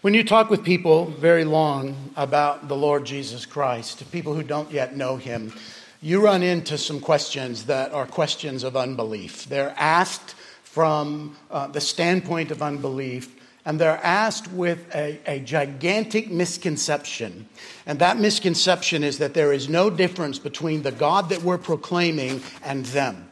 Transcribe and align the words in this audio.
When 0.00 0.14
you 0.14 0.22
talk 0.22 0.48
with 0.48 0.62
people 0.62 1.06
very 1.06 1.44
long 1.44 2.12
about 2.14 2.68
the 2.68 2.76
Lord 2.76 3.04
Jesus 3.04 3.44
Christ, 3.44 4.08
people 4.12 4.32
who 4.32 4.44
don't 4.44 4.70
yet 4.70 4.94
know 4.94 5.16
him, 5.16 5.52
you 6.00 6.20
run 6.20 6.44
into 6.44 6.78
some 6.78 7.00
questions 7.00 7.64
that 7.64 7.90
are 7.90 8.06
questions 8.06 8.62
of 8.62 8.76
unbelief. 8.76 9.46
They're 9.46 9.74
asked 9.76 10.36
from 10.62 11.36
uh, 11.50 11.66
the 11.66 11.80
standpoint 11.80 12.52
of 12.52 12.62
unbelief, 12.62 13.34
and 13.64 13.80
they're 13.80 13.98
asked 14.04 14.52
with 14.52 14.78
a, 14.94 15.18
a 15.26 15.40
gigantic 15.40 16.30
misconception. 16.30 17.48
And 17.84 17.98
that 17.98 18.20
misconception 18.20 19.02
is 19.02 19.18
that 19.18 19.34
there 19.34 19.52
is 19.52 19.68
no 19.68 19.90
difference 19.90 20.38
between 20.38 20.82
the 20.82 20.92
God 20.92 21.28
that 21.30 21.42
we're 21.42 21.58
proclaiming 21.58 22.40
and 22.62 22.86
them. 22.86 23.28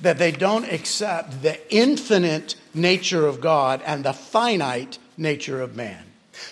That 0.00 0.16
they 0.16 0.32
don't 0.32 0.72
accept 0.72 1.42
the 1.42 1.60
infinite 1.70 2.54
nature 2.72 3.26
of 3.26 3.42
God 3.42 3.82
and 3.84 4.06
the 4.06 4.14
finite 4.14 4.98
nature 5.16 5.60
of 5.60 5.76
man. 5.76 6.04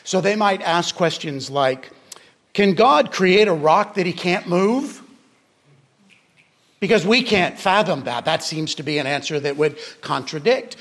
So 0.04 0.20
they 0.20 0.36
might 0.36 0.62
ask 0.62 0.94
questions 0.94 1.50
like 1.50 1.90
Can 2.52 2.74
God 2.74 3.12
create 3.12 3.48
a 3.48 3.52
rock 3.52 3.94
that 3.94 4.06
he 4.06 4.12
can't 4.12 4.46
move? 4.46 5.02
Because 6.80 7.06
we 7.06 7.22
can't 7.22 7.58
fathom 7.58 8.04
that. 8.04 8.24
That 8.24 8.42
seems 8.42 8.74
to 8.76 8.82
be 8.82 8.98
an 8.98 9.06
answer 9.06 9.38
that 9.38 9.56
would 9.56 9.78
contradict 10.00 10.76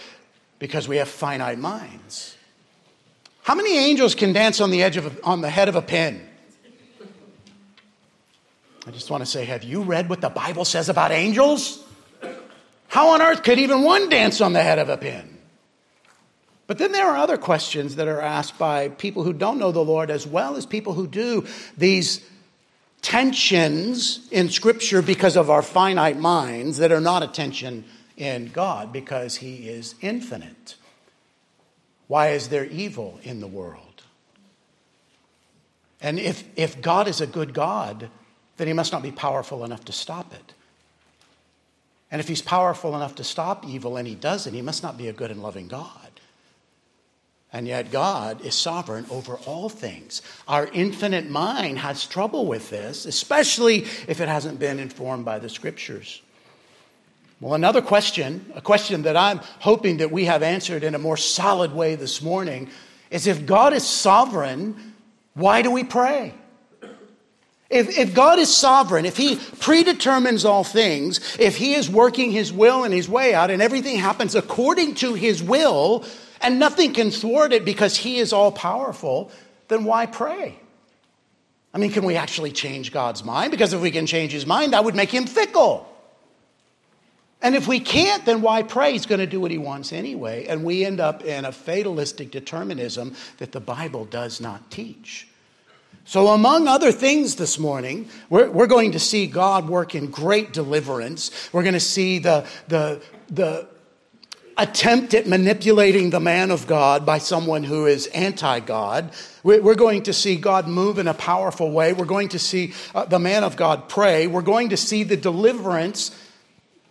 because 0.57 0.87
we 0.87 0.97
have 0.97 1.07
finite 1.07 1.59
minds. 1.59 2.35
How 3.43 3.55
many 3.55 3.77
angels 3.77 4.15
can 4.15 4.33
dance 4.33 4.61
on 4.61 4.71
the 4.71 4.83
edge 4.83 4.97
of 4.97 5.05
a, 5.05 5.23
on 5.23 5.41
the 5.41 5.49
head 5.49 5.69
of 5.69 5.75
a 5.75 5.81
pin? 5.81 6.27
I 8.85 8.91
just 8.91 9.11
want 9.11 9.21
to 9.21 9.25
say, 9.25 9.45
have 9.45 9.63
you 9.63 9.83
read 9.83 10.09
what 10.09 10.21
the 10.21 10.29
Bible 10.29 10.65
says 10.65 10.89
about 10.89 11.11
angels? 11.11 11.83
How 12.87 13.09
on 13.09 13.21
earth 13.21 13.43
could 13.43 13.59
even 13.59 13.83
one 13.83 14.09
dance 14.09 14.41
on 14.41 14.53
the 14.53 14.61
head 14.61 14.79
of 14.79 14.89
a 14.89 14.97
pin? 14.97 15.30
But 16.71 16.77
then 16.77 16.93
there 16.93 17.09
are 17.09 17.17
other 17.17 17.35
questions 17.35 17.97
that 17.97 18.07
are 18.07 18.21
asked 18.21 18.57
by 18.57 18.87
people 18.87 19.23
who 19.23 19.33
don't 19.33 19.59
know 19.59 19.73
the 19.73 19.83
Lord 19.83 20.09
as 20.09 20.25
well 20.25 20.55
as 20.55 20.65
people 20.65 20.93
who 20.93 21.05
do. 21.05 21.45
These 21.77 22.25
tensions 23.01 24.25
in 24.31 24.47
Scripture 24.47 25.01
because 25.01 25.35
of 25.35 25.49
our 25.49 25.63
finite 25.63 26.17
minds 26.17 26.77
that 26.77 26.93
are 26.93 27.01
not 27.01 27.23
a 27.23 27.27
tension 27.27 27.83
in 28.15 28.51
God 28.53 28.93
because 28.93 29.35
He 29.35 29.67
is 29.67 29.95
infinite. 29.99 30.75
Why 32.07 32.29
is 32.29 32.47
there 32.47 32.63
evil 32.63 33.19
in 33.21 33.41
the 33.41 33.47
world? 33.47 34.03
And 35.99 36.17
if, 36.17 36.45
if 36.55 36.81
God 36.81 37.09
is 37.09 37.19
a 37.19 37.27
good 37.27 37.53
God, 37.53 38.09
then 38.55 38.67
He 38.67 38.73
must 38.73 38.93
not 38.93 39.03
be 39.03 39.11
powerful 39.11 39.65
enough 39.65 39.83
to 39.83 39.91
stop 39.91 40.33
it. 40.33 40.53
And 42.09 42.21
if 42.21 42.29
He's 42.29 42.41
powerful 42.41 42.95
enough 42.95 43.15
to 43.15 43.25
stop 43.25 43.67
evil 43.67 43.97
and 43.97 44.07
He 44.07 44.15
doesn't, 44.15 44.53
He 44.53 44.61
must 44.61 44.81
not 44.81 44.97
be 44.97 45.09
a 45.09 45.13
good 45.13 45.31
and 45.31 45.43
loving 45.43 45.67
God. 45.67 46.00
And 47.53 47.67
yet, 47.67 47.91
God 47.91 48.45
is 48.45 48.55
sovereign 48.55 49.05
over 49.09 49.35
all 49.45 49.67
things. 49.67 50.21
Our 50.47 50.67
infinite 50.67 51.29
mind 51.29 51.79
has 51.79 52.05
trouble 52.05 52.45
with 52.45 52.69
this, 52.69 53.05
especially 53.05 53.79
if 54.07 54.21
it 54.21 54.29
hasn't 54.29 54.57
been 54.57 54.79
informed 54.79 55.25
by 55.25 55.39
the 55.39 55.49
scriptures. 55.49 56.21
Well, 57.41 57.53
another 57.53 57.81
question, 57.81 58.51
a 58.55 58.61
question 58.61 59.01
that 59.01 59.17
I'm 59.17 59.39
hoping 59.59 59.97
that 59.97 60.11
we 60.11 60.25
have 60.25 60.43
answered 60.43 60.83
in 60.83 60.95
a 60.95 60.99
more 60.99 61.17
solid 61.17 61.73
way 61.73 61.95
this 61.95 62.21
morning, 62.21 62.69
is 63.09 63.27
if 63.27 63.45
God 63.45 63.73
is 63.73 63.85
sovereign, 63.85 64.93
why 65.33 65.61
do 65.61 65.71
we 65.71 65.83
pray? 65.83 66.33
If, 67.69 67.97
if 67.97 68.13
God 68.13 68.37
is 68.37 68.53
sovereign, 68.53 69.05
if 69.05 69.17
He 69.17 69.37
predetermines 69.59 70.45
all 70.45 70.63
things, 70.63 71.37
if 71.39 71.57
He 71.57 71.73
is 71.73 71.89
working 71.89 72.31
His 72.31 72.53
will 72.53 72.83
and 72.83 72.93
His 72.93 73.09
way 73.09 73.33
out, 73.33 73.49
and 73.49 73.61
everything 73.61 73.97
happens 73.97 74.35
according 74.35 74.95
to 74.95 75.15
His 75.15 75.41
will, 75.41 76.05
and 76.41 76.59
nothing 76.59 76.93
can 76.93 77.11
thwart 77.11 77.53
it 77.53 77.65
because 77.65 77.97
He 77.97 78.17
is 78.17 78.33
all 78.33 78.51
powerful, 78.51 79.31
then 79.67 79.83
why 79.83 80.05
pray? 80.05 80.59
I 81.73 81.77
mean, 81.77 81.91
can 81.91 82.03
we 82.03 82.15
actually 82.15 82.51
change 82.51 82.91
God's 82.91 83.23
mind? 83.23 83.51
Because 83.51 83.73
if 83.73 83.81
we 83.81 83.91
can 83.91 84.05
change 84.05 84.31
His 84.31 84.45
mind, 84.45 84.73
that 84.73 84.83
would 84.83 84.95
make 84.95 85.11
Him 85.11 85.25
fickle. 85.25 85.87
And 87.41 87.55
if 87.55 87.67
we 87.67 87.79
can't, 87.79 88.23
then 88.25 88.41
why 88.41 88.61
pray? 88.61 88.91
He's 88.91 89.05
going 89.05 89.19
to 89.19 89.25
do 89.25 89.39
what 89.39 89.51
He 89.51 89.57
wants 89.57 89.93
anyway. 89.93 90.45
And 90.45 90.63
we 90.63 90.85
end 90.85 90.99
up 90.99 91.23
in 91.23 91.45
a 91.45 91.51
fatalistic 91.51 92.29
determinism 92.29 93.15
that 93.37 93.51
the 93.51 93.59
Bible 93.59 94.05
does 94.05 94.39
not 94.39 94.69
teach. 94.69 95.27
So, 96.03 96.29
among 96.29 96.67
other 96.67 96.91
things 96.91 97.35
this 97.35 97.59
morning, 97.59 98.09
we're, 98.29 98.49
we're 98.49 98.67
going 98.67 98.91
to 98.93 98.99
see 98.99 99.27
God 99.27 99.69
work 99.69 99.93
in 99.95 100.07
great 100.07 100.51
deliverance. 100.51 101.31
We're 101.53 101.63
going 101.63 101.73
to 101.73 101.79
see 101.79 102.19
the, 102.19 102.45
the, 102.67 103.01
the 103.29 103.67
attempt 104.57 105.13
at 105.13 105.27
manipulating 105.27 106.09
the 106.09 106.19
man 106.19 106.51
of 106.51 106.67
God 106.67 107.05
by 107.05 107.17
someone 107.17 107.63
who 107.63 107.85
is 107.85 108.07
anti 108.07 108.59
God. 108.59 109.11
We're 109.43 109.75
going 109.75 110.03
to 110.03 110.13
see 110.13 110.35
God 110.35 110.67
move 110.67 110.99
in 110.99 111.07
a 111.07 111.13
powerful 111.13 111.71
way. 111.71 111.93
We're 111.93 112.05
going 112.05 112.29
to 112.29 112.39
see 112.39 112.73
uh, 112.93 113.05
the 113.05 113.19
man 113.19 113.43
of 113.43 113.55
God 113.55 113.89
pray. 113.89 114.27
We're 114.27 114.41
going 114.41 114.69
to 114.69 114.77
see 114.77 115.03
the 115.03 115.17
deliverance. 115.17 116.17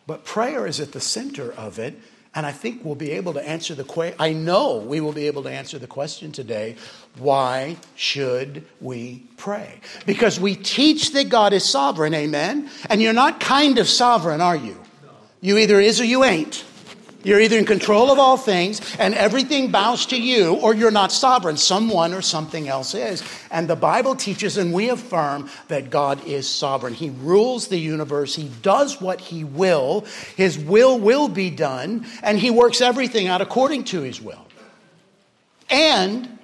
But 0.06 0.24
prayer 0.24 0.66
is 0.66 0.80
at 0.80 0.92
the 0.92 1.00
center 1.00 1.52
of 1.52 1.78
it. 1.78 1.94
And 2.34 2.46
I 2.46 2.52
think 2.52 2.84
we'll 2.84 2.94
be 2.94 3.10
able 3.12 3.32
to 3.34 3.48
answer 3.48 3.74
the 3.74 3.82
question. 3.82 4.16
I 4.20 4.32
know 4.32 4.76
we 4.76 5.00
will 5.00 5.12
be 5.12 5.26
able 5.26 5.42
to 5.42 5.50
answer 5.50 5.78
the 5.78 5.88
question 5.88 6.30
today 6.30 6.76
why 7.18 7.76
should 7.96 8.64
we 8.80 9.24
pray? 9.36 9.80
Because 10.06 10.38
we 10.38 10.54
teach 10.54 11.12
that 11.12 11.28
God 11.28 11.52
is 11.52 11.68
sovereign, 11.68 12.14
amen? 12.14 12.70
And 12.88 13.02
you're 13.02 13.12
not 13.12 13.40
kind 13.40 13.78
of 13.78 13.88
sovereign, 13.88 14.40
are 14.40 14.54
you? 14.54 14.80
You 15.40 15.58
either 15.58 15.80
is 15.80 16.00
or 16.00 16.04
you 16.04 16.22
ain't. 16.22 16.64
You're 17.22 17.40
either 17.40 17.58
in 17.58 17.66
control 17.66 18.10
of 18.10 18.18
all 18.18 18.38
things 18.38 18.80
and 18.98 19.14
everything 19.14 19.70
bows 19.70 20.06
to 20.06 20.20
you, 20.20 20.54
or 20.54 20.74
you're 20.74 20.90
not 20.90 21.12
sovereign. 21.12 21.58
Someone 21.58 22.14
or 22.14 22.22
something 22.22 22.66
else 22.66 22.94
is. 22.94 23.22
And 23.50 23.68
the 23.68 23.76
Bible 23.76 24.14
teaches, 24.14 24.56
and 24.56 24.72
we 24.72 24.88
affirm, 24.88 25.50
that 25.68 25.90
God 25.90 26.26
is 26.26 26.48
sovereign. 26.48 26.94
He 26.94 27.10
rules 27.10 27.68
the 27.68 27.78
universe, 27.78 28.34
He 28.34 28.50
does 28.62 29.00
what 29.00 29.20
He 29.20 29.44
will, 29.44 30.06
His 30.36 30.58
will 30.58 30.98
will 30.98 31.28
be 31.28 31.50
done, 31.50 32.06
and 32.22 32.38
He 32.38 32.50
works 32.50 32.80
everything 32.80 33.28
out 33.28 33.42
according 33.42 33.84
to 33.84 34.00
His 34.00 34.20
will. 34.20 34.46
And 35.68 36.38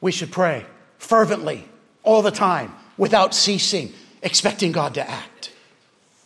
we 0.00 0.10
should 0.10 0.32
pray 0.32 0.66
fervently 0.98 1.64
all 2.02 2.22
the 2.22 2.30
time 2.30 2.74
without 2.96 3.34
ceasing, 3.34 3.92
expecting 4.22 4.72
God 4.72 4.94
to 4.94 5.08
act. 5.08 5.52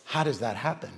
How 0.05 0.23
does 0.23 0.39
that 0.39 0.55
happen? 0.55 0.89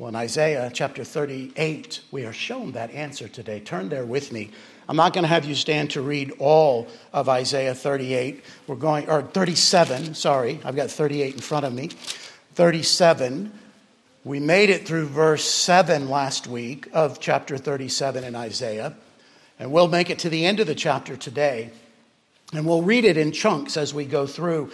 Well, 0.00 0.08
in 0.08 0.16
Isaiah 0.16 0.70
chapter 0.72 1.04
38, 1.04 2.00
we 2.10 2.24
are 2.24 2.32
shown 2.32 2.72
that 2.72 2.90
answer 2.92 3.28
today. 3.28 3.60
Turn 3.60 3.90
there 3.90 4.06
with 4.06 4.32
me. 4.32 4.50
I'm 4.88 4.96
not 4.96 5.12
going 5.12 5.24
to 5.24 5.28
have 5.28 5.44
you 5.44 5.54
stand 5.54 5.90
to 5.90 6.00
read 6.00 6.32
all 6.38 6.88
of 7.12 7.28
Isaiah 7.28 7.74
38. 7.74 8.42
We're 8.66 8.76
going, 8.76 9.10
or 9.10 9.20
37, 9.20 10.14
sorry. 10.14 10.58
I've 10.64 10.74
got 10.74 10.90
38 10.90 11.34
in 11.34 11.40
front 11.42 11.66
of 11.66 11.74
me. 11.74 11.90
37. 12.54 13.52
We 14.24 14.40
made 14.40 14.70
it 14.70 14.88
through 14.88 15.04
verse 15.04 15.44
7 15.44 16.08
last 16.08 16.46
week 16.46 16.88
of 16.94 17.20
chapter 17.20 17.58
37 17.58 18.24
in 18.24 18.34
Isaiah. 18.34 18.96
And 19.58 19.70
we'll 19.70 19.86
make 19.86 20.08
it 20.08 20.20
to 20.20 20.30
the 20.30 20.46
end 20.46 20.60
of 20.60 20.66
the 20.66 20.74
chapter 20.74 21.14
today. 21.14 21.72
And 22.54 22.64
we'll 22.64 22.80
read 22.80 23.04
it 23.04 23.18
in 23.18 23.32
chunks 23.32 23.76
as 23.76 23.92
we 23.92 24.06
go 24.06 24.26
through. 24.26 24.72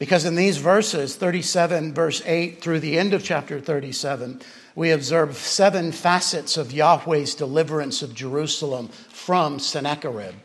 Because 0.00 0.24
in 0.24 0.34
these 0.34 0.56
verses, 0.56 1.14
37, 1.14 1.92
verse 1.92 2.22
8 2.24 2.62
through 2.62 2.80
the 2.80 2.98
end 2.98 3.12
of 3.12 3.22
chapter 3.22 3.60
37, 3.60 4.40
we 4.74 4.92
observe 4.92 5.36
seven 5.36 5.92
facets 5.92 6.56
of 6.56 6.72
Yahweh's 6.72 7.34
deliverance 7.34 8.00
of 8.00 8.14
Jerusalem 8.14 8.88
from 8.88 9.58
Sennacherib. 9.58 10.36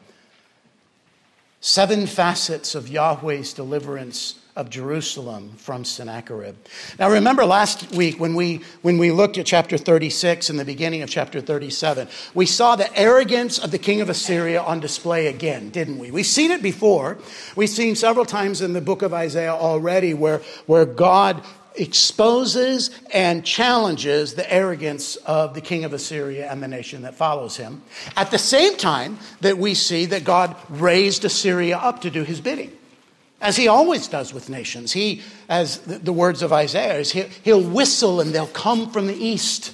Seven 1.62 2.06
facets 2.06 2.76
of 2.76 2.90
Yahweh's 2.90 3.54
deliverance 3.54 4.36
of 4.56 4.70
Jerusalem 4.70 5.52
from 5.58 5.84
Sennacherib. 5.84 6.56
Now, 6.98 7.10
remember 7.10 7.46
last 7.46 7.92
week 7.92 8.20
when 8.20 8.36
we, 8.36 8.62
when 8.84 8.98
we 8.98 9.12
looked 9.12 9.38
at 9.38 9.46
chapter 9.46 9.78
36 9.78 10.50
and 10.50 10.58
the 10.58 10.64
beginning 10.64 11.02
of 11.02 11.10
chapter 11.10 11.42
37, 11.42 12.08
we 12.34 12.46
saw 12.46 12.78
the 12.78 12.98
arrogance 12.98 13.60
of 13.60 13.72
the 13.72 13.78
king 13.78 14.00
of 14.00 14.10
Assyria 14.10 14.62
on 14.62 14.80
display 14.80 15.28
again, 15.28 15.72
didn't 15.72 16.00
we? 16.00 16.10
We've 16.10 16.26
seen 16.26 16.52
it 16.52 16.62
before. 16.62 17.18
We've 17.58 17.70
seen 17.70 17.96
several 17.96 18.26
times 18.26 18.62
in 18.62 18.72
the 18.72 18.82
book 18.82 19.02
of 19.02 19.14
Isaiah 19.14 19.54
already 19.54 20.14
where, 20.14 20.42
where 20.68 20.86
God 20.86 21.44
exposes 21.78 22.92
and 23.14 23.46
challenges 23.46 24.36
the 24.36 24.52
arrogance 24.52 25.18
of 25.18 25.54
the 25.54 25.60
king 25.60 25.84
of 25.84 25.92
Assyria 25.92 26.50
and 26.50 26.64
the 26.64 26.68
nation 26.70 27.02
that 27.02 27.16
follows 27.16 27.58
him. 27.58 27.82
At 28.16 28.32
the 28.32 28.38
same 28.38 28.78
time 28.78 29.20
that 29.42 29.58
we 29.58 29.74
see 29.74 30.06
that 30.06 30.24
God 30.24 30.56
raised 30.70 31.26
Assyria 31.26 31.78
up 31.78 32.02
to 32.02 32.10
do 32.10 32.24
his 32.24 32.40
bidding. 32.40 32.72
As 33.42 33.58
he 33.58 33.68
always 33.68 34.08
does 34.08 34.34
with 34.34 34.50
nations. 34.50 34.92
He, 34.92 35.22
as 35.50 35.80
the 35.80 36.14
words 36.14 36.42
of 36.42 36.54
Isaiah, 36.54 37.00
is 37.00 37.12
he'll 37.12 37.62
whistle 37.62 38.22
and 38.22 38.34
they'll 38.34 38.48
come 38.48 38.92
from 38.92 39.08
the 39.08 39.16
east. 39.16 39.74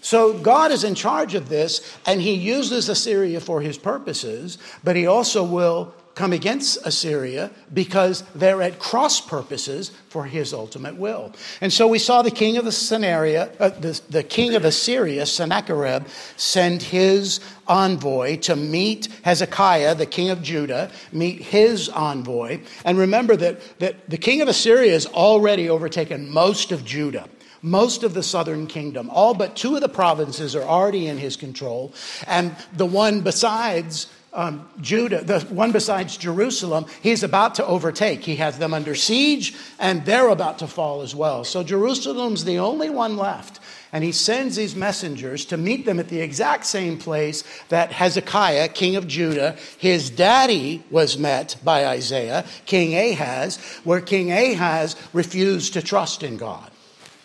So 0.00 0.38
God 0.38 0.70
is 0.70 0.84
in 0.84 0.94
charge 0.94 1.34
of 1.34 1.48
this, 1.48 1.98
and 2.06 2.22
he 2.22 2.32
uses 2.32 2.88
Assyria 2.88 3.40
for 3.40 3.60
his 3.60 3.76
purposes, 3.76 4.56
but 4.84 4.96
he 4.96 5.06
also 5.06 5.42
will 5.42 5.92
come 6.18 6.32
against 6.32 6.84
Assyria 6.84 7.48
because 7.72 8.24
they're 8.34 8.60
at 8.60 8.80
cross 8.80 9.20
purposes 9.20 9.92
for 10.08 10.24
his 10.24 10.52
ultimate 10.52 10.96
will. 10.96 11.32
And 11.60 11.72
so 11.72 11.86
we 11.86 12.00
saw 12.00 12.22
the 12.22 12.32
king 12.32 12.56
of 12.56 12.66
Assyria, 12.66 13.52
uh, 13.60 13.68
the, 13.68 14.00
the 14.10 14.24
king 14.24 14.56
of 14.56 14.64
Assyria, 14.64 15.24
Sennacherib, 15.26 16.08
send 16.36 16.82
his 16.82 17.38
envoy 17.68 18.36
to 18.38 18.56
meet 18.56 19.06
Hezekiah, 19.22 19.94
the 19.94 20.06
king 20.06 20.30
of 20.30 20.42
Judah, 20.42 20.90
meet 21.12 21.40
his 21.40 21.88
envoy. 21.88 22.62
And 22.84 22.98
remember 22.98 23.36
that, 23.36 23.78
that 23.78 24.10
the 24.10 24.18
king 24.18 24.40
of 24.42 24.48
Assyria 24.48 24.90
has 24.94 25.06
already 25.06 25.70
overtaken 25.70 26.28
most 26.28 26.72
of 26.72 26.84
Judah 26.84 27.28
most 27.60 28.04
of 28.04 28.14
the 28.14 28.22
southern 28.22 28.68
kingdom. 28.68 29.10
All 29.10 29.34
but 29.34 29.56
two 29.56 29.74
of 29.74 29.80
the 29.80 29.88
provinces 29.88 30.54
are 30.54 30.62
already 30.62 31.08
in 31.08 31.18
his 31.18 31.36
control. 31.36 31.92
And 32.28 32.54
the 32.72 32.86
one 32.86 33.22
besides 33.22 34.06
um, 34.32 34.68
Judah, 34.80 35.22
the 35.24 35.40
one 35.40 35.72
besides 35.72 36.16
Jerusalem, 36.16 36.86
he's 37.02 37.22
about 37.22 37.54
to 37.56 37.66
overtake. 37.66 38.24
He 38.24 38.36
has 38.36 38.58
them 38.58 38.74
under 38.74 38.94
siege, 38.94 39.54
and 39.78 40.04
they're 40.04 40.28
about 40.28 40.58
to 40.58 40.66
fall 40.66 41.00
as 41.00 41.14
well. 41.14 41.44
So 41.44 41.62
Jerusalem's 41.62 42.44
the 42.44 42.58
only 42.58 42.90
one 42.90 43.16
left. 43.16 43.60
And 43.90 44.04
he 44.04 44.12
sends 44.12 44.56
these 44.56 44.76
messengers 44.76 45.46
to 45.46 45.56
meet 45.56 45.86
them 45.86 45.98
at 45.98 46.08
the 46.08 46.20
exact 46.20 46.66
same 46.66 46.98
place 46.98 47.42
that 47.70 47.90
Hezekiah, 47.90 48.68
king 48.68 48.96
of 48.96 49.08
Judah, 49.08 49.56
his 49.78 50.10
daddy 50.10 50.82
was 50.90 51.16
met 51.16 51.56
by 51.64 51.86
Isaiah, 51.86 52.44
King 52.66 52.94
Ahaz, 52.94 53.56
where 53.84 54.02
King 54.02 54.30
Ahaz 54.30 54.94
refused 55.14 55.72
to 55.72 55.80
trust 55.80 56.22
in 56.22 56.36
God. 56.36 56.70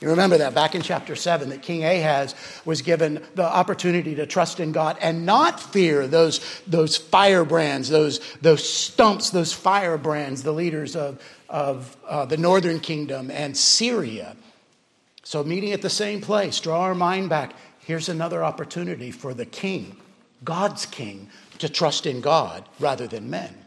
You 0.04 0.10
remember 0.10 0.38
that 0.40 0.54
back 0.54 0.76
in 0.76 0.82
chapter 0.82 1.16
7 1.16 1.48
that 1.48 1.62
King 1.62 1.86
Ahaz 1.86 2.36
was 2.66 2.82
given 2.82 3.24
the 3.36 3.46
opportunity 3.46 4.16
to 4.16 4.26
trust 4.26 4.60
in 4.60 4.74
God 4.74 4.98
and 5.00 5.26
not 5.26 5.62
fear 5.62 6.08
those, 6.08 6.42
those 6.68 6.98
firebrands, 6.98 7.88
those, 7.88 8.20
those 8.42 8.68
stumps, 8.68 9.30
those 9.30 9.54
firebrands, 9.54 10.44
the 10.44 10.52
leaders 10.52 10.98
of, 10.98 11.24
of 11.48 11.96
uh, 12.06 12.26
the 12.26 12.36
northern 12.36 12.82
kingdom 12.82 13.32
and 13.32 13.56
Syria. 13.56 14.36
So, 15.24 15.42
meeting 15.42 15.72
at 15.72 15.82
the 15.82 15.90
same 15.90 16.20
place, 16.20 16.60
draw 16.60 16.82
our 16.82 16.96
mind 16.96 17.30
back. 17.30 17.54
Here's 17.80 18.10
another 18.10 18.44
opportunity 18.44 19.10
for 19.10 19.34
the 19.34 19.46
king, 19.46 19.96
God's 20.44 20.86
king, 20.86 21.30
to 21.60 21.70
trust 21.70 22.06
in 22.06 22.20
God 22.20 22.68
rather 22.78 23.08
than 23.08 23.30
men. 23.30 23.63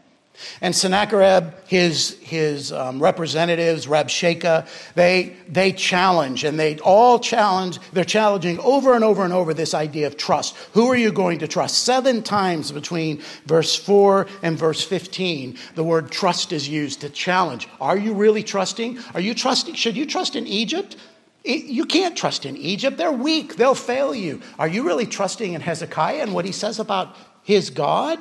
And 0.61 0.75
Sennacherib, 0.75 1.53
his, 1.67 2.17
his 2.21 2.71
um, 2.71 3.01
representatives, 3.01 3.87
Rabshakeh, 3.87 4.67
they, 4.95 5.35
they 5.47 5.71
challenge 5.71 6.43
and 6.43 6.59
they 6.59 6.77
all 6.79 7.19
challenge, 7.19 7.79
they're 7.93 8.03
challenging 8.03 8.59
over 8.59 8.93
and 8.93 9.03
over 9.03 9.23
and 9.23 9.33
over 9.33 9.53
this 9.53 9.73
idea 9.73 10.07
of 10.07 10.17
trust. 10.17 10.55
Who 10.73 10.87
are 10.87 10.95
you 10.95 11.11
going 11.11 11.39
to 11.39 11.47
trust? 11.47 11.83
Seven 11.83 12.23
times 12.23 12.71
between 12.71 13.21
verse 13.45 13.75
4 13.75 14.27
and 14.41 14.57
verse 14.57 14.83
15, 14.83 15.57
the 15.75 15.83
word 15.83 16.11
trust 16.11 16.51
is 16.51 16.67
used 16.67 17.01
to 17.01 17.09
challenge. 17.09 17.67
Are 17.81 17.97
you 17.97 18.13
really 18.13 18.43
trusting? 18.43 18.99
Are 19.13 19.21
you 19.21 19.33
trusting? 19.33 19.75
Should 19.75 19.97
you 19.97 20.05
trust 20.05 20.35
in 20.35 20.47
Egypt? 20.47 20.95
You 21.43 21.85
can't 21.85 22.17
trust 22.17 22.45
in 22.45 22.57
Egypt. 22.57 22.97
They're 22.97 23.11
weak. 23.11 23.55
They'll 23.55 23.75
fail 23.75 24.13
you. 24.13 24.41
Are 24.59 24.67
you 24.67 24.83
really 24.83 25.05
trusting 25.05 25.53
in 25.53 25.61
Hezekiah 25.61 26.21
and 26.21 26.33
what 26.33 26.43
he 26.45 26.51
says 26.51 26.77
about 26.77 27.15
his 27.43 27.69
God? 27.69 28.19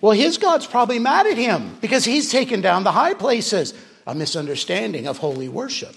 Well, 0.00 0.12
his 0.12 0.38
God's 0.38 0.66
probably 0.66 0.98
mad 0.98 1.26
at 1.26 1.36
him 1.36 1.76
because 1.80 2.04
he's 2.04 2.30
taken 2.30 2.60
down 2.60 2.84
the 2.84 2.92
high 2.92 3.14
places, 3.14 3.74
a 4.06 4.14
misunderstanding 4.14 5.06
of 5.06 5.18
holy 5.18 5.48
worship. 5.48 5.94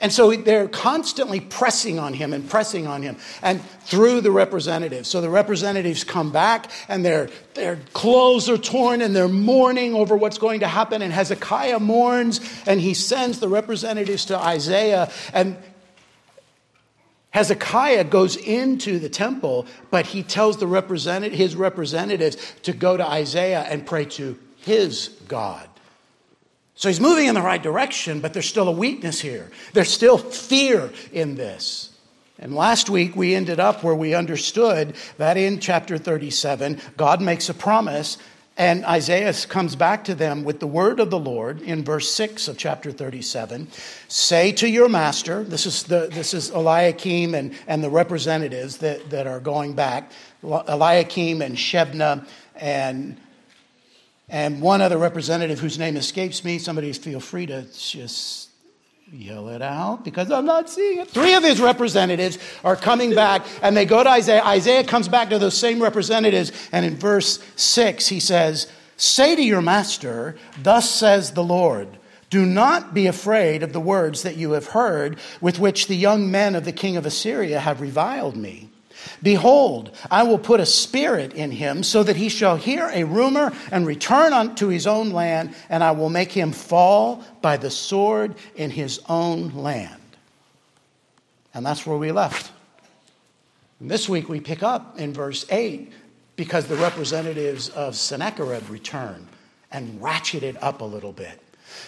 And 0.00 0.12
so 0.12 0.30
they're 0.30 0.68
constantly 0.68 1.40
pressing 1.40 1.98
on 1.98 2.14
him 2.14 2.32
and 2.32 2.48
pressing 2.48 2.86
on 2.86 3.02
him, 3.02 3.16
and 3.42 3.60
through 3.80 4.20
the 4.20 4.30
representatives. 4.30 5.08
So 5.08 5.20
the 5.20 5.28
representatives 5.28 6.04
come 6.04 6.30
back, 6.30 6.70
and 6.88 7.04
their, 7.04 7.30
their 7.54 7.80
clothes 7.94 8.48
are 8.48 8.58
torn, 8.58 9.02
and 9.02 9.14
they're 9.14 9.26
mourning 9.26 9.94
over 9.94 10.16
what's 10.16 10.38
going 10.38 10.60
to 10.60 10.68
happen. 10.68 11.02
And 11.02 11.12
Hezekiah 11.12 11.80
mourns, 11.80 12.40
and 12.64 12.80
he 12.80 12.94
sends 12.94 13.40
the 13.40 13.48
representatives 13.48 14.26
to 14.26 14.38
Isaiah. 14.38 15.10
And 15.32 15.56
Hezekiah 17.30 18.04
goes 18.04 18.36
into 18.36 18.98
the 18.98 19.08
temple, 19.08 19.66
but 19.90 20.06
he 20.06 20.22
tells 20.22 20.56
the 20.56 20.66
representative, 20.66 21.36
his 21.36 21.54
representatives 21.56 22.36
to 22.62 22.72
go 22.72 22.96
to 22.96 23.06
Isaiah 23.06 23.66
and 23.68 23.86
pray 23.86 24.06
to 24.06 24.38
his 24.56 25.08
God. 25.28 25.68
So 26.74 26.88
he's 26.88 27.00
moving 27.00 27.26
in 27.26 27.34
the 27.34 27.42
right 27.42 27.62
direction, 27.62 28.20
but 28.20 28.32
there's 28.32 28.48
still 28.48 28.68
a 28.68 28.72
weakness 28.72 29.20
here. 29.20 29.50
There's 29.72 29.90
still 29.90 30.16
fear 30.16 30.92
in 31.12 31.34
this. 31.34 31.90
And 32.38 32.54
last 32.54 32.88
week 32.88 33.16
we 33.16 33.34
ended 33.34 33.58
up 33.58 33.82
where 33.82 33.96
we 33.96 34.14
understood 34.14 34.94
that 35.16 35.36
in 35.36 35.58
chapter 35.58 35.98
37, 35.98 36.80
God 36.96 37.20
makes 37.20 37.48
a 37.48 37.54
promise 37.54 38.16
and 38.58 38.84
Isaiah 38.84 39.32
comes 39.48 39.76
back 39.76 40.02
to 40.04 40.16
them 40.16 40.42
with 40.42 40.58
the 40.58 40.66
word 40.66 40.98
of 40.98 41.10
the 41.10 41.18
Lord 41.18 41.62
in 41.62 41.84
verse 41.84 42.10
6 42.10 42.48
of 42.48 42.58
chapter 42.58 42.90
37 42.90 43.68
Say 44.08 44.50
to 44.52 44.68
your 44.68 44.88
master, 44.88 45.44
this 45.44 45.64
is, 45.64 45.84
the, 45.84 46.08
this 46.12 46.34
is 46.34 46.50
Eliakim 46.50 47.34
and, 47.34 47.54
and 47.68 47.84
the 47.84 47.88
representatives 47.88 48.78
that, 48.78 49.10
that 49.10 49.28
are 49.28 49.38
going 49.38 49.74
back, 49.74 50.10
Eliakim 50.42 51.40
and 51.40 51.56
Shebna 51.56 52.26
and, 52.56 53.16
and 54.28 54.60
one 54.60 54.82
other 54.82 54.98
representative 54.98 55.60
whose 55.60 55.78
name 55.78 55.96
escapes 55.96 56.44
me. 56.44 56.58
Somebody 56.58 56.92
feel 56.92 57.20
free 57.20 57.46
to 57.46 57.62
just 57.72 58.47
yell 59.12 59.48
it 59.48 59.62
out 59.62 60.04
because 60.04 60.30
I'm 60.30 60.44
not 60.44 60.68
seeing 60.68 60.98
it. 60.98 61.08
Three 61.08 61.34
of 61.34 61.42
his 61.42 61.60
representatives 61.60 62.38
are 62.62 62.76
coming 62.76 63.14
back 63.14 63.46
and 63.62 63.74
they 63.74 63.86
go 63.86 64.02
to 64.02 64.10
Isaiah. 64.10 64.44
Isaiah 64.44 64.84
comes 64.84 65.08
back 65.08 65.30
to 65.30 65.38
those 65.38 65.56
same 65.56 65.82
representatives, 65.82 66.52
and 66.72 66.84
in 66.84 66.96
verse 66.96 67.42
6, 67.56 68.08
he 68.08 68.20
says, 68.20 68.70
Say 68.96 69.34
to 69.34 69.42
your 69.42 69.62
master, 69.62 70.36
Thus 70.62 70.90
says 70.90 71.32
the 71.32 71.44
Lord. 71.44 71.98
Do 72.30 72.44
not 72.44 72.92
be 72.92 73.06
afraid 73.06 73.62
of 73.62 73.72
the 73.72 73.80
words 73.80 74.22
that 74.24 74.36
you 74.36 74.50
have 74.50 74.66
heard, 74.66 75.18
with 75.40 75.58
which 75.58 75.86
the 75.86 75.96
young 75.96 76.30
men 76.30 76.54
of 76.54 76.66
the 76.66 76.72
king 76.72 76.98
of 76.98 77.06
Assyria 77.06 77.60
have 77.60 77.80
reviled 77.80 78.36
me. 78.36 78.67
Behold, 79.22 79.90
I 80.10 80.22
will 80.22 80.38
put 80.38 80.60
a 80.60 80.66
spirit 80.66 81.32
in 81.34 81.50
him 81.50 81.82
so 81.82 82.02
that 82.02 82.16
he 82.16 82.28
shall 82.28 82.56
hear 82.56 82.90
a 82.92 83.04
rumor 83.04 83.52
and 83.70 83.86
return 83.86 84.32
unto 84.32 84.68
his 84.68 84.86
own 84.86 85.10
land, 85.10 85.54
and 85.68 85.82
I 85.82 85.92
will 85.92 86.10
make 86.10 86.32
him 86.32 86.52
fall 86.52 87.24
by 87.42 87.56
the 87.56 87.70
sword 87.70 88.34
in 88.56 88.70
his 88.70 89.00
own 89.08 89.54
land. 89.54 90.00
And 91.54 91.64
that's 91.64 91.86
where 91.86 91.98
we 91.98 92.12
left. 92.12 92.52
And 93.80 93.90
this 93.90 94.08
week 94.08 94.28
we 94.28 94.40
pick 94.40 94.62
up 94.62 94.98
in 94.98 95.12
verse 95.12 95.44
8 95.50 95.92
because 96.36 96.66
the 96.66 96.76
representatives 96.76 97.68
of 97.68 97.96
Sennacherib 97.96 98.68
return 98.70 99.28
and 99.70 100.00
ratchet 100.00 100.42
it 100.42 100.60
up 100.62 100.80
a 100.80 100.84
little 100.84 101.12
bit. 101.12 101.40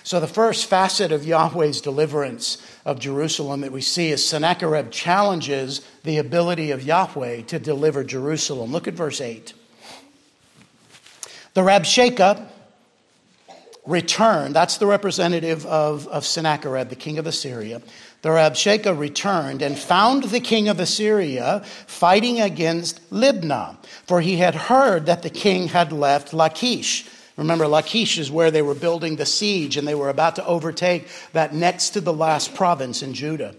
So, 0.02 0.20
the 0.20 0.26
first 0.26 0.66
facet 0.66 1.12
of 1.12 1.26
Yahweh's 1.26 1.81
deliverance 1.81 2.58
of 2.84 2.98
Jerusalem 2.98 3.60
that 3.60 3.72
we 3.72 3.81
see 3.81 4.10
is 4.10 4.26
Sennacherib 4.26 4.90
challenges 4.90 5.81
the 6.04 6.19
ability 6.19 6.70
of 6.70 6.82
Yahweh 6.82 7.42
to 7.42 7.58
deliver 7.58 8.04
Jerusalem. 8.04 8.72
Look 8.72 8.88
at 8.88 8.94
verse 8.94 9.20
8. 9.20 9.52
The 11.54 11.62
Rabshakeh 11.62 12.47
returned, 13.87 14.54
that's 14.54 14.76
the 14.76 14.87
representative 14.87 15.66
of, 15.66 16.06
of 16.09 16.25
Sennacherib, 16.25 16.88
the 16.88 16.97
king 16.97 17.18
of 17.18 17.26
Assyria. 17.26 17.82
The 18.23 18.28
Rabshakeh 18.28 18.97
returned 18.97 19.62
and 19.62 19.78
found 19.78 20.25
the 20.25 20.40
king 20.40 20.68
of 20.68 20.78
Assyria 20.78 21.62
fighting 21.87 22.40
against 22.40 23.11
Libnah, 23.11 23.76
for 24.06 24.20
he 24.20 24.37
had 24.37 24.54
heard 24.54 25.06
that 25.06 25.23
the 25.23 25.30
king 25.30 25.68
had 25.68 25.92
left 25.92 26.32
Lachish 26.32 27.06
Remember, 27.40 27.66
Lachish 27.66 28.18
is 28.18 28.30
where 28.30 28.50
they 28.50 28.61
were 28.61 28.75
building 28.75 29.16
the 29.16 29.25
siege 29.25 29.78
and 29.78 29.88
they 29.88 29.94
were 29.94 30.11
about 30.11 30.37
to 30.37 30.44
overtake 30.44 31.09
that 31.32 31.54
next 31.54 31.90
to 31.90 32.02
the 32.02 32.12
last 32.12 32.54
province 32.54 33.02
in 33.02 33.14
Judah. 33.14 33.54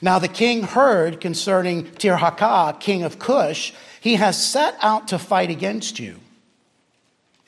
Now, 0.00 0.20
the 0.20 0.28
king 0.28 0.62
heard 0.62 1.20
concerning 1.20 1.86
Tirhakah, 1.86 2.78
king 2.78 3.02
of 3.02 3.18
Cush, 3.18 3.72
he 4.00 4.14
has 4.14 4.40
set 4.46 4.76
out 4.80 5.08
to 5.08 5.18
fight 5.18 5.50
against 5.50 5.98
you. 5.98 6.20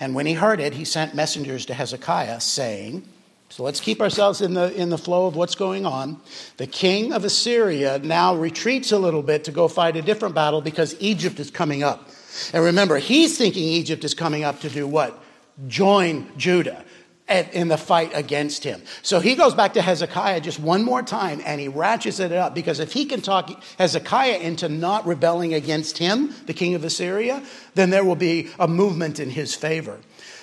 And 0.01 0.17
when 0.17 0.27
he 0.27 0.33
heard 0.33 0.59
it, 0.59 0.73
he 0.73 0.85
sent 0.85 1.15
messengers 1.15 1.65
to 1.67 1.75
Hezekiah, 1.75 2.41
saying, 2.41 3.05
so 3.49 3.63
let's 3.63 3.79
keep 3.79 4.01
ourselves 4.01 4.41
in 4.41 4.55
the, 4.55 4.75
in 4.75 4.91
the 4.91 4.99
flow 4.99 5.29
of 5.29 5.37
what's 5.37 5.55
going 5.55 5.87
on. 5.87 6.21
The 6.57 6.67
king 6.67 7.13
of 7.13 7.25
Assyria 7.25 8.01
now 8.01 8.35
retreats 8.35 8.91
a 8.91 8.99
little 8.99 9.23
bit 9.23 9.45
to 9.45 9.53
go 9.53 9.69
fight 9.69 9.95
a 9.95 10.03
different 10.03 10.35
battle 10.35 10.61
because 10.61 10.97
Egypt 10.99 11.39
is 11.39 11.53
coming 11.53 11.85
up. 11.85 12.09
And 12.53 12.65
remember, 12.65 12.99
he's 12.99 13.39
thinking 13.39 13.63
Egypt 13.63 14.03
is 14.03 14.15
coming 14.15 14.43
up 14.43 14.61
to 14.63 14.69
do 14.69 14.85
what? 14.85 15.23
Join 15.67 16.27
Judah 16.37 16.85
in 17.29 17.69
the 17.69 17.77
fight 17.77 18.11
against 18.15 18.65
him. 18.65 18.81
So 19.03 19.21
he 19.21 19.35
goes 19.35 19.55
back 19.55 19.75
to 19.75 19.83
Hezekiah 19.83 20.41
just 20.41 20.59
one 20.59 20.83
more 20.83 21.03
time 21.03 21.43
and 21.45 21.61
he 21.61 21.69
ratchets 21.69 22.21
it 22.21 22.33
up 22.33 22.55
because 22.55 22.81
if 22.81 22.93
he 22.93 23.05
can 23.05 23.21
talk 23.21 23.51
Hezekiah 23.79 24.39
into 24.39 24.69
not 24.69 25.07
rebelling 25.07 25.53
against 25.53 25.99
him, 25.99 26.35
the 26.47 26.55
king 26.55 26.75
of 26.75 26.85
Assyria, 26.85 27.43
then 27.75 27.91
there 27.91 28.05
will 28.05 28.17
be 28.17 28.49
a 28.59 28.67
movement 28.67 29.21
in 29.21 29.31
his 29.31 29.55
favor. 29.55 29.99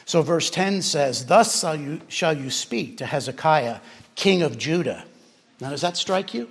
So 0.05 0.21
verse 0.21 0.51
10 0.51 0.83
says, 0.83 1.25
Thus 1.25 1.59
shall 1.59 1.75
you, 1.75 2.01
shall 2.07 2.37
you 2.37 2.51
speak 2.51 2.97
to 2.99 3.05
Hezekiah, 3.07 3.79
king 4.15 4.43
of 4.43 4.57
Judah. 4.57 5.05
Now, 5.59 5.71
does 5.71 5.81
that 5.81 5.97
strike 5.97 6.33
you? 6.33 6.49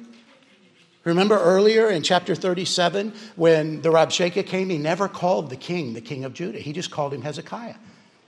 Remember 1.04 1.38
earlier 1.38 1.90
in 1.90 2.02
chapter 2.02 2.34
37 2.34 3.12
when 3.36 3.82
the 3.82 3.90
Rabshakeh 3.90 4.46
came, 4.46 4.70
he 4.70 4.78
never 4.78 5.06
called 5.06 5.50
the 5.50 5.56
king 5.56 5.92
the 5.92 6.00
king 6.00 6.24
of 6.24 6.32
Judah. 6.32 6.58
He 6.58 6.72
just 6.72 6.90
called 6.90 7.12
him 7.12 7.22
Hezekiah. 7.22 7.74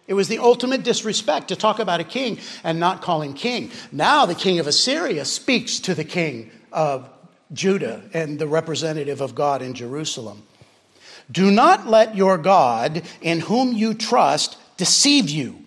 It 0.06 0.14
was 0.14 0.28
the 0.28 0.38
ultimate 0.38 0.82
disrespect 0.82 1.48
to 1.48 1.56
talk 1.56 1.78
about 1.78 2.00
a 2.00 2.04
king 2.04 2.38
and 2.62 2.78
not 2.78 3.02
call 3.02 3.22
him 3.22 3.34
king. 3.34 3.70
Now 3.90 4.26
the 4.26 4.34
king 4.34 4.58
of 4.58 4.66
Assyria 4.66 5.24
speaks 5.24 5.80
to 5.80 5.94
the 5.94 6.04
king 6.04 6.50
of 6.72 7.08
Judah 7.52 8.02
and 8.12 8.38
the 8.38 8.46
representative 8.46 9.20
of 9.20 9.34
God 9.34 9.62
in 9.62 9.74
Jerusalem. 9.74 10.42
Do 11.30 11.50
not 11.50 11.88
let 11.88 12.14
your 12.14 12.38
God, 12.38 13.02
in 13.20 13.40
whom 13.40 13.72
you 13.72 13.94
trust, 13.94 14.56
deceive 14.76 15.28
you 15.28 15.64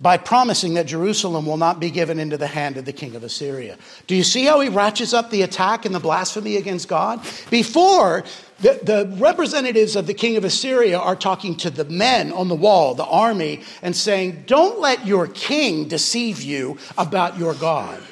by 0.00 0.18
promising 0.18 0.74
that 0.74 0.86
Jerusalem 0.86 1.46
will 1.46 1.56
not 1.56 1.80
be 1.80 1.90
given 1.90 2.18
into 2.18 2.36
the 2.36 2.46
hand 2.46 2.76
of 2.76 2.84
the 2.84 2.92
king 2.92 3.14
of 3.16 3.24
Assyria. 3.24 3.78
Do 4.06 4.14
you 4.14 4.22
see 4.22 4.44
how 4.44 4.60
he 4.60 4.68
ratchets 4.68 5.14
up 5.14 5.30
the 5.30 5.42
attack 5.42 5.86
and 5.86 5.94
the 5.94 6.00
blasphemy 6.00 6.56
against 6.56 6.88
God? 6.88 7.20
Before, 7.50 8.24
the, 8.60 8.80
the, 8.82 9.16
representatives 9.18 9.96
of 9.96 10.06
the 10.06 10.14
king 10.14 10.36
of 10.36 10.44
Assyria 10.44 10.98
are 10.98 11.16
talking 11.16 11.56
to 11.58 11.70
the 11.70 11.84
men 11.84 12.32
on 12.32 12.48
the 12.48 12.54
wall, 12.54 12.94
the 12.94 13.04
army, 13.04 13.62
and 13.82 13.94
saying, 13.94 14.44
Don't 14.46 14.80
let 14.80 15.06
your 15.06 15.26
king 15.26 15.88
deceive 15.88 16.40
you 16.40 16.78
about 16.96 17.38
your 17.38 17.54
God. 17.54 18.02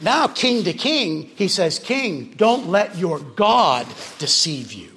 Now, 0.00 0.26
king 0.26 0.64
to 0.64 0.72
king, 0.72 1.30
he 1.36 1.48
says, 1.48 1.78
King, 1.78 2.34
don't 2.36 2.68
let 2.68 2.96
your 2.96 3.20
God 3.20 3.86
deceive 4.18 4.72
you. 4.72 4.90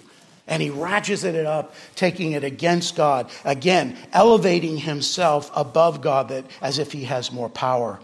And 0.47 0.61
he 0.61 0.69
ratchets 0.69 1.23
it 1.23 1.45
up, 1.45 1.75
taking 1.95 2.31
it 2.31 2.43
against 2.45 2.95
God. 2.95 3.29
Again, 3.43 3.97
elevating 4.13 4.77
himself 4.77 5.51
above 5.53 6.01
God 6.01 6.29
that, 6.29 6.45
as 6.61 6.79
if 6.79 6.93
he 6.93 7.03
has 7.03 7.33
more 7.33 7.49
power. 7.49 7.99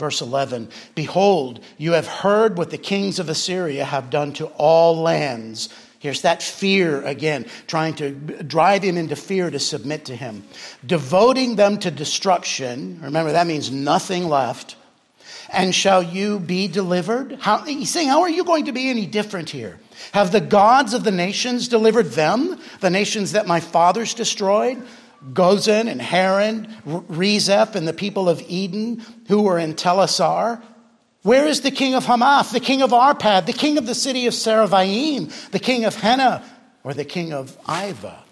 Verse 0.00 0.22
11 0.22 0.70
Behold, 0.94 1.60
you 1.76 1.92
have 1.92 2.06
heard 2.06 2.56
what 2.56 2.70
the 2.70 2.78
kings 2.78 3.18
of 3.18 3.28
Assyria 3.28 3.84
have 3.84 4.08
done 4.08 4.32
to 4.32 4.46
all 4.56 4.96
lands. 4.96 5.68
Here's 5.98 6.22
that 6.22 6.42
fear 6.42 7.02
again, 7.02 7.44
trying 7.66 7.92
to 7.96 8.10
drive 8.10 8.82
him 8.82 8.96
into 8.96 9.14
fear 9.14 9.50
to 9.50 9.58
submit 9.58 10.06
to 10.06 10.16
him. 10.16 10.44
Devoting 10.86 11.56
them 11.56 11.78
to 11.80 11.90
destruction. 11.90 12.98
Remember, 13.02 13.32
that 13.32 13.46
means 13.46 13.70
nothing 13.70 14.26
left. 14.26 14.76
And 15.50 15.74
shall 15.74 16.02
you 16.02 16.40
be 16.40 16.66
delivered? 16.66 17.36
How, 17.38 17.58
he's 17.58 17.90
saying, 17.90 18.08
How 18.08 18.22
are 18.22 18.30
you 18.30 18.44
going 18.44 18.64
to 18.64 18.72
be 18.72 18.88
any 18.88 19.04
different 19.04 19.50
here? 19.50 19.78
Have 20.12 20.32
the 20.32 20.40
gods 20.40 20.94
of 20.94 21.04
the 21.04 21.10
nations 21.10 21.68
delivered 21.68 22.12
them, 22.12 22.58
the 22.80 22.88
nations 22.88 23.32
that 23.32 23.46
my 23.46 23.60
fathers 23.60 24.14
destroyed? 24.14 24.82
Gozan 25.32 25.88
and 25.88 26.00
Haran, 26.00 26.66
Rezeph, 26.86 27.74
and 27.74 27.86
the 27.86 27.92
people 27.92 28.28
of 28.28 28.42
Eden 28.48 29.02
who 29.28 29.42
were 29.42 29.58
in 29.58 29.74
Telassar? 29.74 30.62
Where 31.22 31.46
is 31.46 31.60
the 31.60 31.70
king 31.70 31.94
of 31.94 32.06
Hamath, 32.06 32.52
the 32.52 32.60
king 32.60 32.80
of 32.80 32.90
Arpad, 32.90 33.46
the 33.46 33.52
king 33.52 33.76
of 33.76 33.86
the 33.86 33.94
city 33.94 34.26
of 34.26 34.32
Sepharvaim, 34.32 35.50
the 35.50 35.58
king 35.58 35.84
of 35.84 35.94
Hena, 35.94 36.42
or 36.82 36.94
the 36.94 37.04
king 37.04 37.32
of 37.32 37.56
Iva? 37.68 38.24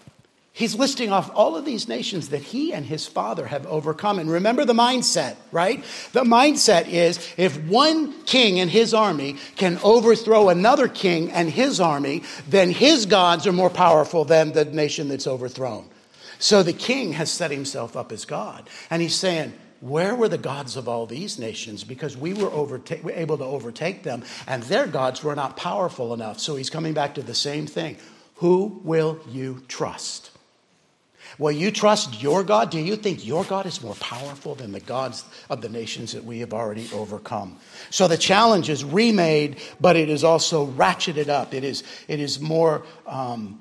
He's 0.59 0.75
listing 0.75 1.13
off 1.13 1.31
all 1.35 1.55
of 1.55 1.65
these 1.65 1.87
nations 1.87 2.31
that 2.31 2.43
he 2.43 2.73
and 2.73 2.85
his 2.85 3.07
father 3.07 3.47
have 3.47 3.65
overcome. 3.67 4.19
And 4.19 4.29
remember 4.29 4.65
the 4.65 4.73
mindset, 4.73 5.37
right? 5.53 5.85
The 6.13 6.25
mindset 6.25 6.89
is 6.89 7.33
if 7.37 7.57
one 7.69 8.13
king 8.25 8.59
and 8.59 8.69
his 8.69 8.93
army 8.93 9.37
can 9.55 9.79
overthrow 9.85 10.49
another 10.49 10.89
king 10.89 11.31
and 11.31 11.49
his 11.49 11.79
army, 11.79 12.25
then 12.49 12.73
his 12.73 13.07
gods 13.07 13.47
are 13.47 13.53
more 13.53 13.71
powerful 13.71 14.25
than 14.25 14.51
the 14.51 14.65
nation 14.65 15.07
that's 15.07 15.29
overthrown. 15.29 15.89
So 16.39 16.63
the 16.63 16.73
king 16.73 17.13
has 17.15 17.31
set 17.31 17.51
himself 17.51 17.97
up 17.97 18.13
as 18.13 18.25
God. 18.25 18.69
And 18.91 19.03
he's 19.03 19.17
saying, 19.17 19.53
where 19.81 20.15
were 20.15 20.29
the 20.29 20.39
gods 20.39 20.77
of 20.77 20.89
all 20.89 21.07
these 21.07 21.39
nations? 21.39 21.85
Because 21.85 22.17
we 22.17 22.35
were 22.35 22.51
overta- 22.51 23.17
able 23.17 23.39
to 23.39 23.45
overtake 23.45 24.03
them, 24.03 24.25
and 24.47 24.63
their 24.65 24.87
gods 24.87 25.23
were 25.23 25.37
not 25.37 25.57
powerful 25.57 26.13
enough. 26.13 26.41
So 26.41 26.57
he's 26.57 26.71
coming 26.71 26.95
back 26.95 27.15
to 27.15 27.23
the 27.23 27.35
same 27.35 27.67
thing. 27.67 27.97
Who 28.37 28.81
will 28.85 29.21
you 29.29 29.63
trust? 29.69 30.33
Will 31.39 31.53
you 31.53 31.71
trust 31.71 32.21
your 32.23 32.43
God? 32.43 32.71
Do 32.71 32.81
you 32.81 32.97
think 32.97 33.25
your 33.25 33.45
God 33.45 33.67
is 33.67 33.83
more 33.83 33.95
powerful 33.97 34.55
than 34.55 34.73
the 34.73 34.81
gods 34.81 35.25
of 35.49 35.61
the 35.61 35.69
nations 35.69 36.13
that 36.13 36.25
we 36.25 36.41
have 36.41 36.53
already 36.53 36.89
overcome? 36.93 37.59
So 37.91 38.09
the 38.09 38.17
challenge 38.17 38.69
is 38.71 38.83
remade, 38.85 39.59
but 39.81 39.95
it 39.95 40.09
is 40.09 40.25
also 40.25 40.67
ratcheted 40.67 41.29
up. 41.29 41.55
It 41.55 41.63
is, 41.63 41.85
it 42.09 42.19
is 42.19 42.41
more 42.41 42.85
um, 43.07 43.61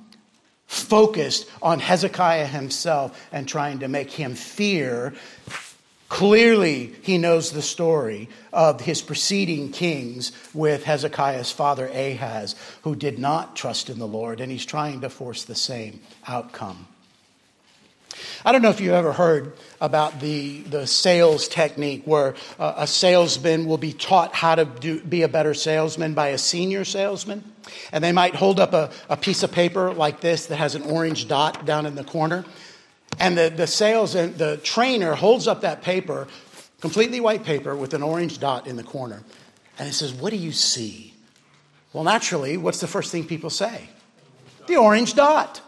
focused 0.67 1.49
on 1.61 1.79
Hezekiah 1.79 2.45
himself 2.45 3.19
and 3.31 3.47
trying 3.47 3.79
to 3.79 3.87
make 3.87 4.11
him 4.11 4.35
fear. 4.35 5.13
Clearly, 6.09 6.93
he 7.01 7.17
knows 7.17 7.51
the 7.51 7.61
story 7.61 8.29
of 8.53 8.81
his 8.81 9.01
preceding 9.01 9.71
kings 9.71 10.31
with 10.53 10.83
Hezekiah's 10.83 11.51
father 11.51 11.87
Ahaz, 11.87 12.55
who 12.83 12.95
did 12.95 13.19
not 13.19 13.55
trust 13.55 13.89
in 13.89 13.99
the 13.99 14.07
Lord, 14.07 14.39
and 14.39 14.51
he's 14.51 14.65
trying 14.65 15.01
to 15.01 15.09
force 15.09 15.43
the 15.43 15.55
same 15.55 15.99
outcome. 16.27 16.87
I 18.45 18.51
don't 18.51 18.61
know 18.61 18.69
if 18.69 18.79
you've 18.79 18.93
ever 18.93 19.13
heard 19.13 19.53
about 19.79 20.19
the, 20.19 20.61
the 20.61 20.87
sales 20.87 21.47
technique 21.47 22.03
where 22.05 22.35
uh, 22.57 22.73
a 22.77 22.87
salesman 22.87 23.65
will 23.65 23.77
be 23.77 23.93
taught 23.93 24.33
how 24.33 24.55
to 24.55 24.65
do, 24.65 25.01
be 25.01 25.21
a 25.21 25.27
better 25.27 25.53
salesman 25.53 26.13
by 26.13 26.29
a 26.29 26.37
senior 26.37 26.85
salesman. 26.85 27.43
And 27.91 28.03
they 28.03 28.11
might 28.11 28.35
hold 28.35 28.59
up 28.59 28.73
a, 28.73 28.91
a 29.09 29.17
piece 29.17 29.43
of 29.43 29.51
paper 29.51 29.93
like 29.93 30.21
this 30.21 30.47
that 30.47 30.57
has 30.57 30.75
an 30.75 30.83
orange 30.83 31.27
dot 31.27 31.65
down 31.65 31.85
in 31.85 31.95
the 31.95 32.03
corner. 32.03 32.45
And 33.19 33.37
the, 33.37 33.49
the 33.49 33.67
sales 33.67 34.15
and 34.15 34.37
the 34.37 34.57
trainer 34.57 35.15
holds 35.15 35.47
up 35.47 35.61
that 35.61 35.81
paper, 35.81 36.27
completely 36.81 37.19
white 37.19 37.43
paper 37.43 37.75
with 37.75 37.93
an 37.93 38.03
orange 38.03 38.39
dot 38.39 38.67
in 38.67 38.75
the 38.75 38.83
corner. 38.83 39.23
And 39.79 39.87
he 39.87 39.93
says, 39.93 40.13
What 40.13 40.31
do 40.31 40.37
you 40.37 40.51
see? 40.51 41.13
Well, 41.93 42.03
naturally, 42.03 42.57
what's 42.57 42.79
the 42.79 42.87
first 42.87 43.11
thing 43.11 43.25
people 43.25 43.49
say? 43.49 43.89
The 44.67 44.77
orange 44.77 45.13
dot. 45.13 45.61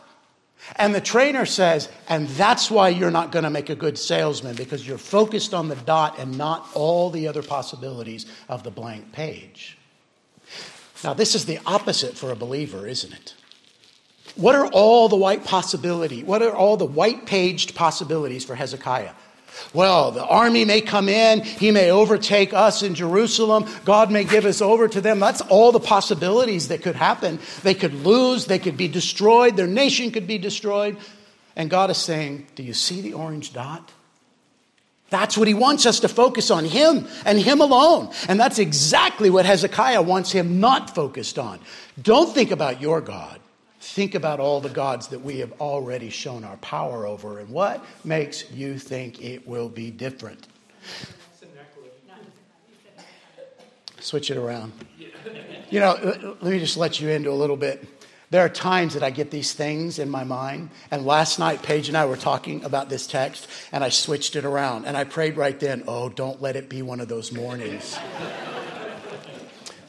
And 0.76 0.94
the 0.94 1.02
trainer 1.02 1.46
says, 1.46 1.90
and 2.08 2.28
that's 2.30 2.70
why 2.70 2.90
you're 2.90 3.12
not 3.12 3.32
going 3.32 3.44
to 3.44 3.50
make 3.50 3.70
a 3.70 3.76
good 3.76 3.98
salesman 3.98 4.56
because 4.56 4.88
you're 4.88 4.98
focused 4.98 5.54
on 5.54 5.68
the 5.68 5.76
dot 5.76 6.20
and 6.20 6.38
not 6.38 6.70
all 6.74 7.10
the 7.10 7.28
other 7.28 7.42
possibilities 7.42 8.26
of 8.48 8.64
the 8.64 8.70
blank 8.70 9.12
page. 9.12 9.79
Now, 11.04 11.14
this 11.14 11.36
is 11.36 11.46
the 11.46 11.60
opposite 11.66 12.18
for 12.18 12.32
a 12.32 12.36
believer, 12.36 12.88
isn't 12.88 13.14
it? 13.14 13.34
What 14.36 14.56
are 14.56 14.68
all 14.68 15.10
the 15.10 15.16
white 15.16 15.44
possibility? 15.44 16.24
What 16.24 16.42
are 16.42 16.56
all 16.56 16.78
the 16.78 16.86
white 16.86 17.26
paged 17.26 17.76
possibilities 17.76 18.46
for 18.46 18.56
Hezekiah? 18.56 19.14
Well, 19.74 20.12
the 20.12 20.26
army 20.26 20.64
may 20.64 20.82
come 20.82 21.10
in, 21.10 21.42
he 21.42 21.72
may 21.72 21.92
overtake 21.92 22.54
us 22.54 22.84
in 22.84 22.96
Jerusalem, 22.96 23.66
God 23.84 24.12
may 24.12 24.24
give 24.24 24.46
us 24.46 24.62
over 24.62 24.88
to 24.88 25.02
them. 25.02 25.20
That's 25.20 25.42
all 25.42 25.72
the 25.72 25.80
possibilities 25.80 26.70
that 26.70 26.82
could 26.82 26.96
happen. 26.96 27.40
They 27.64 27.74
could 27.74 27.94
lose, 28.06 28.46
they 28.46 28.60
could 28.60 28.78
be 28.78 28.88
destroyed, 28.88 29.58
their 29.58 29.68
nation 29.68 30.12
could 30.12 30.28
be 30.28 30.38
destroyed. 30.38 30.98
And 31.56 31.70
God 31.70 31.90
is 31.90 31.98
saying, 31.98 32.48
Do 32.56 32.64
you 32.64 32.74
see 32.74 33.02
the 33.02 33.14
orange 33.14 33.54
dot? 33.54 33.92
That's 35.10 35.38
what 35.38 35.48
he 35.48 35.54
wants 35.54 35.86
us 35.86 36.00
to 36.02 36.08
focus 36.08 36.52
on, 36.52 36.66
him 36.66 37.08
and 37.26 37.40
him 37.40 37.62
alone. 37.62 38.12
And 38.28 38.40
that's 38.40 38.60
exactly 38.60 39.30
what 39.30 39.46
Hezekiah 39.46 40.02
wants 40.02 40.32
him 40.32 40.60
not 40.60 40.94
focused 40.94 41.40
on. 41.40 41.60
Don't 42.02 42.34
think 42.34 42.52
about 42.52 42.80
your 42.82 43.02
God. 43.02 43.40
Think 43.82 44.14
about 44.14 44.40
all 44.40 44.60
the 44.60 44.70
gods 44.70 45.08
that 45.08 45.22
we 45.22 45.40
have 45.40 45.54
already 45.62 46.10
shown 46.10 46.44
our 46.44 46.58
power 46.58 47.06
over, 47.08 47.40
and 47.40 47.50
what 47.50 47.84
makes 48.04 48.52
you 48.52 48.78
think 48.78 49.24
it 49.24 49.48
will 49.48 49.70
be 49.70 49.90
different? 49.90 50.48
Switch 54.02 54.32
it 54.32 54.38
around. 54.38 54.74
You 55.70 55.80
know, 55.80 56.36
let 56.42 56.52
me 56.52 56.60
just 56.60 56.76
let 56.76 57.00
you 57.00 57.10
into 57.10 57.32
a 57.32 57.34
little 57.34 57.56
bit. 57.56 57.88
There 58.32 58.46
are 58.46 58.50
times 58.50 58.94
that 58.94 59.02
I 59.02 59.10
get 59.10 59.32
these 59.32 59.54
things 59.54 59.98
in 59.98 60.08
my 60.08 60.24
mind. 60.24 60.70
And 60.92 61.04
last 61.04 61.40
night, 61.40 61.64
Paige 61.64 61.88
and 61.88 61.98
I 61.98 62.06
were 62.06 62.18
talking 62.18 62.64
about 62.64 62.88
this 62.88 63.08
text, 63.08 63.48
and 63.72 63.84
I 63.84 63.90
switched 63.90 64.36
it 64.36 64.46
around. 64.46 64.86
And 64.86 64.96
I 64.96 65.04
prayed 65.04 65.36
right 65.36 65.60
then, 65.60 65.84
oh, 65.88 66.10
don't 66.10 66.40
let 66.40 66.56
it 66.56 66.70
be 66.70 66.84
one 66.84 67.00
of 67.00 67.08
those 67.08 67.32
mornings. 67.32 67.98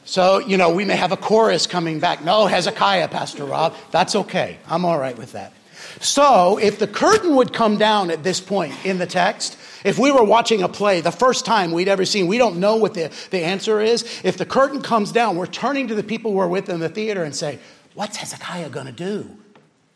So, 0.05 0.39
you 0.39 0.57
know, 0.57 0.71
we 0.71 0.85
may 0.85 0.95
have 0.95 1.11
a 1.11 1.17
chorus 1.17 1.67
coming 1.67 1.99
back. 1.99 2.23
No, 2.23 2.47
Hezekiah, 2.47 3.09
Pastor 3.09 3.45
Rob. 3.45 3.75
That's 3.91 4.15
okay. 4.15 4.57
I'm 4.67 4.85
all 4.85 4.97
right 4.97 5.17
with 5.17 5.33
that. 5.33 5.53
So, 5.99 6.57
if 6.57 6.79
the 6.79 6.87
curtain 6.87 7.35
would 7.35 7.53
come 7.53 7.77
down 7.77 8.09
at 8.09 8.23
this 8.23 8.39
point 8.39 8.73
in 8.83 8.97
the 8.97 9.05
text, 9.05 9.55
if 9.83 9.99
we 9.99 10.11
were 10.11 10.23
watching 10.23 10.63
a 10.63 10.69
play, 10.69 11.01
the 11.01 11.11
first 11.11 11.45
time 11.45 11.71
we'd 11.71 11.87
ever 11.87 12.05
seen, 12.05 12.27
we 12.27 12.39
don't 12.39 12.59
know 12.59 12.75
what 12.77 12.95
the, 12.95 13.11
the 13.29 13.43
answer 13.43 13.79
is. 13.79 14.03
If 14.23 14.37
the 14.37 14.45
curtain 14.45 14.81
comes 14.81 15.11
down, 15.11 15.37
we're 15.37 15.45
turning 15.45 15.87
to 15.89 15.95
the 15.95 16.03
people 16.03 16.33
we're 16.33 16.47
with 16.47 16.69
in 16.69 16.79
the 16.79 16.89
theater 16.89 17.23
and 17.23 17.35
say, 17.35 17.59
What's 17.93 18.17
Hezekiah 18.17 18.69
going 18.69 18.87
to 18.87 18.91
do? 18.91 19.37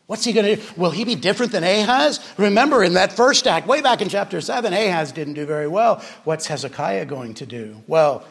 What's 0.06 0.24
he 0.24 0.32
going 0.32 0.46
to 0.46 0.56
do? 0.56 0.62
Will 0.76 0.92
he 0.92 1.04
be 1.04 1.16
different 1.16 1.52
than 1.52 1.64
Ahaz? 1.64 2.20
Remember 2.38 2.84
in 2.84 2.94
that 2.94 3.12
first 3.12 3.46
act, 3.46 3.66
way 3.66 3.80
back 3.80 4.00
in 4.00 4.08
chapter 4.08 4.40
7, 4.40 4.72
Ahaz 4.72 5.10
didn't 5.12 5.34
do 5.34 5.46
very 5.46 5.66
well. 5.66 6.02
What's 6.24 6.46
Hezekiah 6.46 7.06
going 7.06 7.34
to 7.34 7.46
do? 7.46 7.82
Well, 7.88 8.24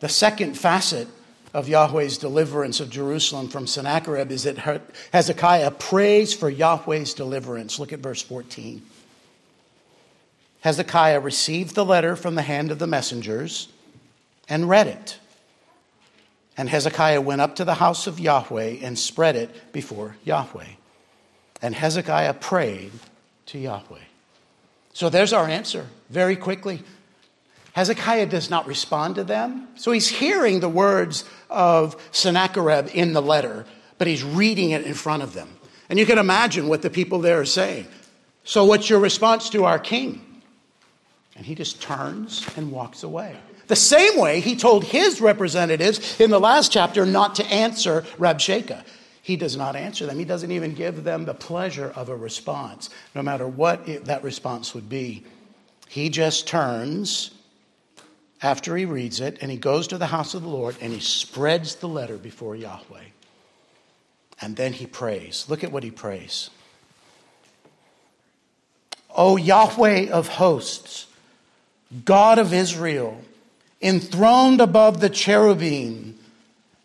the 0.00 0.08
second 0.08 0.58
facet 0.58 1.06
of 1.54 1.68
Yahweh's 1.68 2.18
deliverance 2.18 2.80
of 2.80 2.90
Jerusalem 2.90 3.48
from 3.48 3.66
Sennacherib 3.66 4.32
is 4.32 4.44
that 4.44 4.82
Hezekiah 5.12 5.72
prays 5.72 6.34
for 6.34 6.50
Yahweh's 6.50 7.14
deliverance. 7.14 7.78
Look 7.78 7.92
at 7.92 8.00
verse 8.00 8.22
14. 8.22 8.82
Hezekiah 10.62 11.20
received 11.20 11.74
the 11.74 11.84
letter 11.84 12.16
from 12.16 12.34
the 12.34 12.42
hand 12.42 12.70
of 12.70 12.78
the 12.78 12.86
messengers 12.86 13.68
and 14.48 14.68
read 14.68 14.88
it. 14.88 15.19
And 16.60 16.68
Hezekiah 16.68 17.22
went 17.22 17.40
up 17.40 17.56
to 17.56 17.64
the 17.64 17.72
house 17.72 18.06
of 18.06 18.20
Yahweh 18.20 18.80
and 18.82 18.98
spread 18.98 19.34
it 19.34 19.72
before 19.72 20.16
Yahweh. 20.24 20.66
And 21.62 21.74
Hezekiah 21.74 22.34
prayed 22.34 22.92
to 23.46 23.58
Yahweh. 23.58 24.04
So 24.92 25.08
there's 25.08 25.32
our 25.32 25.48
answer 25.48 25.86
very 26.10 26.36
quickly. 26.36 26.82
Hezekiah 27.72 28.26
does 28.26 28.50
not 28.50 28.66
respond 28.66 29.14
to 29.14 29.24
them. 29.24 29.68
So 29.76 29.90
he's 29.90 30.08
hearing 30.08 30.60
the 30.60 30.68
words 30.68 31.24
of 31.48 31.96
Sennacherib 32.12 32.90
in 32.92 33.14
the 33.14 33.22
letter, 33.22 33.64
but 33.96 34.06
he's 34.06 34.22
reading 34.22 34.72
it 34.72 34.84
in 34.84 34.92
front 34.92 35.22
of 35.22 35.32
them. 35.32 35.48
And 35.88 35.98
you 35.98 36.04
can 36.04 36.18
imagine 36.18 36.68
what 36.68 36.82
the 36.82 36.90
people 36.90 37.20
there 37.20 37.40
are 37.40 37.46
saying. 37.46 37.86
So, 38.44 38.66
what's 38.66 38.90
your 38.90 39.00
response 39.00 39.48
to 39.50 39.64
our 39.64 39.78
king? 39.78 40.42
And 41.36 41.46
he 41.46 41.54
just 41.54 41.80
turns 41.80 42.46
and 42.54 42.70
walks 42.70 43.02
away. 43.02 43.38
The 43.70 43.76
same 43.76 44.18
way 44.18 44.40
he 44.40 44.56
told 44.56 44.82
his 44.82 45.20
representatives 45.20 46.20
in 46.20 46.30
the 46.30 46.40
last 46.40 46.72
chapter 46.72 47.06
not 47.06 47.36
to 47.36 47.46
answer 47.46 48.02
Rabshakeh. 48.18 48.82
He 49.22 49.36
does 49.36 49.56
not 49.56 49.76
answer 49.76 50.06
them. 50.06 50.18
He 50.18 50.24
doesn't 50.24 50.50
even 50.50 50.74
give 50.74 51.04
them 51.04 51.24
the 51.24 51.34
pleasure 51.34 51.92
of 51.94 52.08
a 52.08 52.16
response, 52.16 52.90
no 53.14 53.22
matter 53.22 53.46
what 53.46 53.88
it, 53.88 54.06
that 54.06 54.24
response 54.24 54.74
would 54.74 54.88
be. 54.88 55.22
He 55.88 56.08
just 56.08 56.48
turns 56.48 57.30
after 58.42 58.76
he 58.76 58.86
reads 58.86 59.20
it 59.20 59.38
and 59.40 59.52
he 59.52 59.56
goes 59.56 59.86
to 59.86 59.98
the 59.98 60.06
house 60.06 60.34
of 60.34 60.42
the 60.42 60.48
Lord 60.48 60.74
and 60.80 60.92
he 60.92 60.98
spreads 60.98 61.76
the 61.76 61.86
letter 61.86 62.16
before 62.16 62.56
Yahweh. 62.56 63.04
And 64.40 64.56
then 64.56 64.72
he 64.72 64.86
prays. 64.86 65.46
Look 65.48 65.62
at 65.62 65.70
what 65.70 65.84
he 65.84 65.92
prays. 65.92 66.50
O 69.14 69.36
Yahweh 69.36 70.08
of 70.10 70.26
hosts, 70.26 71.06
God 72.04 72.40
of 72.40 72.52
Israel, 72.52 73.22
enthroned 73.80 74.60
above 74.60 75.00
the 75.00 75.10
cherubim, 75.10 76.18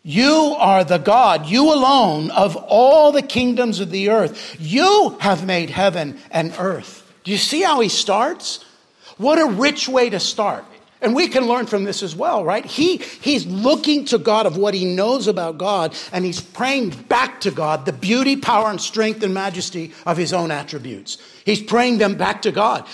you 0.02 0.54
are 0.58 0.84
the 0.84 0.98
God, 0.98 1.46
you 1.46 1.72
alone, 1.72 2.30
of 2.30 2.54
all 2.54 3.10
the 3.10 3.22
kingdoms 3.22 3.80
of 3.80 3.90
the 3.90 4.10
earth. 4.10 4.56
You 4.60 5.16
have 5.18 5.44
made 5.44 5.68
heaven 5.68 6.18
and 6.30 6.54
earth. 6.58 7.12
Do 7.24 7.32
you 7.32 7.38
see 7.38 7.62
how 7.62 7.80
he 7.80 7.88
starts? 7.88 8.64
What 9.16 9.40
a 9.40 9.46
rich 9.46 9.88
way 9.88 10.10
to 10.10 10.20
start. 10.20 10.64
And 11.02 11.14
we 11.14 11.28
can 11.28 11.46
learn 11.46 11.66
from 11.66 11.84
this 11.84 12.02
as 12.02 12.16
well, 12.16 12.44
right? 12.44 12.64
He, 12.64 12.98
he's 12.98 13.46
looking 13.46 14.04
to 14.06 14.18
God 14.18 14.46
of 14.46 14.56
what 14.56 14.74
he 14.74 14.84
knows 14.84 15.26
about 15.26 15.58
God, 15.58 15.94
and 16.12 16.24
he's 16.24 16.40
praying 16.40 16.90
back 16.90 17.40
to 17.40 17.50
God 17.50 17.84
the 17.84 17.92
beauty, 17.92 18.36
power, 18.36 18.70
and 18.70 18.80
strength 18.80 19.22
and 19.22 19.34
majesty 19.34 19.92
of 20.06 20.16
his 20.16 20.32
own 20.32 20.50
attributes. 20.50 21.18
He's 21.44 21.62
praying 21.62 21.98
them 21.98 22.14
back 22.14 22.42
to 22.42 22.52
God. 22.52 22.86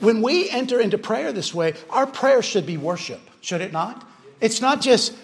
When 0.00 0.22
we 0.22 0.48
enter 0.50 0.80
into 0.80 0.98
prayer 0.98 1.32
this 1.32 1.52
way, 1.52 1.74
our 1.90 2.06
prayer 2.06 2.42
should 2.42 2.64
be 2.64 2.76
worship, 2.76 3.20
should 3.44 3.60
it 3.60 3.72
not? 3.72 4.08
It's 4.40 4.62
not 4.62 4.80
just, 4.80 5.14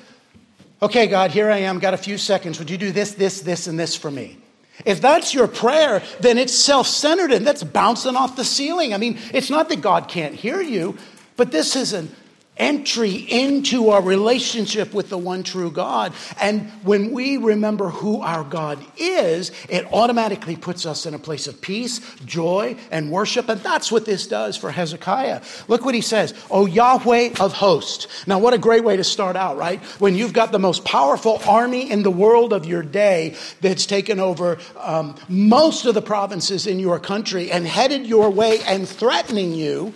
okay, 0.82 1.06
God, 1.06 1.30
here 1.30 1.50
I 1.50 1.58
am, 1.58 1.78
got 1.78 1.94
a 1.94 1.98
few 1.98 2.18
seconds. 2.18 2.58
Would 2.58 2.68
you 2.68 2.76
do 2.76 2.92
this, 2.92 3.14
this, 3.14 3.40
this, 3.40 3.66
and 3.66 3.78
this 3.78 3.96
for 3.96 4.10
me? 4.10 4.36
If 4.84 5.00
that's 5.00 5.32
your 5.32 5.48
prayer, 5.48 6.02
then 6.20 6.36
it's 6.36 6.54
self 6.54 6.86
centered 6.86 7.32
and 7.32 7.46
that's 7.46 7.62
bouncing 7.62 8.16
off 8.16 8.36
the 8.36 8.44
ceiling. 8.44 8.92
I 8.92 8.98
mean, 8.98 9.18
it's 9.32 9.48
not 9.48 9.68
that 9.70 9.80
God 9.80 10.08
can't 10.08 10.34
hear 10.34 10.60
you, 10.60 10.96
but 11.36 11.50
this 11.50 11.76
is 11.76 11.94
an 11.94 12.14
entry 12.60 13.14
into 13.14 13.88
our 13.88 14.02
relationship 14.02 14.94
with 14.94 15.08
the 15.08 15.18
one 15.18 15.42
true 15.42 15.70
God. 15.70 16.12
And 16.40 16.70
when 16.84 17.10
we 17.10 17.38
remember 17.38 17.88
who 17.88 18.20
our 18.20 18.44
God 18.44 18.78
is, 18.96 19.50
it 19.68 19.92
automatically 19.92 20.54
puts 20.54 20.86
us 20.86 21.06
in 21.06 21.14
a 21.14 21.18
place 21.18 21.46
of 21.46 21.60
peace, 21.60 22.00
joy, 22.26 22.76
and 22.90 23.10
worship. 23.10 23.48
And 23.48 23.60
that's 23.62 23.90
what 23.90 24.04
this 24.04 24.26
does 24.26 24.56
for 24.56 24.70
Hezekiah. 24.70 25.42
Look 25.66 25.84
what 25.84 25.94
he 25.94 26.02
says, 26.02 26.34
O 26.50 26.66
Yahweh 26.66 27.30
of 27.40 27.54
hosts. 27.54 28.06
Now, 28.26 28.38
what 28.38 28.54
a 28.54 28.58
great 28.58 28.84
way 28.84 28.96
to 28.96 29.04
start 29.04 29.34
out, 29.34 29.56
right? 29.56 29.82
When 29.98 30.14
you've 30.14 30.34
got 30.34 30.52
the 30.52 30.58
most 30.58 30.84
powerful 30.84 31.40
army 31.48 31.90
in 31.90 32.02
the 32.02 32.10
world 32.10 32.52
of 32.52 32.66
your 32.66 32.82
day 32.82 33.36
that's 33.60 33.86
taken 33.86 34.20
over 34.20 34.58
um, 34.78 35.16
most 35.28 35.86
of 35.86 35.94
the 35.94 36.02
provinces 36.02 36.66
in 36.66 36.78
your 36.78 37.00
country 37.00 37.50
and 37.50 37.66
headed 37.66 38.06
your 38.06 38.28
way 38.28 38.60
and 38.66 38.86
threatening 38.86 39.54
you 39.54 39.94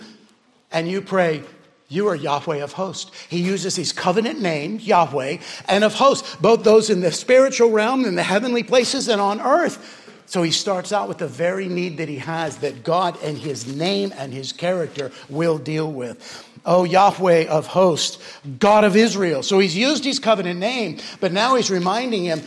and 0.71 0.89
you 0.89 1.01
pray, 1.01 1.43
you 1.87 2.07
are 2.07 2.15
Yahweh 2.15 2.63
of 2.63 2.73
hosts. 2.73 3.11
He 3.29 3.41
uses 3.41 3.75
his 3.75 3.91
covenant 3.91 4.41
name, 4.41 4.79
Yahweh, 4.79 5.37
and 5.67 5.83
of 5.83 5.93
hosts, 5.93 6.35
both 6.37 6.63
those 6.63 6.89
in 6.89 7.01
the 7.01 7.11
spiritual 7.11 7.69
realm, 7.69 8.05
in 8.05 8.15
the 8.15 8.23
heavenly 8.23 8.63
places, 8.63 9.07
and 9.07 9.21
on 9.21 9.39
earth. 9.39 10.01
So 10.25 10.41
he 10.41 10.49
starts 10.49 10.91
out 10.91 11.07
with 11.07 11.19
the 11.19 11.27
very 11.27 11.67
need 11.67 11.97
that 11.97 12.09
he 12.09 12.17
has 12.17 12.57
that 12.57 12.83
God 12.83 13.21
and 13.21 13.37
his 13.37 13.67
name 13.67 14.11
and 14.17 14.33
his 14.33 14.51
character 14.51 15.11
will 15.29 15.59
deal 15.59 15.91
with. 15.91 16.49
Oh, 16.65 16.83
Yahweh 16.83 17.45
of 17.45 17.67
hosts, 17.67 18.17
God 18.57 18.83
of 18.83 18.95
Israel. 18.95 19.43
So 19.43 19.59
he's 19.59 19.77
used 19.77 20.03
his 20.03 20.17
covenant 20.17 20.59
name, 20.59 20.97
but 21.19 21.31
now 21.31 21.55
he's 21.55 21.69
reminding 21.69 22.23
him 22.23 22.41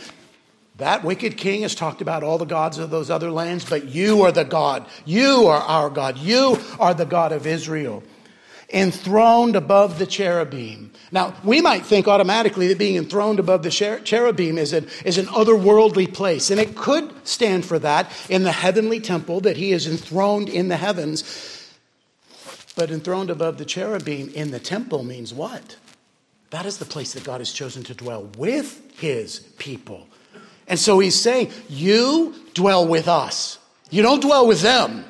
that 0.75 1.05
wicked 1.05 1.37
king 1.37 1.61
has 1.61 1.75
talked 1.75 2.01
about 2.01 2.23
all 2.23 2.37
the 2.37 2.45
gods 2.45 2.77
of 2.77 2.89
those 2.89 3.09
other 3.09 3.31
lands, 3.31 3.63
but 3.63 3.85
you 3.85 4.23
are 4.23 4.31
the 4.33 4.43
God. 4.43 4.85
You 5.05 5.47
are 5.47 5.61
our 5.61 5.89
God. 5.89 6.17
You 6.17 6.57
are 6.79 6.93
the 6.93 7.05
God 7.05 7.31
of 7.31 7.47
Israel 7.47 8.03
enthroned 8.71 9.55
above 9.55 9.99
the 9.99 10.05
cherubim. 10.05 10.91
Now, 11.11 11.33
we 11.43 11.61
might 11.61 11.85
think 11.85 12.07
automatically 12.07 12.67
that 12.67 12.77
being 12.77 12.95
enthroned 12.95 13.39
above 13.39 13.63
the 13.63 13.71
cherubim 13.71 14.57
is 14.57 14.73
an, 14.73 14.87
is 15.05 15.17
an 15.17 15.25
otherworldly 15.27 16.13
place, 16.13 16.51
and 16.51 16.59
it 16.59 16.75
could 16.75 17.11
stand 17.27 17.65
for 17.65 17.79
that 17.79 18.11
in 18.29 18.43
the 18.43 18.51
heavenly 18.51 18.99
temple, 18.99 19.41
that 19.41 19.57
he 19.57 19.71
is 19.71 19.87
enthroned 19.87 20.49
in 20.49 20.67
the 20.67 20.77
heavens. 20.77 21.23
But 22.75 22.91
enthroned 22.91 23.29
above 23.29 23.57
the 23.57 23.65
cherubim 23.65 24.29
in 24.29 24.51
the 24.51 24.59
temple 24.59 25.03
means 25.03 25.33
what? 25.33 25.77
That 26.51 26.65
is 26.65 26.77
the 26.77 26.85
place 26.85 27.13
that 27.13 27.23
God 27.23 27.41
has 27.41 27.51
chosen 27.51 27.83
to 27.83 27.93
dwell 27.93 28.29
with 28.37 28.81
his 28.99 29.39
people. 29.57 30.07
And 30.67 30.79
so 30.79 30.99
he's 30.99 31.19
saying, 31.19 31.51
You 31.67 32.35
dwell 32.53 32.87
with 32.87 33.07
us. 33.07 33.59
You 33.89 34.03
don't 34.03 34.21
dwell 34.21 34.47
with 34.47 34.61
them. 34.61 35.03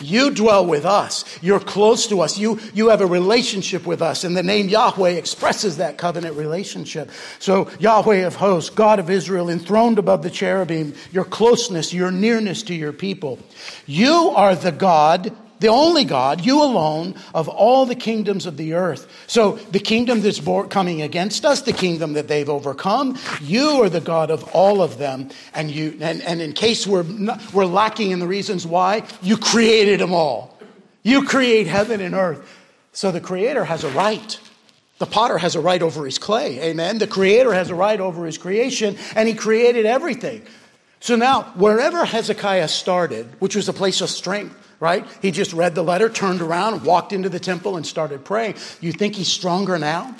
You 0.00 0.30
dwell 0.30 0.66
with 0.66 0.84
us. 0.84 1.24
You're 1.42 1.60
close 1.60 2.06
to 2.08 2.20
us. 2.20 2.38
You, 2.38 2.58
you 2.72 2.88
have 2.88 3.00
a 3.00 3.06
relationship 3.06 3.86
with 3.86 4.00
us. 4.02 4.24
And 4.24 4.36
the 4.36 4.42
name 4.42 4.68
Yahweh 4.68 5.10
expresses 5.10 5.76
that 5.76 5.98
covenant 5.98 6.36
relationship. 6.36 7.10
So, 7.38 7.70
Yahweh 7.78 8.26
of 8.26 8.36
hosts, 8.36 8.70
God 8.70 8.98
of 8.98 9.10
Israel, 9.10 9.50
enthroned 9.50 9.98
above 9.98 10.22
the 10.22 10.30
cherubim, 10.30 10.94
your 11.12 11.24
closeness, 11.24 11.92
your 11.92 12.10
nearness 12.10 12.62
to 12.64 12.74
your 12.74 12.92
people. 12.92 13.38
You 13.86 14.32
are 14.34 14.54
the 14.54 14.72
God 14.72 15.36
the 15.60 15.68
only 15.68 16.04
God, 16.04 16.44
you 16.44 16.62
alone, 16.62 17.14
of 17.34 17.48
all 17.48 17.86
the 17.86 17.94
kingdoms 17.94 18.46
of 18.46 18.56
the 18.56 18.74
earth. 18.74 19.10
So 19.26 19.52
the 19.52 19.78
kingdom 19.78 20.20
that's 20.20 20.40
coming 20.68 21.02
against 21.02 21.44
us, 21.44 21.62
the 21.62 21.72
kingdom 21.72 22.14
that 22.14 22.28
they've 22.28 22.48
overcome, 22.48 23.18
you 23.40 23.82
are 23.82 23.88
the 23.88 24.00
God 24.00 24.30
of 24.30 24.44
all 24.54 24.82
of 24.82 24.98
them. 24.98 25.30
And 25.54 25.70
you, 25.70 25.96
and, 26.00 26.22
and 26.22 26.40
in 26.40 26.52
case 26.52 26.86
we're 26.86 27.02
not, 27.04 27.52
we're 27.52 27.66
lacking 27.66 28.10
in 28.10 28.18
the 28.18 28.26
reasons 28.26 28.66
why, 28.66 29.04
you 29.22 29.36
created 29.36 30.00
them 30.00 30.12
all. 30.12 30.58
You 31.02 31.24
create 31.24 31.66
heaven 31.66 32.00
and 32.00 32.14
earth. 32.14 32.48
So 32.92 33.10
the 33.10 33.20
Creator 33.20 33.64
has 33.64 33.84
a 33.84 33.90
right. 33.90 34.40
The 34.98 35.06
potter 35.06 35.36
has 35.38 35.56
a 35.56 35.60
right 35.60 35.82
over 35.82 36.06
his 36.06 36.18
clay. 36.18 36.60
Amen. 36.60 36.98
The 36.98 37.06
Creator 37.06 37.52
has 37.52 37.70
a 37.70 37.74
right 37.74 38.00
over 38.00 38.24
his 38.24 38.38
creation, 38.38 38.96
and 39.14 39.28
he 39.28 39.34
created 39.34 39.84
everything. 39.84 40.42
So 41.00 41.16
now, 41.16 41.42
wherever 41.56 42.04
Hezekiah 42.04 42.68
started, 42.68 43.26
which 43.38 43.56
was 43.56 43.68
a 43.68 43.74
place 43.74 44.00
of 44.00 44.08
strength, 44.08 44.56
right? 44.84 45.06
He 45.22 45.30
just 45.30 45.54
read 45.54 45.74
the 45.74 45.82
letter, 45.82 46.10
turned 46.10 46.42
around, 46.42 46.84
walked 46.84 47.14
into 47.14 47.30
the 47.30 47.40
temple, 47.40 47.78
and 47.78 47.86
started 47.86 48.22
praying. 48.22 48.56
You 48.82 48.92
think 48.92 49.14
he's 49.14 49.28
stronger 49.28 49.78
now? 49.78 50.14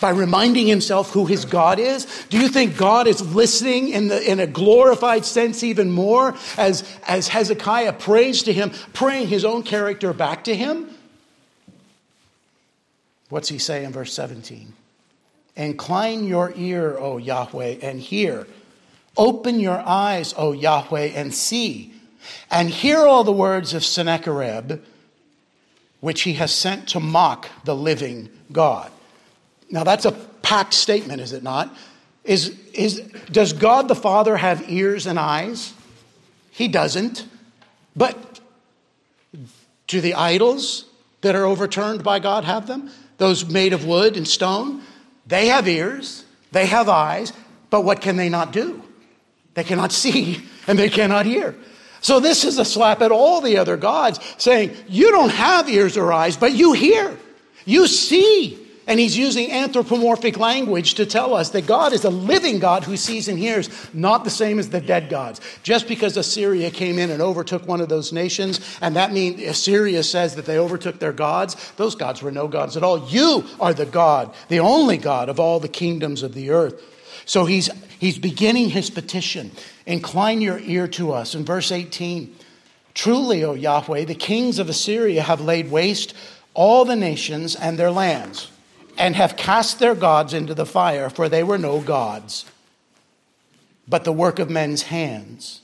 By 0.00 0.10
reminding 0.12 0.66
himself 0.66 1.10
who 1.10 1.26
his 1.26 1.44
God 1.44 1.78
is? 1.78 2.06
Do 2.30 2.38
you 2.38 2.48
think 2.48 2.78
God 2.78 3.06
is 3.06 3.34
listening 3.34 3.90
in, 3.90 4.08
the, 4.08 4.18
in 4.28 4.40
a 4.40 4.46
glorified 4.46 5.26
sense 5.26 5.62
even 5.62 5.90
more 5.90 6.34
as, 6.56 6.84
as 7.06 7.28
Hezekiah 7.28 7.92
prays 7.92 8.44
to 8.44 8.52
him, 8.54 8.70
praying 8.94 9.28
his 9.28 9.44
own 9.44 9.62
character 9.62 10.14
back 10.14 10.44
to 10.44 10.56
him? 10.56 10.88
What's 13.28 13.50
he 13.50 13.58
say 13.58 13.84
in 13.84 13.92
verse 13.92 14.14
17? 14.14 14.72
Incline 15.54 16.24
your 16.24 16.54
ear, 16.56 16.96
O 16.96 17.18
Yahweh, 17.18 17.76
and 17.82 18.00
hear. 18.00 18.46
Open 19.18 19.60
your 19.60 19.80
eyes, 19.84 20.32
O 20.38 20.52
Yahweh, 20.52 21.10
and 21.14 21.34
see 21.34 21.91
and 22.50 22.68
hear 22.68 22.98
all 22.98 23.24
the 23.24 23.32
words 23.32 23.74
of 23.74 23.84
Sennacherib, 23.84 24.80
which 26.00 26.22
he 26.22 26.34
has 26.34 26.52
sent 26.52 26.88
to 26.88 27.00
mock 27.00 27.48
the 27.64 27.76
living 27.76 28.28
God. 28.50 28.90
Now, 29.70 29.84
that's 29.84 30.04
a 30.04 30.12
packed 30.12 30.74
statement, 30.74 31.20
is 31.20 31.32
it 31.32 31.42
not? 31.42 31.74
Is, 32.24 32.58
is, 32.72 33.00
does 33.30 33.52
God 33.52 33.88
the 33.88 33.94
Father 33.94 34.36
have 34.36 34.70
ears 34.70 35.06
and 35.06 35.18
eyes? 35.18 35.72
He 36.50 36.68
doesn't. 36.68 37.26
But 37.96 38.40
do 39.86 40.00
the 40.00 40.14
idols 40.14 40.84
that 41.22 41.34
are 41.34 41.44
overturned 41.44 42.04
by 42.04 42.18
God 42.18 42.44
have 42.44 42.66
them? 42.66 42.90
Those 43.18 43.48
made 43.48 43.72
of 43.72 43.84
wood 43.84 44.16
and 44.16 44.26
stone? 44.26 44.82
They 45.26 45.48
have 45.48 45.68
ears, 45.68 46.24
they 46.50 46.66
have 46.66 46.88
eyes, 46.88 47.32
but 47.70 47.82
what 47.82 48.00
can 48.00 48.16
they 48.16 48.28
not 48.28 48.52
do? 48.52 48.82
They 49.54 49.64
cannot 49.64 49.92
see 50.02 50.42
and 50.66 50.78
they 50.78 50.88
cannot 50.88 51.26
hear. 51.26 51.54
So 52.02 52.20
this 52.20 52.44
is 52.44 52.58
a 52.58 52.64
slap 52.64 53.00
at 53.00 53.10
all 53.10 53.40
the 53.40 53.56
other 53.56 53.78
gods 53.78 54.20
saying, 54.36 54.76
you 54.88 55.10
don't 55.10 55.30
have 55.30 55.68
ears 55.70 55.96
or 55.96 56.12
eyes, 56.12 56.36
but 56.36 56.52
you 56.52 56.72
hear, 56.72 57.16
you 57.64 57.86
see, 57.86 58.58
And 58.86 58.98
he's 58.98 59.16
using 59.16 59.50
anthropomorphic 59.50 60.38
language 60.38 60.94
to 60.94 61.06
tell 61.06 61.34
us 61.34 61.50
that 61.50 61.66
God 61.66 61.92
is 61.92 62.04
a 62.04 62.10
living 62.10 62.58
God 62.58 62.82
who 62.82 62.96
sees 62.96 63.28
and 63.28 63.38
hears, 63.38 63.70
not 63.94 64.24
the 64.24 64.30
same 64.30 64.58
as 64.58 64.70
the 64.70 64.80
dead 64.80 65.08
gods. 65.08 65.40
Just 65.62 65.86
because 65.86 66.16
Assyria 66.16 66.70
came 66.70 66.98
in 66.98 67.10
and 67.10 67.22
overtook 67.22 67.66
one 67.68 67.80
of 67.80 67.88
those 67.88 68.12
nations, 68.12 68.60
and 68.80 68.96
that 68.96 69.12
means 69.12 69.40
Assyria 69.40 70.02
says 70.02 70.34
that 70.34 70.46
they 70.46 70.58
overtook 70.58 70.98
their 70.98 71.12
gods, 71.12 71.72
those 71.76 71.94
gods 71.94 72.22
were 72.22 72.32
no 72.32 72.48
gods 72.48 72.76
at 72.76 72.82
all. 72.82 73.08
You 73.08 73.44
are 73.60 73.72
the 73.72 73.86
God, 73.86 74.34
the 74.48 74.60
only 74.60 74.96
God 74.96 75.28
of 75.28 75.38
all 75.38 75.60
the 75.60 75.68
kingdoms 75.68 76.24
of 76.24 76.34
the 76.34 76.50
earth. 76.50 76.82
So 77.24 77.44
he's, 77.44 77.70
he's 78.00 78.18
beginning 78.18 78.70
his 78.70 78.90
petition. 78.90 79.52
Incline 79.86 80.40
your 80.40 80.58
ear 80.60 80.86
to 80.88 81.12
us. 81.12 81.34
In 81.34 81.44
verse 81.44 81.72
18, 81.72 82.34
truly, 82.94 83.44
O 83.44 83.54
Yahweh, 83.54 84.04
the 84.04 84.14
kings 84.14 84.58
of 84.58 84.68
Assyria 84.68 85.22
have 85.22 85.40
laid 85.40 85.70
waste 85.70 86.14
all 86.54 86.84
the 86.84 86.96
nations 86.96 87.56
and 87.56 87.78
their 87.78 87.90
lands 87.90 88.50
and 88.98 89.16
have 89.16 89.36
cast 89.36 89.78
their 89.78 89.94
gods 89.94 90.34
into 90.34 90.54
the 90.54 90.66
fire, 90.66 91.08
for 91.08 91.28
they 91.28 91.42
were 91.42 91.58
no 91.58 91.80
gods, 91.80 92.44
but 93.88 94.04
the 94.04 94.12
work 94.12 94.38
of 94.38 94.50
men's 94.50 94.82
hands, 94.82 95.62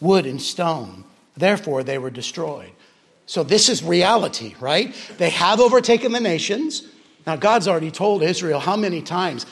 wood 0.00 0.26
and 0.26 0.40
stone. 0.40 1.04
Therefore, 1.36 1.82
they 1.82 1.98
were 1.98 2.10
destroyed. 2.10 2.70
So, 3.26 3.42
this 3.42 3.68
is 3.68 3.82
reality, 3.82 4.54
right? 4.58 4.94
They 5.18 5.30
have 5.30 5.60
overtaken 5.60 6.12
the 6.12 6.20
nations. 6.20 6.82
Now, 7.26 7.36
God's 7.36 7.68
already 7.68 7.90
told 7.90 8.22
Israel 8.22 8.58
how 8.58 8.76
many 8.76 9.02
times 9.02 9.44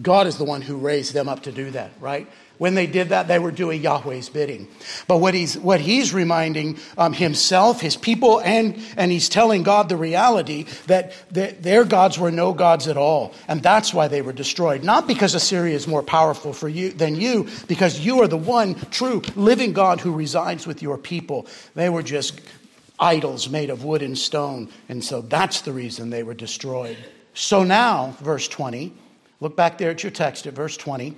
God 0.00 0.26
is 0.26 0.36
the 0.36 0.44
one 0.44 0.60
who 0.60 0.76
raised 0.76 1.14
them 1.14 1.28
up 1.28 1.44
to 1.44 1.52
do 1.52 1.70
that, 1.70 1.92
right? 2.00 2.28
When 2.58 2.74
they 2.74 2.86
did 2.86 3.08
that, 3.08 3.26
they 3.26 3.40
were 3.40 3.50
doing 3.50 3.82
Yahweh's 3.82 4.28
bidding. 4.28 4.68
But 5.08 5.18
what 5.18 5.34
he's, 5.34 5.58
what 5.58 5.80
he's 5.80 6.14
reminding 6.14 6.78
um, 6.96 7.12
himself, 7.12 7.80
his 7.80 7.96
people, 7.96 8.40
and, 8.40 8.80
and 8.96 9.10
he's 9.10 9.28
telling 9.28 9.64
God 9.64 9.88
the 9.88 9.96
reality 9.96 10.66
that 10.86 11.14
the, 11.32 11.54
their 11.58 11.84
gods 11.84 12.16
were 12.16 12.30
no 12.30 12.52
gods 12.52 12.86
at 12.86 12.96
all. 12.96 13.34
And 13.48 13.60
that's 13.62 13.92
why 13.92 14.06
they 14.06 14.22
were 14.22 14.32
destroyed. 14.32 14.84
Not 14.84 15.08
because 15.08 15.34
Assyria 15.34 15.74
is 15.74 15.88
more 15.88 16.02
powerful 16.02 16.52
for 16.52 16.68
you 16.68 16.90
than 16.90 17.16
you, 17.16 17.48
because 17.66 17.98
you 17.98 18.22
are 18.22 18.28
the 18.28 18.36
one 18.36 18.76
true 18.90 19.22
living 19.34 19.72
God 19.72 20.00
who 20.00 20.12
resides 20.12 20.64
with 20.64 20.80
your 20.80 20.96
people. 20.96 21.46
They 21.74 21.88
were 21.88 22.04
just 22.04 22.40
idols 23.00 23.48
made 23.48 23.70
of 23.70 23.82
wood 23.82 24.02
and 24.02 24.16
stone. 24.16 24.68
And 24.88 25.02
so 25.04 25.22
that's 25.22 25.62
the 25.62 25.72
reason 25.72 26.10
they 26.10 26.22
were 26.22 26.34
destroyed. 26.34 26.96
So 27.34 27.64
now, 27.64 28.16
verse 28.20 28.46
20, 28.46 28.92
Look 29.40 29.56
back 29.56 29.78
there 29.78 29.90
at 29.90 30.02
your 30.02 30.12
text 30.12 30.46
at 30.46 30.54
verse 30.54 30.76
20. 30.76 31.16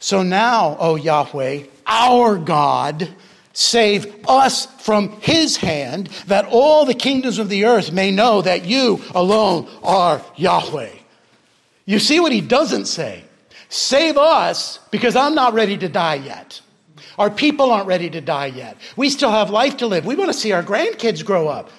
So 0.00 0.22
now, 0.22 0.76
O 0.80 0.96
Yahweh, 0.96 1.64
our 1.86 2.36
God, 2.36 3.08
save 3.52 4.26
us 4.26 4.66
from 4.82 5.20
his 5.20 5.56
hand, 5.56 6.08
that 6.26 6.46
all 6.50 6.84
the 6.84 6.94
kingdoms 6.94 7.38
of 7.38 7.48
the 7.48 7.64
earth 7.66 7.92
may 7.92 8.10
know 8.10 8.42
that 8.42 8.64
you 8.64 9.00
alone 9.14 9.68
are 9.82 10.22
Yahweh. 10.36 10.90
You 11.84 11.98
see 11.98 12.20
what 12.20 12.32
he 12.32 12.40
doesn't 12.40 12.86
say? 12.86 13.24
Save 13.68 14.16
us 14.16 14.78
because 14.90 15.16
I'm 15.16 15.34
not 15.34 15.54
ready 15.54 15.76
to 15.78 15.88
die 15.88 16.16
yet. 16.16 16.60
Our 17.18 17.30
people 17.30 17.72
aren't 17.72 17.86
ready 17.86 18.08
to 18.10 18.20
die 18.20 18.46
yet. 18.46 18.76
We 18.96 19.10
still 19.10 19.30
have 19.30 19.50
life 19.50 19.78
to 19.78 19.86
live. 19.86 20.06
We 20.06 20.14
want 20.14 20.30
to 20.30 20.38
see 20.38 20.52
our 20.52 20.62
grandkids 20.62 21.24
grow 21.24 21.48
up. 21.48 21.70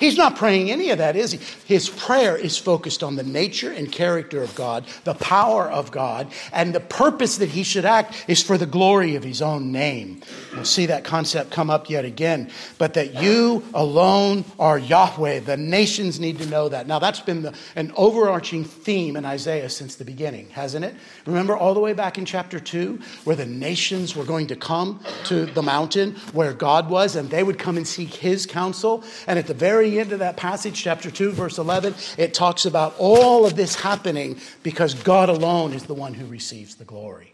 He's 0.00 0.16
not 0.16 0.34
praying 0.34 0.70
any 0.70 0.88
of 0.88 0.96
that, 0.96 1.14
is 1.14 1.32
he? 1.32 1.40
His 1.66 1.90
prayer 1.90 2.34
is 2.34 2.56
focused 2.56 3.02
on 3.02 3.16
the 3.16 3.22
nature 3.22 3.70
and 3.70 3.92
character 3.92 4.42
of 4.42 4.54
God, 4.54 4.86
the 5.04 5.12
power 5.12 5.70
of 5.70 5.90
God, 5.90 6.32
and 6.54 6.74
the 6.74 6.80
purpose 6.80 7.36
that 7.36 7.50
he 7.50 7.62
should 7.62 7.84
act 7.84 8.24
is 8.26 8.42
for 8.42 8.56
the 8.56 8.64
glory 8.64 9.14
of 9.16 9.22
his 9.22 9.42
own 9.42 9.72
name. 9.72 10.22
We'll 10.54 10.64
see 10.64 10.86
that 10.86 11.04
concept 11.04 11.50
come 11.50 11.68
up 11.68 11.90
yet 11.90 12.06
again. 12.06 12.50
But 12.78 12.94
that 12.94 13.20
you 13.22 13.62
alone 13.74 14.46
are 14.58 14.78
Yahweh. 14.78 15.40
The 15.40 15.58
nations 15.58 16.18
need 16.18 16.38
to 16.38 16.46
know 16.46 16.70
that. 16.70 16.86
Now, 16.86 16.98
that's 16.98 17.20
been 17.20 17.42
the, 17.42 17.54
an 17.76 17.92
overarching 17.94 18.64
theme 18.64 19.16
in 19.16 19.26
Isaiah 19.26 19.68
since 19.68 19.96
the 19.96 20.06
beginning, 20.06 20.48
hasn't 20.48 20.86
it? 20.86 20.94
Remember 21.26 21.54
all 21.54 21.74
the 21.74 21.80
way 21.80 21.92
back 21.92 22.16
in 22.16 22.24
chapter 22.24 22.58
2, 22.58 22.98
where 23.24 23.36
the 23.36 23.44
nations 23.44 24.16
were 24.16 24.24
going 24.24 24.46
to 24.46 24.56
come 24.56 25.00
to 25.24 25.44
the 25.44 25.62
mountain 25.62 26.14
where 26.32 26.54
God 26.54 26.88
was, 26.88 27.16
and 27.16 27.28
they 27.28 27.42
would 27.42 27.58
come 27.58 27.76
and 27.76 27.86
seek 27.86 28.14
his 28.14 28.46
counsel. 28.46 29.04
And 29.26 29.38
at 29.38 29.46
the 29.46 29.52
very 29.52 29.89
of 29.98 30.20
that 30.20 30.36
passage, 30.36 30.80
chapter 30.80 31.10
2, 31.10 31.32
verse 31.32 31.58
11, 31.58 31.94
it 32.16 32.34
talks 32.34 32.64
about 32.64 32.94
all 32.98 33.44
of 33.44 33.56
this 33.56 33.74
happening 33.74 34.38
because 34.62 34.94
God 34.94 35.28
alone 35.28 35.72
is 35.72 35.84
the 35.84 35.94
one 35.94 36.14
who 36.14 36.26
receives 36.26 36.76
the 36.76 36.84
glory. 36.84 37.32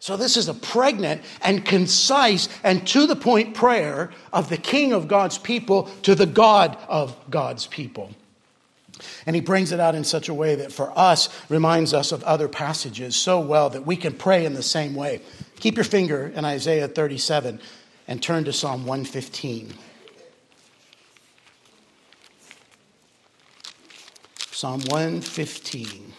So, 0.00 0.16
this 0.16 0.36
is 0.36 0.48
a 0.48 0.54
pregnant 0.54 1.22
and 1.42 1.64
concise 1.64 2.48
and 2.62 2.86
to 2.88 3.06
the 3.06 3.16
point 3.16 3.54
prayer 3.54 4.10
of 4.32 4.48
the 4.48 4.56
King 4.56 4.92
of 4.92 5.08
God's 5.08 5.38
people 5.38 5.84
to 6.02 6.14
the 6.14 6.26
God 6.26 6.78
of 6.88 7.16
God's 7.30 7.66
people. 7.66 8.10
And 9.26 9.34
he 9.34 9.42
brings 9.42 9.72
it 9.72 9.80
out 9.80 9.94
in 9.94 10.04
such 10.04 10.28
a 10.28 10.34
way 10.34 10.54
that 10.56 10.72
for 10.72 10.96
us 10.96 11.28
reminds 11.48 11.94
us 11.94 12.12
of 12.12 12.22
other 12.24 12.48
passages 12.48 13.16
so 13.16 13.40
well 13.40 13.70
that 13.70 13.86
we 13.86 13.96
can 13.96 14.12
pray 14.12 14.44
in 14.44 14.54
the 14.54 14.62
same 14.62 14.94
way. 14.94 15.20
Keep 15.60 15.76
your 15.76 15.84
finger 15.84 16.32
in 16.34 16.44
Isaiah 16.44 16.88
37 16.88 17.60
and 18.06 18.22
turn 18.22 18.44
to 18.44 18.52
Psalm 18.52 18.86
115. 18.86 19.72
Psalm 24.58 24.80
115. 24.88 26.12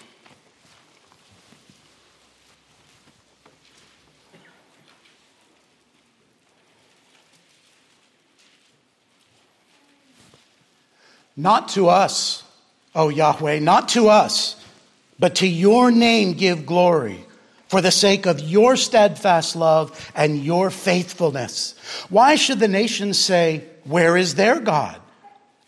Not 11.36 11.68
to 11.68 11.90
us, 11.90 12.46
O 12.96 13.10
Yahweh, 13.10 13.60
not 13.60 13.90
to 13.90 14.08
us, 14.08 14.56
but 15.20 15.36
to 15.36 15.46
your 15.46 15.92
name 15.92 16.32
give 16.32 16.66
glory 16.66 17.26
for 17.68 17.82
the 17.82 17.92
sake 17.92 18.26
of 18.26 18.40
your 18.40 18.78
steadfast 18.78 19.58
love 19.58 20.12
and 20.16 20.42
your 20.42 20.70
faithfulness. 20.70 21.76
Why 22.08 22.36
should 22.36 22.60
the 22.60 22.70
nations 22.70 23.20
say, 23.20 23.66
Where 23.84 24.16
is 24.16 24.36
their 24.36 24.62
God? 24.62 25.02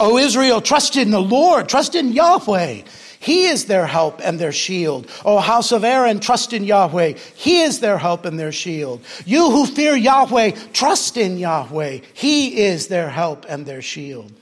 O 0.00 0.16
Israel, 0.16 0.62
trust 0.62 0.96
in 0.96 1.10
the 1.10 1.20
Lord, 1.20 1.68
trust 1.68 1.94
in 1.94 2.12
Yahweh. 2.12 2.82
He 3.20 3.44
is 3.44 3.66
their 3.66 3.86
help 3.86 4.22
and 4.24 4.38
their 4.38 4.50
shield. 4.50 5.06
O 5.26 5.38
house 5.40 5.72
of 5.72 5.84
Aaron, 5.84 6.20
trust 6.20 6.54
in 6.54 6.64
Yahweh. 6.64 7.18
He 7.34 7.60
is 7.60 7.80
their 7.80 7.98
help 7.98 8.24
and 8.24 8.40
their 8.40 8.50
shield. 8.50 9.02
You 9.26 9.50
who 9.50 9.66
fear 9.66 9.94
Yahweh, 9.94 10.52
trust 10.72 11.18
in 11.18 11.36
Yahweh. 11.36 11.98
He 12.14 12.62
is 12.62 12.88
their 12.88 13.10
help 13.10 13.44
and 13.46 13.66
their 13.66 13.82
shield. 13.82 14.32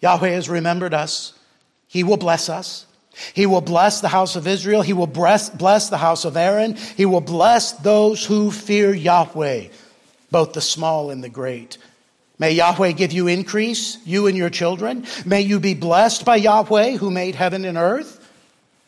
Yahweh 0.00 0.30
has 0.30 0.48
remembered 0.48 0.94
us. 0.94 1.34
He 1.88 2.02
will 2.02 2.16
bless 2.16 2.48
us. 2.48 2.86
He 3.34 3.44
will 3.44 3.60
bless 3.60 4.00
the 4.00 4.08
house 4.08 4.34
of 4.34 4.46
Israel. 4.46 4.80
He 4.80 4.94
will 4.94 5.06
bless, 5.06 5.50
bless 5.50 5.90
the 5.90 5.98
house 5.98 6.24
of 6.24 6.38
Aaron. 6.38 6.76
He 6.96 7.04
will 7.04 7.20
bless 7.20 7.72
those 7.72 8.24
who 8.24 8.50
fear 8.50 8.94
Yahweh, 8.94 9.68
both 10.30 10.54
the 10.54 10.62
small 10.62 11.10
and 11.10 11.22
the 11.22 11.28
great. 11.28 11.76
May 12.38 12.52
Yahweh 12.52 12.92
give 12.92 13.12
you 13.12 13.28
increase, 13.28 13.98
you 14.04 14.26
and 14.26 14.36
your 14.36 14.50
children. 14.50 15.06
May 15.24 15.40
you 15.40 15.58
be 15.58 15.74
blessed 15.74 16.24
by 16.24 16.36
Yahweh 16.36 16.96
who 16.98 17.10
made 17.10 17.34
heaven 17.34 17.64
and 17.64 17.78
earth. 17.78 18.22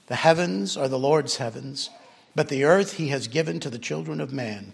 The 0.08 0.16
heavens 0.16 0.76
are 0.76 0.88
the 0.88 0.98
Lord's 0.98 1.36
heavens, 1.36 1.90
but 2.34 2.48
the 2.48 2.64
earth 2.64 2.94
he 2.94 3.08
has 3.08 3.28
given 3.28 3.60
to 3.60 3.70
the 3.70 3.78
children 3.78 4.20
of 4.20 4.32
man. 4.32 4.72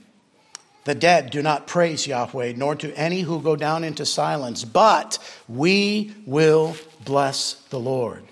The 0.84 0.94
dead 0.94 1.30
do 1.30 1.40
not 1.40 1.66
praise 1.66 2.06
Yahweh, 2.06 2.54
nor 2.56 2.74
to 2.76 2.92
any 2.96 3.22
who 3.22 3.40
go 3.40 3.56
down 3.56 3.84
into 3.84 4.04
silence, 4.04 4.64
but 4.64 5.18
we 5.48 6.12
will 6.26 6.76
bless 7.04 7.54
the 7.70 7.80
Lord. 7.80 8.22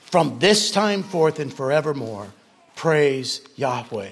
From 0.00 0.38
this 0.40 0.70
time 0.70 1.02
forth 1.02 1.38
and 1.38 1.52
forevermore, 1.52 2.32
praise 2.74 3.40
Yahweh. 3.56 4.10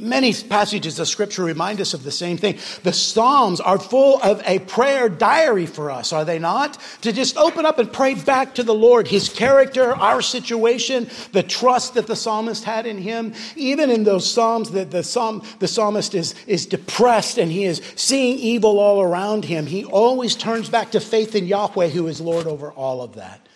Many 0.00 0.32
passages 0.32 1.00
of 1.00 1.08
scripture 1.08 1.42
remind 1.42 1.80
us 1.80 1.92
of 1.92 2.04
the 2.04 2.12
same 2.12 2.36
thing. 2.36 2.58
The 2.84 2.92
Psalms 2.92 3.60
are 3.60 3.80
full 3.80 4.22
of 4.22 4.40
a 4.46 4.60
prayer 4.60 5.08
diary 5.08 5.66
for 5.66 5.90
us, 5.90 6.12
are 6.12 6.24
they 6.24 6.38
not? 6.38 6.78
To 7.02 7.12
just 7.12 7.36
open 7.36 7.66
up 7.66 7.80
and 7.80 7.92
pray 7.92 8.14
back 8.14 8.54
to 8.54 8.62
the 8.62 8.74
Lord, 8.74 9.08
His 9.08 9.28
character, 9.28 9.92
our 9.92 10.22
situation, 10.22 11.10
the 11.32 11.42
trust 11.42 11.94
that 11.94 12.06
the 12.06 12.14
psalmist 12.14 12.62
had 12.62 12.86
in 12.86 12.98
Him. 12.98 13.34
Even 13.56 13.90
in 13.90 14.04
those 14.04 14.30
Psalms 14.32 14.70
that 14.70 14.92
the, 14.92 15.02
psalm, 15.02 15.42
the 15.58 15.66
psalmist 15.66 16.14
is, 16.14 16.36
is 16.46 16.66
depressed 16.66 17.36
and 17.36 17.50
he 17.50 17.64
is 17.64 17.82
seeing 17.96 18.38
evil 18.38 18.78
all 18.78 19.02
around 19.02 19.44
him, 19.44 19.66
he 19.66 19.84
always 19.84 20.36
turns 20.36 20.68
back 20.68 20.92
to 20.92 21.00
faith 21.00 21.34
in 21.34 21.46
Yahweh, 21.46 21.88
who 21.88 22.06
is 22.06 22.20
Lord 22.20 22.46
over 22.46 22.70
all 22.70 23.02
of 23.02 23.16
that. 23.16 23.47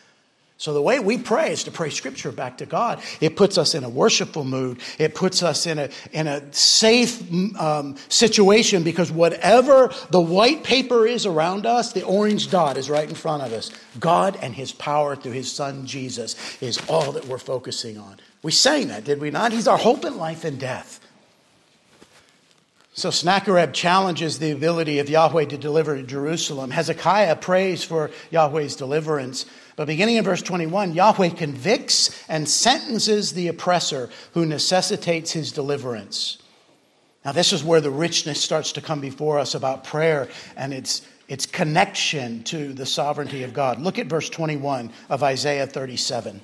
So 0.63 0.73
the 0.73 0.81
way 0.81 1.01
we 1.01 1.19
pray 1.19 1.51
is 1.51 1.65
to 1.65 1.73
pray 1.73 1.91
scripture 1.91 2.31
back 2.31 2.59
to 2.59 2.67
God. 2.67 3.03
It 3.21 3.35
puts 3.35 3.59
us 3.59 3.75
in 3.75 3.83
a 3.83 3.89
worshipful 3.89 4.45
mood. 4.45 4.79
It 4.97 5.13
puts 5.13 5.43
us 5.43 5.67
in 5.67 5.81
a, 5.81 5.89
in 6.13 6.29
a 6.29 6.55
safe 6.55 7.21
um, 7.59 7.97
situation 8.09 8.85
because 8.85 9.11
whatever 9.11 9.93
the 10.11 10.21
white 10.21 10.63
paper 10.63 11.05
is 11.05 11.27
around 11.27 11.67
us, 11.67 11.93
the 11.93 12.05
orange 12.05 12.49
dot 12.49 12.77
is 12.77 12.89
right 12.89 13.09
in 13.09 13.17
front 13.17 13.43
of 13.43 13.53
us. 13.53 13.73
God 13.99 14.39
and 14.41 14.55
his 14.55 14.71
power 14.71 15.17
through 15.17 15.33
his 15.33 15.51
son 15.51 15.85
Jesus 15.85 16.37
is 16.63 16.79
all 16.89 17.11
that 17.11 17.27
we're 17.27 17.39
focusing 17.39 17.99
on. 17.99 18.19
We 18.45 18.53
sang 18.53 18.87
that, 18.87 19.03
did 19.03 19.21
we 19.21 19.33
not? 19.33 19.51
He's 19.51 19.67
our 19.67 19.79
hope 19.79 20.05
in 20.05 20.17
life 20.17 20.45
and 20.45 20.61
death. 20.61 21.02
So 22.95 23.11
Sennacherib 23.11 23.73
challenges 23.73 24.39
the 24.39 24.51
ability 24.51 24.99
of 24.99 25.09
Yahweh 25.09 25.47
to 25.47 25.57
deliver 25.57 26.03
Jerusalem. 26.03 26.71
Hezekiah 26.71 27.37
prays 27.37 27.83
for 27.83 28.11
Yahweh's 28.31 28.77
deliverance. 28.77 29.47
But 29.77 29.87
beginning 29.87 30.17
in 30.17 30.25
verse 30.25 30.43
21, 30.43 30.93
Yahweh 30.93 31.31
convicts 31.31 32.23
and 32.29 32.47
sentences 32.47 33.33
the 33.33 33.49
oppressor 33.49 34.11
who 34.35 34.45
necessitates 34.45 35.33
his 35.33 35.53
deliverance. 35.53 36.37
Now, 37.25 37.33
this 37.33 37.53
is 37.55 37.65
where 37.65 37.81
the 37.81 37.91
richness 37.91 38.43
starts 38.43 38.73
to 38.73 38.83
come 38.83 39.01
before 39.01 39.39
us 39.39 39.55
about 39.55 39.85
prayer 39.85 40.29
and 40.55 40.75
its, 40.75 41.01
its 41.29 41.47
connection 41.47 42.43
to 42.45 42.75
the 42.75 42.85
sovereignty 42.85 43.43
of 43.45 43.55
God. 43.55 43.81
Look 43.81 43.99
at 43.99 44.07
verse 44.07 44.29
21 44.29 44.91
of 45.09 45.23
Isaiah 45.23 45.67
37. 45.67 46.43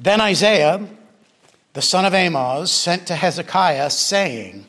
Then 0.00 0.20
Isaiah, 0.20 0.88
the 1.74 1.82
son 1.82 2.04
of 2.04 2.14
Amoz, 2.14 2.70
sent 2.70 3.06
to 3.08 3.14
Hezekiah, 3.14 3.90
saying, 3.90 4.64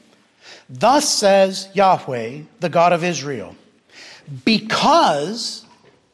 Thus 0.70 1.08
says 1.08 1.70
Yahweh, 1.74 2.42
the 2.60 2.70
God 2.70 2.92
of 2.94 3.04
Israel, 3.04 3.56
because 4.44 5.66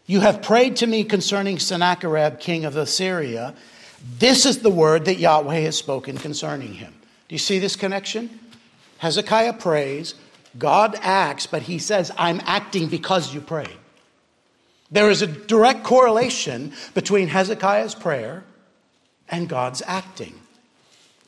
you 0.05 0.19
have 0.19 0.41
prayed 0.41 0.75
to 0.77 0.87
me 0.87 1.05
concerning 1.05 1.57
Sennacherib, 1.57 2.39
king 2.39 2.65
of 2.65 2.75
Assyria. 2.75 3.55
This 4.19 4.45
is 4.45 4.59
the 4.59 4.69
word 4.69 5.05
that 5.05 5.19
Yahweh 5.19 5.61
has 5.61 5.77
spoken 5.77 6.17
concerning 6.17 6.73
him. 6.73 6.93
Do 7.29 7.35
you 7.35 7.39
see 7.39 7.59
this 7.59 7.77
connection? 7.77 8.29
Hezekiah 8.97 9.53
prays, 9.53 10.15
God 10.57 10.97
acts, 11.01 11.47
but 11.47 11.61
he 11.61 11.79
says, 11.79 12.11
I'm 12.17 12.41
acting 12.43 12.87
because 12.87 13.33
you 13.33 13.39
prayed. 13.39 13.69
There 14.91 15.09
is 15.09 15.21
a 15.21 15.27
direct 15.27 15.83
correlation 15.85 16.73
between 16.93 17.29
Hezekiah's 17.29 17.95
prayer 17.95 18.43
and 19.29 19.47
God's 19.47 19.81
acting. 19.87 20.40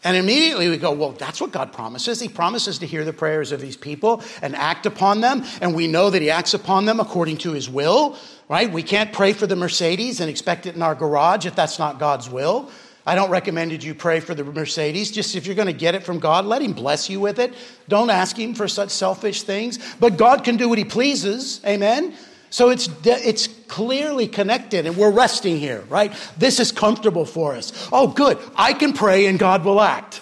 And 0.04 0.18
immediately 0.18 0.70
we 0.70 0.78
go, 0.78 0.92
well, 0.92 1.12
that's 1.12 1.40
what 1.40 1.52
God 1.52 1.72
promises. 1.72 2.20
He 2.20 2.28
promises 2.28 2.80
to 2.80 2.86
hear 2.86 3.06
the 3.06 3.14
prayers 3.14 3.52
of 3.52 3.62
these 3.62 3.78
people 3.78 4.22
and 4.42 4.56
act 4.56 4.86
upon 4.86 5.22
them. 5.22 5.44
And 5.62 5.74
we 5.74 5.88
know 5.88 6.10
that 6.10 6.22
He 6.22 6.30
acts 6.30 6.54
upon 6.54 6.86
them 6.86 7.00
according 7.00 7.38
to 7.40 7.54
His 7.54 7.70
will 7.70 8.18
right? 8.50 8.72
We 8.72 8.84
can't 8.84 9.12
pray 9.12 9.34
for 9.34 9.48
the 9.48 9.56
Mercedes 9.56 10.20
and 10.20 10.30
expect 10.30 10.66
it 10.66 10.76
in 10.76 10.82
our 10.82 10.96
garage 10.96 11.46
if 11.46 11.56
that's 11.56 11.80
not 11.80 12.00
God's 12.00 12.30
will. 12.30 12.70
I 13.06 13.16
don't 13.16 13.30
recommend 13.30 13.72
that 13.72 13.84
you 13.84 13.94
pray 13.94 14.22
for 14.22 14.34
the 14.34 14.44
Mercedes. 14.44 15.12
Just 15.12 15.36
if 15.36 15.46
you're 15.46 15.56
going 15.56 15.68
to 15.68 15.74
get 15.74 15.94
it 15.94 16.04
from 16.04 16.20
God, 16.20 16.46
let 16.46 16.62
Him 16.62 16.74
bless 16.74 17.10
you 17.10 17.20
with 17.20 17.40
it. 17.40 17.54
Don't 17.90 18.10
ask 18.10 18.38
Him 18.38 18.54
for 18.54 18.68
such 18.68 18.92
selfish 18.92 19.44
things. 19.44 19.80
But 20.00 20.18
God 20.18 20.44
can 20.44 20.56
do 20.56 20.70
what 20.70 20.78
He 20.78 20.86
pleases. 20.86 21.60
Amen. 21.66 22.14
So 22.54 22.70
it's, 22.70 22.88
it's 23.04 23.48
clearly 23.68 24.28
connected, 24.28 24.86
and 24.86 24.96
we're 24.96 25.10
resting 25.10 25.58
here, 25.58 25.82
right? 25.90 26.14
This 26.38 26.60
is 26.60 26.72
comfortable 26.72 27.26
for 27.26 27.56
us. 27.56 27.90
Oh, 27.92 28.10
good. 28.10 28.38
I 28.56 28.74
can 28.74 28.94
pray 28.94 29.26
and 29.26 29.40
God 29.40 29.66
will 29.66 29.82
act. 29.82 30.22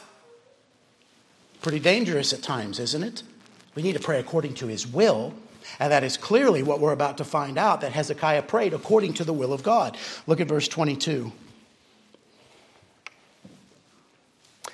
Pretty 1.62 1.80
dangerous 1.80 2.32
at 2.32 2.42
times, 2.42 2.80
isn't 2.80 3.04
it? 3.04 3.24
We 3.76 3.84
need 3.84 3.98
to 3.98 4.00
pray 4.00 4.18
according 4.18 4.54
to 4.56 4.68
His 4.68 4.88
will 4.88 5.34
and 5.78 5.92
that 5.92 6.06
is 6.06 6.16
clearly 6.16 6.64
what 6.64 6.80
we're 6.80 6.94
about 6.94 7.18
to 7.18 7.26
find 7.26 7.58
out 7.58 7.82
that 7.82 7.92
Hezekiah 7.92 8.44
prayed 8.44 8.74
according 8.74 9.16
to 9.16 9.26
the 9.26 9.34
will 9.34 9.52
of 9.52 9.62
God. 9.62 9.98
Look 10.26 10.40
at 10.40 10.48
verse 10.48 10.70
22. 10.70 11.34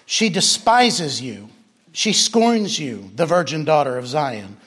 She 0.06 0.30
despises 0.30 1.22
you. 1.22 1.50
She 1.92 2.14
scorns 2.14 2.78
you, 2.80 3.12
the 3.16 3.26
virgin 3.26 3.66
daughter 3.66 3.98
of 3.98 4.06
Zion. 4.06 4.58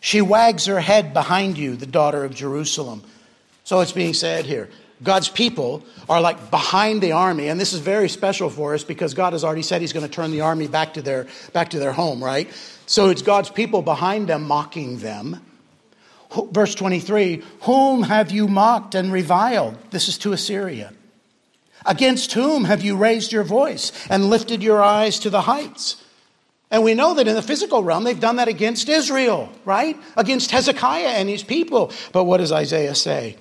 She 0.00 0.22
wags 0.22 0.66
her 0.66 0.80
head 0.80 1.12
behind 1.12 1.58
you, 1.58 1.76
the 1.76 1.86
daughter 1.86 2.24
of 2.24 2.34
Jerusalem. 2.34 3.02
So 3.64 3.80
it's 3.80 3.92
being 3.92 4.14
said 4.14 4.46
here 4.46 4.68
God's 5.02 5.28
people 5.28 5.84
are 6.08 6.20
like 6.20 6.50
behind 6.50 7.02
the 7.02 7.12
army, 7.12 7.48
and 7.48 7.58
this 7.58 7.72
is 7.72 7.80
very 7.80 8.08
special 8.08 8.50
for 8.50 8.74
us 8.74 8.84
because 8.84 9.14
God 9.14 9.32
has 9.32 9.44
already 9.44 9.62
said 9.62 9.80
He's 9.80 9.92
going 9.92 10.06
to 10.06 10.12
turn 10.12 10.30
the 10.30 10.42
army 10.42 10.68
back 10.68 10.94
to 10.94 11.02
their 11.02 11.26
back 11.52 11.70
to 11.70 11.78
their 11.78 11.92
home, 11.92 12.22
right? 12.22 12.50
So 12.86 13.08
it's 13.08 13.22
God's 13.22 13.50
people 13.50 13.82
behind 13.82 14.28
them 14.28 14.42
mocking 14.42 14.98
them. 14.98 15.40
Verse 16.50 16.74
23 16.74 17.42
Whom 17.62 18.02
have 18.02 18.30
you 18.30 18.48
mocked 18.48 18.94
and 18.94 19.12
reviled? 19.12 19.76
This 19.90 20.08
is 20.08 20.18
to 20.18 20.32
Assyria. 20.32 20.92
Against 21.86 22.32
whom 22.32 22.64
have 22.64 22.82
you 22.82 22.96
raised 22.96 23.32
your 23.32 23.42
voice 23.42 23.92
and 24.10 24.28
lifted 24.28 24.62
your 24.62 24.82
eyes 24.82 25.18
to 25.20 25.30
the 25.30 25.42
heights? 25.42 25.96
And 26.70 26.84
we 26.84 26.94
know 26.94 27.14
that 27.14 27.26
in 27.26 27.34
the 27.34 27.42
physical 27.42 27.82
realm, 27.82 28.04
they've 28.04 28.18
done 28.18 28.36
that 28.36 28.48
against 28.48 28.88
Israel, 28.88 29.50
right? 29.64 29.96
Against 30.16 30.52
Hezekiah 30.52 31.08
and 31.08 31.28
his 31.28 31.42
people. 31.42 31.92
But 32.12 32.24
what 32.24 32.38
does 32.38 32.52
Isaiah 32.52 32.94
say? 32.94 33.36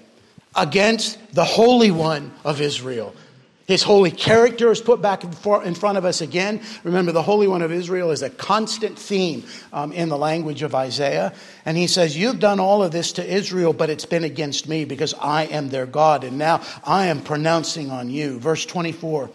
Against 0.56 1.36
the 1.36 1.46
Holy 1.46 1.92
One 1.92 2.34
of 2.44 2.60
Israel. 2.60 3.14
His 3.70 3.84
holy 3.84 4.10
character 4.10 4.72
is 4.72 4.82
put 4.82 5.00
back 5.00 5.24
in 5.24 5.32
front 5.76 6.00
of 6.00 6.04
us 6.04 6.22
again. 6.22 6.60
Remember, 6.84 7.12
the 7.12 7.22
Holy 7.22 7.48
One 7.48 7.62
of 7.62 7.72
Israel 7.72 8.10
is 8.10 8.24
a 8.24 8.30
constant 8.32 8.98
theme 8.98 9.44
um, 9.72 9.92
in 9.92 10.10
the 10.10 10.18
language 10.18 10.64
of 10.64 10.74
Isaiah. 10.74 11.36
And 11.68 11.78
he 11.78 11.86
says, 11.86 12.18
You've 12.18 12.40
done 12.40 12.60
all 12.60 12.82
of 12.82 12.92
this 12.92 13.12
to 13.14 13.24
Israel, 13.24 13.72
but 13.72 13.92
it's 13.92 14.08
been 14.08 14.24
against 14.24 14.68
me 14.68 14.86
because 14.86 15.14
I 15.14 15.44
am 15.44 15.70
their 15.70 15.86
God. 15.86 16.24
And 16.24 16.40
now 16.40 16.64
I 16.84 17.06
am 17.06 17.22
pronouncing 17.22 17.92
on 17.92 18.10
you. 18.10 18.40
Verse 18.40 18.66
24 18.66 19.30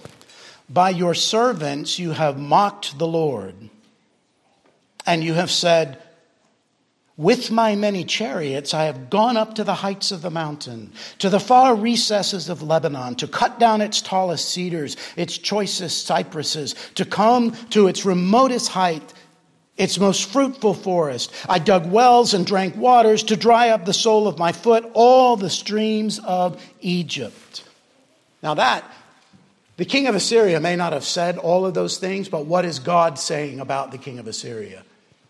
By 0.68 0.90
your 0.90 1.14
servants 1.14 2.00
you 2.00 2.10
have 2.10 2.36
mocked 2.36 2.98
the 2.98 3.06
Lord, 3.06 3.54
and 5.06 5.22
you 5.22 5.34
have 5.34 5.50
said, 5.50 5.98
with 7.16 7.52
my 7.52 7.76
many 7.76 8.02
chariots, 8.02 8.74
I 8.74 8.84
have 8.84 9.08
gone 9.08 9.36
up 9.36 9.54
to 9.54 9.64
the 9.64 9.74
heights 9.74 10.10
of 10.10 10.20
the 10.20 10.30
mountain, 10.30 10.92
to 11.20 11.28
the 11.30 11.38
far 11.38 11.76
recesses 11.76 12.48
of 12.48 12.60
Lebanon, 12.60 13.14
to 13.16 13.28
cut 13.28 13.60
down 13.60 13.80
its 13.80 14.02
tallest 14.02 14.48
cedars, 14.48 14.96
its 15.16 15.38
choicest 15.38 16.06
cypresses, 16.06 16.74
to 16.96 17.04
come 17.04 17.52
to 17.70 17.86
its 17.86 18.04
remotest 18.04 18.70
height, 18.70 19.12
its 19.76 19.98
most 19.98 20.28
fruitful 20.32 20.74
forest. 20.74 21.32
I 21.48 21.60
dug 21.60 21.88
wells 21.88 22.34
and 22.34 22.44
drank 22.44 22.76
waters 22.76 23.22
to 23.24 23.36
dry 23.36 23.68
up 23.68 23.84
the 23.84 23.92
sole 23.92 24.26
of 24.26 24.38
my 24.38 24.50
foot, 24.50 24.84
all 24.92 25.36
the 25.36 25.50
streams 25.50 26.18
of 26.18 26.60
Egypt. 26.80 27.62
Now, 28.42 28.54
that, 28.54 28.84
the 29.76 29.84
king 29.84 30.08
of 30.08 30.16
Assyria 30.16 30.58
may 30.58 30.74
not 30.74 30.92
have 30.92 31.04
said 31.04 31.38
all 31.38 31.64
of 31.64 31.74
those 31.74 31.98
things, 31.98 32.28
but 32.28 32.46
what 32.46 32.64
is 32.64 32.80
God 32.80 33.20
saying 33.20 33.60
about 33.60 33.92
the 33.92 33.98
king 33.98 34.18
of 34.18 34.26
Assyria? 34.26 34.82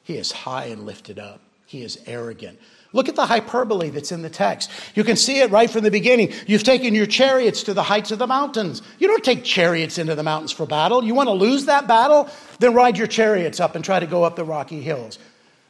He 0.05 0.17
is 0.17 0.31
high 0.31 0.67
and 0.67 0.87
lifted 0.87 1.19
up. 1.19 1.41
He 1.67 1.83
is 1.83 1.99
arrogant. 2.07 2.59
Look 2.93 3.09
at 3.09 3.17
the 3.17 3.27
hyperbole 3.27 3.91
that's 3.91 4.13
in 4.13 4.23
the 4.23 4.31
text. 4.31 4.71
You 4.95 5.03
can 5.03 5.17
see 5.17 5.41
it 5.41 5.51
right 5.51 5.69
from 5.69 5.83
the 5.83 5.91
beginning. 5.91 6.33
You've 6.47 6.63
taken 6.63 6.95
your 6.95 7.07
chariots 7.07 7.65
to 7.65 7.75
the 7.75 7.83
heights 7.83 8.13
of 8.13 8.21
the 8.21 8.27
mountains. 8.29 8.83
You 9.01 9.09
don't 9.09 9.25
take 9.25 9.43
chariots 9.43 9.99
into 9.99 10.15
the 10.15 10.23
mountains 10.23 10.53
for 10.53 10.67
battle. 10.67 11.03
You 11.03 11.15
want 11.15 11.29
to 11.29 11.33
lose 11.33 11.65
that 11.65 11.89
battle? 11.89 12.29
Then 12.61 12.73
ride 12.73 12.97
your 12.97 13.09
chariots 13.09 13.59
up 13.59 13.75
and 13.75 13.85
try 13.85 13.99
to 13.99 14.07
go 14.07 14.23
up 14.23 14.37
the 14.37 14.45
rocky 14.45 14.81
hills. 14.81 15.19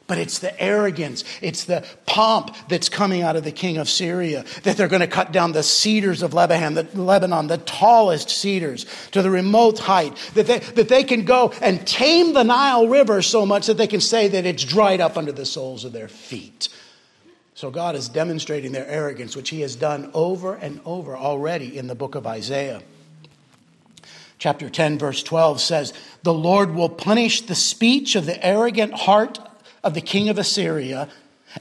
But 0.07 0.19
it's 0.19 0.37
the 0.37 0.59
arrogance, 0.61 1.23
it's 1.41 1.63
the 1.63 1.83
pomp 2.05 2.55
that's 2.69 2.89
coming 2.89 3.23
out 3.23 3.35
of 3.35 3.43
the 3.43 3.51
king 3.51 3.77
of 3.77 3.89
Syria 3.89 4.45
that 4.61 4.77
they're 4.77 4.87
going 4.87 4.99
to 4.99 5.07
cut 5.07 5.31
down 5.31 5.51
the 5.51 5.63
cedars 5.63 6.21
of 6.21 6.33
Lebanon, 6.33 6.75
the, 6.75 6.83
Lebanon, 6.93 7.47
the 7.47 7.57
tallest 7.57 8.29
cedars 8.29 8.85
to 9.11 9.23
the 9.23 9.31
remote 9.31 9.79
height, 9.79 10.15
that 10.35 10.45
they, 10.45 10.59
that 10.59 10.89
they 10.89 11.03
can 11.03 11.25
go 11.25 11.51
and 11.59 11.87
tame 11.87 12.33
the 12.33 12.43
Nile 12.43 12.87
River 12.87 13.23
so 13.23 13.47
much 13.47 13.65
that 13.65 13.77
they 13.77 13.87
can 13.87 14.01
say 14.01 14.27
that 14.27 14.45
it's 14.45 14.63
dried 14.63 15.01
up 15.01 15.17
under 15.17 15.31
the 15.31 15.45
soles 15.45 15.85
of 15.85 15.91
their 15.91 16.07
feet. 16.07 16.69
So 17.55 17.71
God 17.71 17.95
is 17.95 18.07
demonstrating 18.07 18.73
their 18.73 18.87
arrogance, 18.87 19.35
which 19.35 19.49
he 19.49 19.61
has 19.61 19.75
done 19.75 20.11
over 20.13 20.53
and 20.53 20.81
over 20.85 21.17
already 21.17 21.77
in 21.77 21.87
the 21.87 21.95
book 21.95 22.13
of 22.13 22.27
Isaiah. 22.27 22.83
Chapter 24.37 24.69
10, 24.69 24.99
verse 24.99 25.23
12 25.23 25.61
says, 25.61 25.93
The 26.21 26.33
Lord 26.33 26.75
will 26.75 26.89
punish 26.89 27.41
the 27.41 27.55
speech 27.55 28.15
of 28.15 28.27
the 28.27 28.45
arrogant 28.45 28.93
heart 28.93 29.39
of 29.85 29.93
the 29.93 30.01
king 30.01 30.27
of 30.27 30.37
Assyria 30.37 31.07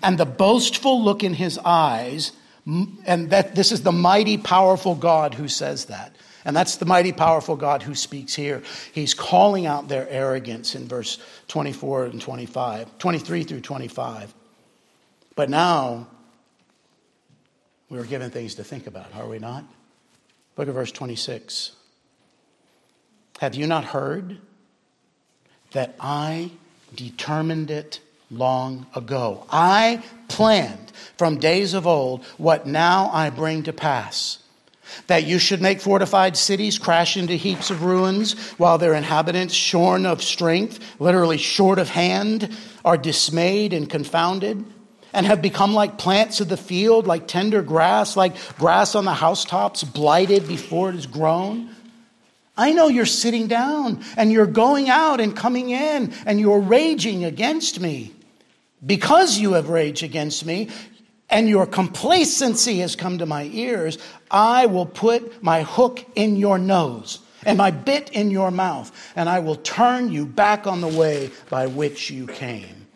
and 0.02 0.18
the 0.18 0.26
boastful 0.26 1.00
look 1.00 1.22
in 1.22 1.34
his 1.34 1.58
eyes. 1.58 2.32
And 2.66 3.30
that 3.30 3.54
this 3.54 3.70
is 3.70 3.82
the 3.82 3.92
mighty, 3.92 4.38
powerful 4.38 4.94
God 4.94 5.34
who 5.34 5.46
says 5.48 5.84
that. 5.84 6.16
And 6.46 6.56
that's 6.56 6.76
the 6.76 6.86
mighty, 6.86 7.12
powerful 7.12 7.56
God 7.56 7.82
who 7.82 7.94
speaks 7.94 8.34
here. 8.34 8.62
He's 8.92 9.14
calling 9.14 9.66
out 9.66 9.88
their 9.88 10.08
arrogance 10.08 10.74
in 10.74 10.88
verse 10.88 11.18
24 11.48 12.06
and 12.06 12.20
25, 12.20 12.98
23 12.98 13.44
through 13.44 13.60
25. 13.60 14.34
But 15.36 15.50
now, 15.50 16.06
we're 17.90 18.04
given 18.04 18.30
things 18.30 18.54
to 18.56 18.64
think 18.64 18.86
about, 18.86 19.14
are 19.14 19.28
we 19.28 19.38
not? 19.38 19.64
Look 20.56 20.68
at 20.68 20.74
verse 20.74 20.92
26. 20.92 21.72
Have 23.40 23.54
you 23.54 23.66
not 23.66 23.84
heard 23.84 24.38
that 25.72 25.96
I 25.98 26.50
determined 26.94 27.70
it 27.70 28.00
long 28.38 28.86
ago. 28.94 29.46
I 29.50 30.02
planned 30.28 30.92
from 31.16 31.38
days 31.38 31.74
of 31.74 31.86
old 31.86 32.24
what 32.38 32.66
now 32.66 33.10
I 33.12 33.30
bring 33.30 33.64
to 33.64 33.72
pass. 33.72 34.38
That 35.06 35.24
you 35.24 35.38
should 35.38 35.60
make 35.60 35.80
fortified 35.80 36.36
cities 36.36 36.78
crash 36.78 37.16
into 37.16 37.34
heaps 37.34 37.70
of 37.70 37.82
ruins, 37.82 38.38
while 38.58 38.78
their 38.78 38.94
inhabitants, 38.94 39.54
shorn 39.54 40.06
of 40.06 40.22
strength, 40.22 40.78
literally 41.00 41.38
short 41.38 41.78
of 41.78 41.88
hand, 41.88 42.54
are 42.84 42.96
dismayed 42.96 43.72
and 43.72 43.88
confounded, 43.88 44.64
and 45.12 45.26
have 45.26 45.42
become 45.42 45.74
like 45.74 45.98
plants 45.98 46.40
of 46.40 46.48
the 46.48 46.56
field, 46.56 47.06
like 47.06 47.26
tender 47.26 47.62
grass, 47.62 48.16
like 48.16 48.36
grass 48.56 48.94
on 48.94 49.04
the 49.04 49.14
housetops, 49.14 49.82
blighted 49.82 50.46
before 50.46 50.90
it 50.90 50.96
is 50.96 51.06
grown. 51.06 51.74
I 52.56 52.72
know 52.72 52.86
you're 52.86 53.06
sitting 53.06 53.48
down 53.48 54.04
and 54.16 54.30
you're 54.30 54.46
going 54.46 54.88
out 54.88 55.20
and 55.20 55.36
coming 55.36 55.70
in 55.70 56.12
and 56.24 56.38
you're 56.38 56.60
raging 56.60 57.24
against 57.24 57.80
me. 57.80 58.13
Because 58.84 59.38
you 59.38 59.54
have 59.54 59.68
raged 59.68 60.02
against 60.02 60.44
me 60.44 60.68
and 61.30 61.48
your 61.48 61.66
complacency 61.66 62.78
has 62.80 62.96
come 62.96 63.18
to 63.18 63.26
my 63.26 63.44
ears, 63.52 63.98
I 64.30 64.66
will 64.66 64.86
put 64.86 65.42
my 65.42 65.62
hook 65.62 66.04
in 66.14 66.36
your 66.36 66.58
nose 66.58 67.20
and 67.46 67.58
my 67.58 67.70
bit 67.70 68.10
in 68.10 68.30
your 68.30 68.50
mouth, 68.50 68.90
and 69.16 69.28
I 69.28 69.40
will 69.40 69.56
turn 69.56 70.10
you 70.10 70.26
back 70.26 70.66
on 70.66 70.80
the 70.80 70.88
way 70.88 71.30
by 71.50 71.66
which 71.66 72.10
you 72.10 72.26
came. 72.26 72.86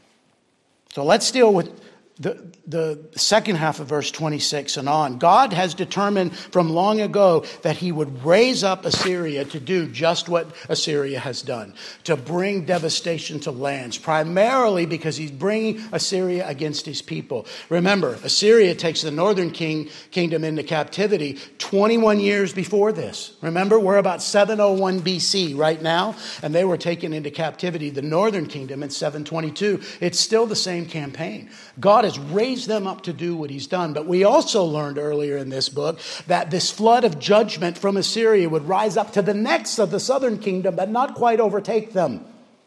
So 0.93 1.05
let's 1.05 1.31
deal 1.31 1.53
with 1.53 1.71
the, 2.19 2.43
the 2.69 3.03
second 3.17 3.57
half 3.57 3.81
of 3.81 3.89
verse 3.89 4.11
26 4.11 4.77
and 4.77 4.91
on, 4.91 5.17
God 5.19 5.55
has 5.55 5.73
determined 5.73 6.37
from 6.37 6.69
long 6.69 7.01
ago 7.01 7.47
that 7.63 7.79
he 7.79 7.91
would 7.91 8.23
raise 8.25 8.63
up 8.63 8.85
Assyria 8.85 9.47
to 9.47 9.59
do 9.59 9.87
just 9.87 10.29
what 10.29 10.55
Assyria 10.69 11.19
has 11.19 11.41
done, 11.41 11.73
to 12.05 12.15
bring 12.15 12.67
devastation 12.67 13.41
to 13.41 13.51
lands, 13.51 13.97
primarily 13.97 14.85
because 14.85 15.17
he's 15.17 15.31
bringing 15.31 15.81
Assyria 15.93 16.47
against 16.47 16.85
his 16.85 17.01
people. 17.01 17.47
Remember, 17.71 18.19
Assyria 18.23 18.75
takes 18.75 19.01
the 19.01 19.11
northern 19.11 19.51
king, 19.51 19.89
kingdom 20.11 20.45
into 20.45 20.63
captivity 20.63 21.39
21 21.57 22.21
years 22.21 22.53
before 22.53 22.93
this. 22.93 23.33
Remember, 23.41 23.81
we're 23.81 23.97
about 23.97 24.23
701 24.23 25.01
BC 25.01 25.57
right 25.57 25.81
now, 25.81 26.15
and 26.43 26.55
they 26.55 26.67
were 26.67 26.77
taken 26.77 27.15
into 27.15 27.31
captivity, 27.31 27.89
the 27.89 28.03
northern 28.03 28.47
kingdom, 28.47 28.83
in 28.83 28.91
722. 28.91 29.81
It's 30.01 30.21
still 30.21 30.45
the 30.45 30.55
same 30.55 30.85
campaign. 30.85 31.49
God 31.81 32.05
has 32.05 32.19
raised 32.59 32.69
them 32.69 32.89
up 32.89 33.03
to 33.05 33.13
do 33.13 33.37
what 33.37 33.51
he's 33.51 33.69
done. 33.69 33.93
But 33.93 34.07
we 34.07 34.25
also 34.25 34.65
learned 34.65 34.99
earlier 34.99 35.37
in 35.37 35.49
this 35.49 35.69
book 35.69 36.01
that 36.27 36.51
this 36.51 36.73
flood 36.73 37.05
of 37.05 37.21
judgment 37.21 37.79
from 37.79 37.97
Assyria 37.97 38.49
would 38.49 38.67
rise 38.67 38.97
up 38.97 39.13
to 39.13 39.23
the 39.23 39.33
necks 39.33 39.79
of 39.79 39.93
the 39.93 40.01
southern 40.01 40.41
kingdom, 40.41 40.75
but 40.75 40.91
not 40.91 41.15
quite 41.15 41.39
overtake 41.39 41.93
them. 41.93 42.25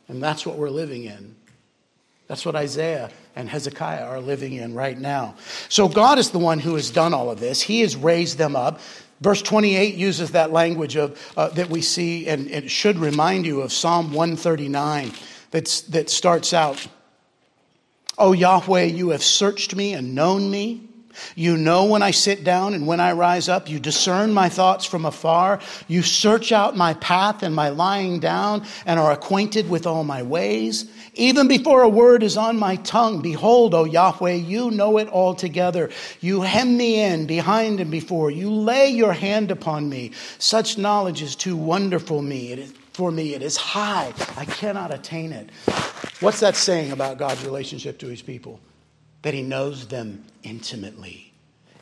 And 0.07 0.23
that's 0.23 0.45
what 0.45 0.55
we're 0.55 0.69
living 0.69 1.03
in. 1.03 1.35
That's 2.27 2.45
what 2.45 2.55
Isaiah 2.55 3.11
and 3.35 3.49
Hezekiah 3.49 4.05
are 4.05 4.21
living 4.21 4.53
in 4.53 4.73
right 4.73 4.97
now. 4.97 5.35
So 5.67 5.89
God 5.89 6.19
is 6.19 6.31
the 6.31 6.39
one 6.39 6.59
who 6.59 6.75
has 6.75 6.89
done 6.89 7.13
all 7.13 7.29
of 7.29 7.41
this. 7.41 7.61
He 7.61 7.81
has 7.81 7.97
raised 7.97 8.37
them 8.37 8.55
up. 8.55 8.79
Verse 9.19 9.41
28 9.41 9.95
uses 9.95 10.31
that 10.31 10.53
language 10.53 10.95
of, 10.95 11.19
uh, 11.35 11.49
that 11.49 11.69
we 11.69 11.81
see, 11.81 12.27
and 12.27 12.49
it 12.49 12.71
should 12.71 12.97
remind 12.97 13.45
you 13.45 13.59
of 13.59 13.73
Psalm 13.73 14.13
139 14.13 15.11
that's, 15.51 15.81
that 15.81 16.09
starts 16.09 16.53
out 16.53 16.87
O 18.21 18.33
Yahweh, 18.33 18.83
you 18.83 19.09
have 19.09 19.23
searched 19.23 19.75
me 19.75 19.93
and 19.93 20.13
known 20.13 20.51
me. 20.51 20.87
You 21.33 21.57
know 21.57 21.85
when 21.85 22.03
I 22.03 22.11
sit 22.11 22.43
down 22.43 22.75
and 22.75 22.85
when 22.85 22.99
I 22.99 23.13
rise 23.13 23.49
up. 23.49 23.67
You 23.67 23.79
discern 23.79 24.31
my 24.31 24.47
thoughts 24.47 24.85
from 24.85 25.05
afar. 25.05 25.59
You 25.87 26.03
search 26.03 26.51
out 26.51 26.77
my 26.77 26.93
path 26.93 27.41
and 27.41 27.55
my 27.55 27.69
lying 27.69 28.19
down 28.19 28.63
and 28.85 28.99
are 28.99 29.11
acquainted 29.11 29.71
with 29.71 29.87
all 29.87 30.03
my 30.03 30.21
ways. 30.21 30.85
Even 31.15 31.47
before 31.47 31.81
a 31.81 31.89
word 31.89 32.21
is 32.21 32.37
on 32.37 32.59
my 32.59 32.75
tongue, 32.75 33.23
behold, 33.23 33.73
O 33.73 33.85
Yahweh, 33.85 34.33
you 34.33 34.69
know 34.69 34.99
it 34.99 35.09
altogether. 35.09 35.89
You 36.19 36.41
hem 36.41 36.77
me 36.77 37.01
in 37.01 37.25
behind 37.25 37.79
and 37.79 37.89
before. 37.89 38.29
You 38.29 38.51
lay 38.51 38.89
your 38.89 39.13
hand 39.13 39.49
upon 39.49 39.89
me. 39.89 40.11
Such 40.37 40.77
knowledge 40.77 41.23
is 41.23 41.35
too 41.35 41.57
wonderful 41.57 42.21
me. 42.21 42.71
For 42.93 43.11
me. 43.11 43.33
It 43.33 43.41
is 43.41 43.57
high. 43.57 44.13
I 44.37 44.45
cannot 44.45 44.93
attain 44.93 45.31
it. 45.31 45.49
What's 46.19 46.39
that 46.41 46.55
saying 46.55 46.91
about 46.91 47.17
God's 47.17 47.43
relationship 47.43 47.97
to 47.99 48.07
his 48.07 48.21
people? 48.21 48.59
That 49.23 49.33
he 49.33 49.41
knows 49.41 49.87
them 49.87 50.25
intimately. 50.43 51.31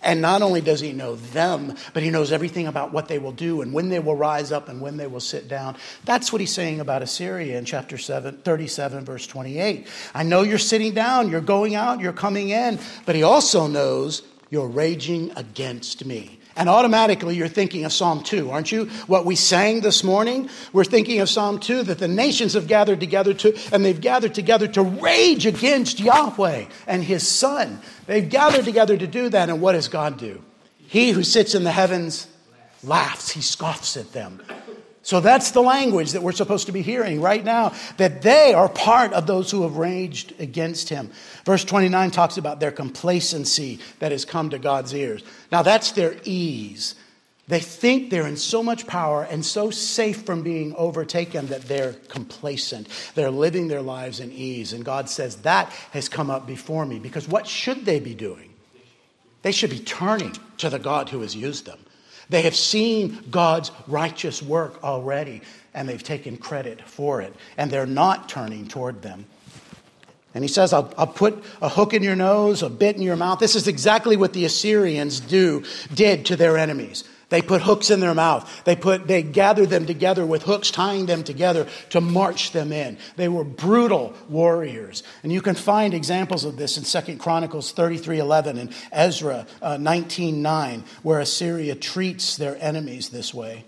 And 0.02 0.22
not 0.22 0.41
only 0.41 0.62
does 0.62 0.80
he 0.80 0.93
know 0.93 1.15
them, 1.15 1.76
but 1.93 2.04
he 2.04 2.10
knows 2.10 2.32
everything 2.32 2.67
about 2.67 2.93
what 2.93 3.08
they 3.08 3.19
will 3.19 3.34
do 3.34 3.62
and 3.62 3.74
when 3.74 3.89
they 3.89 4.00
will 4.00 4.15
rise 4.15 4.52
up 4.52 4.69
and 4.69 4.80
when 4.80 4.95
they 4.98 5.08
will 5.08 5.19
sit 5.19 5.48
down. 5.48 5.76
That's 6.06 6.32
what 6.32 6.39
he's 6.39 6.54
saying 6.54 6.80
about 6.80 7.02
Assyria 7.02 7.58
in 7.58 7.65
chapter 7.65 7.98
7, 7.98 8.38
37, 8.38 9.04
verse 9.04 9.28
28. 9.28 9.88
I 10.13 10.24
know 10.24 10.41
you're 10.41 10.58
sitting 10.58 10.93
down, 10.93 11.30
you're 11.30 11.41
going 11.41 11.76
out, 11.76 12.00
you're 12.00 12.13
coming 12.13 12.50
in, 12.50 12.80
but 13.06 13.15
he 13.15 13.24
also 13.24 13.67
knows 13.67 14.24
you're 14.50 14.67
raging 14.67 15.32
against 15.36 16.06
me. 16.06 16.38
And 16.60 16.67
automatically 16.67 17.38
you're 17.38 17.48
thinking 17.48 17.86
of 17.86 17.93
Psalm 17.93 18.22
2, 18.22 18.52
aren't 18.52 18.69
you? 18.69 18.88
What 19.08 19.26
we 19.26 19.38
sang 19.38 19.80
this 19.80 20.04
morning, 20.04 20.50
we're 20.74 20.84
thinking 20.84 21.22
of 21.22 21.30
Psalm 21.30 21.58
2 21.58 21.84
that 21.84 22.00
the 22.00 22.08
nations 22.10 22.54
have 22.54 22.67
gathered 22.67 23.00
together 23.00 23.34
to, 23.36 23.58
and 23.72 23.86
they've 23.86 24.00
gathered 24.00 24.36
together 24.36 24.67
to 24.67 24.82
rage 24.82 25.45
against 25.45 26.02
Yahweh 26.02 26.65
and 26.86 27.02
his 27.02 27.26
son. 27.26 27.80
They've 28.08 28.28
gathered 28.28 28.65
together 28.65 28.98
to 28.98 29.08
do 29.08 29.30
that, 29.30 29.50
and 29.50 29.62
what 29.62 29.72
does 29.72 29.88
God 29.88 30.17
do? 30.17 30.43
He 30.86 31.12
who 31.12 31.24
sits 31.24 31.56
in 31.56 31.63
the 31.63 31.72
heavens 31.72 32.28
laughs, 32.84 33.32
he 33.32 33.41
scoffs 33.41 33.95
at 33.95 34.12
them. 34.12 34.41
So 35.10 35.19
that's 35.19 35.50
the 35.50 35.63
language 35.63 36.12
that 36.12 36.22
we're 36.22 36.34
supposed 36.34 36.67
to 36.67 36.72
be 36.72 36.84
hearing 36.84 37.19
right 37.19 37.43
now, 37.43 37.74
that 37.98 38.22
they 38.22 38.54
are 38.54 38.69
part 38.69 39.12
of 39.12 39.26
those 39.26 39.50
who 39.50 39.63
have 39.63 39.78
raged 39.78 40.39
against 40.39 40.88
him. 40.88 41.10
Verse 41.45 41.63
29 41.63 42.12
talks 42.12 42.38
about 42.38 42.60
their 42.60 42.69
complacency 42.69 43.80
that 43.98 44.12
has 44.12 44.24
come 44.24 44.52
to 44.52 44.60
God's 44.60 44.93
ears. 44.93 45.24
Now 45.52 45.63
that's 45.63 45.93
their 45.93 46.17
ease. 46.26 46.93
They 47.48 47.60
think 47.60 48.12
they're 48.12 48.28
in 48.28 48.38
so 48.38 48.62
much 48.62 48.86
power 48.86 49.24
and 49.24 49.43
so 49.43 49.72
safe 49.72 50.28
from 50.28 50.43
being 50.43 50.76
overtaken 50.76 51.48
that 51.48 51.63
they're 51.63 51.93
complacent. 52.10 52.88
They're 53.15 53.32
living 53.32 53.67
their 53.67 53.82
lives 53.82 54.19
in 54.19 54.32
ease. 54.32 54.74
And 54.74 54.86
God 54.86 55.10
says, 55.10 55.38
That 55.38 55.72
has 55.89 56.08
come 56.08 56.30
up 56.30 56.45
before 56.45 56.86
me. 56.86 57.00
Because 57.00 57.28
what 57.28 57.48
should 57.48 57.84
they 57.84 58.00
be 58.00 58.13
doing? 58.13 58.54
They 59.41 59.54
should 59.54 59.72
be 59.72 59.80
turning 59.80 60.36
to 60.60 60.69
the 60.69 60.78
God 60.78 61.10
who 61.10 61.22
has 61.22 61.36
used 61.36 61.65
them. 61.65 61.80
They 62.30 62.44
have 62.44 62.56
seen 62.56 63.20
God's 63.32 63.72
righteous 63.88 64.42
work 64.42 64.84
already, 64.84 65.42
and 65.74 65.89
they've 65.89 66.02
taken 66.02 66.38
credit 66.38 66.82
for 66.82 67.22
it, 67.22 67.36
and 67.58 67.72
they're 67.72 67.86
not 67.86 68.30
turning 68.30 68.68
toward 68.68 69.02
them. 69.02 69.26
And 70.36 70.44
he 70.44 70.48
says, 70.48 70.74
I'll, 70.74 70.94
I'll, 70.96 71.08
put 71.08 71.44
a 71.60 71.70
hook 71.70 71.96
in 71.96 72.04
your 72.04 72.15
nose, 72.15 72.62
a 72.62 72.70
bit 72.70 72.96
in 72.96 73.02
your 73.02 73.15
mouth. 73.15 73.39
This 73.39 73.56
is 73.56 73.68
exactly 73.68 74.15
what 74.15 74.34
the 74.34 74.46
Assyrians 74.46 75.20
do, 75.20 75.63
did 75.94 76.28
to 76.28 76.36
their 76.36 76.56
enemies. 76.56 77.04
They 77.30 77.44
put 77.44 77.62
hooks 77.62 77.92
in 77.92 78.00
their 78.00 78.15
mouth. 78.15 78.63
They 78.65 78.76
put, 78.76 79.08
they 79.08 79.22
gathered 79.22 79.70
them 79.70 79.86
together 79.86 80.26
with 80.26 80.44
hooks, 80.44 80.72
tying 80.72 81.06
them 81.06 81.24
together 81.24 81.68
to 81.92 82.02
march 82.02 82.52
them 82.52 82.74
in. 82.74 82.98
They 83.18 83.30
were 83.30 83.44
brutal 83.44 84.13
warriors. 84.28 85.04
And 85.22 85.32
you 85.32 85.42
can 85.42 85.56
find 85.56 85.94
examples 85.94 86.44
of 86.44 86.58
this 86.58 86.78
in 86.78 86.84
Second 86.84 87.20
Chronicles 87.20 87.72
33.11 87.74 88.60
and 88.60 88.74
Ezra 88.92 89.46
uh, 89.62 89.78
19.9, 89.78 90.82
where 91.04 91.20
Assyria 91.20 91.76
treats 91.76 92.36
their 92.36 92.58
enemies 92.60 93.10
this 93.10 93.34
way. 93.34 93.63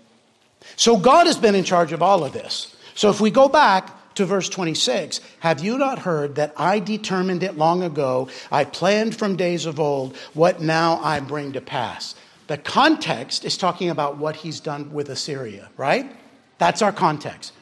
So 0.76 0.96
God 0.96 1.26
has 1.26 1.36
been 1.36 1.54
in 1.54 1.64
charge 1.64 1.92
of 1.92 2.02
all 2.02 2.24
of 2.24 2.32
this. 2.32 2.74
So 2.94 3.10
if 3.10 3.20
we 3.20 3.30
go 3.30 3.48
back 3.48 4.14
to 4.14 4.26
verse 4.26 4.48
26, 4.48 5.20
have 5.40 5.60
you 5.60 5.78
not 5.78 6.00
heard 6.00 6.34
that 6.34 6.52
I 6.56 6.80
determined 6.80 7.42
it 7.42 7.56
long 7.56 7.82
ago? 7.82 8.28
I 8.50 8.64
planned 8.64 9.16
from 9.16 9.36
days 9.36 9.66
of 9.66 9.80
old 9.80 10.16
what 10.34 10.60
now 10.60 11.00
I 11.02 11.20
bring 11.20 11.52
to 11.52 11.60
pass. 11.60 12.14
The 12.46 12.58
context 12.58 13.44
is 13.44 13.56
talking 13.56 13.90
about 13.90 14.18
what 14.18 14.36
he's 14.36 14.60
done 14.60 14.92
with 14.92 15.08
Assyria, 15.08 15.70
right? 15.76 16.14
That's 16.58 16.82
our 16.82 16.92
context. 16.92 17.52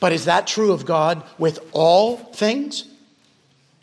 But 0.00 0.12
is 0.12 0.24
that 0.26 0.46
true 0.46 0.72
of 0.72 0.84
God 0.84 1.22
with 1.38 1.58
all 1.72 2.16
things? 2.16 2.84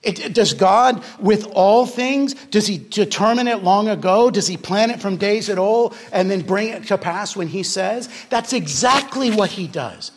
It, 0.03 0.35
does 0.35 0.53
God, 0.53 1.03
with 1.19 1.47
all 1.53 1.87
things, 1.87 2.35
does 2.35 2.67
He 2.67 2.77
determine 2.77 3.47
it 3.47 3.63
long 3.63 3.87
ago? 3.87 4.29
Does 4.29 4.45
He 4.45 4.55
plan 4.55 4.91
it 4.91 5.01
from 5.01 5.17
days 5.17 5.49
at 5.49 5.57
all 5.57 5.95
and 6.11 6.29
then 6.29 6.41
bring 6.41 6.69
it 6.69 6.85
to 6.87 6.97
pass 6.97 7.35
when 7.35 7.47
He 7.47 7.63
says? 7.63 8.07
That's 8.29 8.53
exactly 8.53 9.31
what 9.31 9.49
He 9.49 9.65
does. 9.67 10.11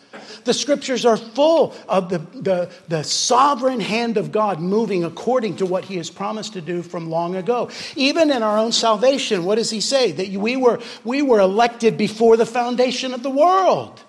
The 0.44 0.54
scriptures 0.54 1.04
are 1.04 1.16
full 1.16 1.74
of 1.88 2.08
the, 2.08 2.18
the, 2.18 2.70
the, 2.88 3.02
sovereign 3.02 3.80
hand 3.80 4.16
of 4.16 4.32
God 4.32 4.60
moving 4.60 5.04
according 5.04 5.56
to 5.56 5.66
what 5.66 5.84
He 5.84 5.96
has 5.96 6.10
promised 6.10 6.54
to 6.54 6.60
do 6.60 6.82
from 6.82 7.10
long 7.10 7.36
ago. 7.36 7.70
Even 7.96 8.30
in 8.30 8.42
our 8.42 8.58
own 8.58 8.72
salvation, 8.72 9.44
what 9.44 9.56
does 9.56 9.70
He 9.70 9.80
say? 9.80 10.12
That 10.12 10.28
we 10.28 10.56
were, 10.56 10.80
we 11.04 11.22
were 11.22 11.40
elected 11.40 11.96
before 11.96 12.36
the 12.36 12.46
foundation 12.46 13.14
of 13.14 13.22
the 13.22 13.30
world, 13.30 14.02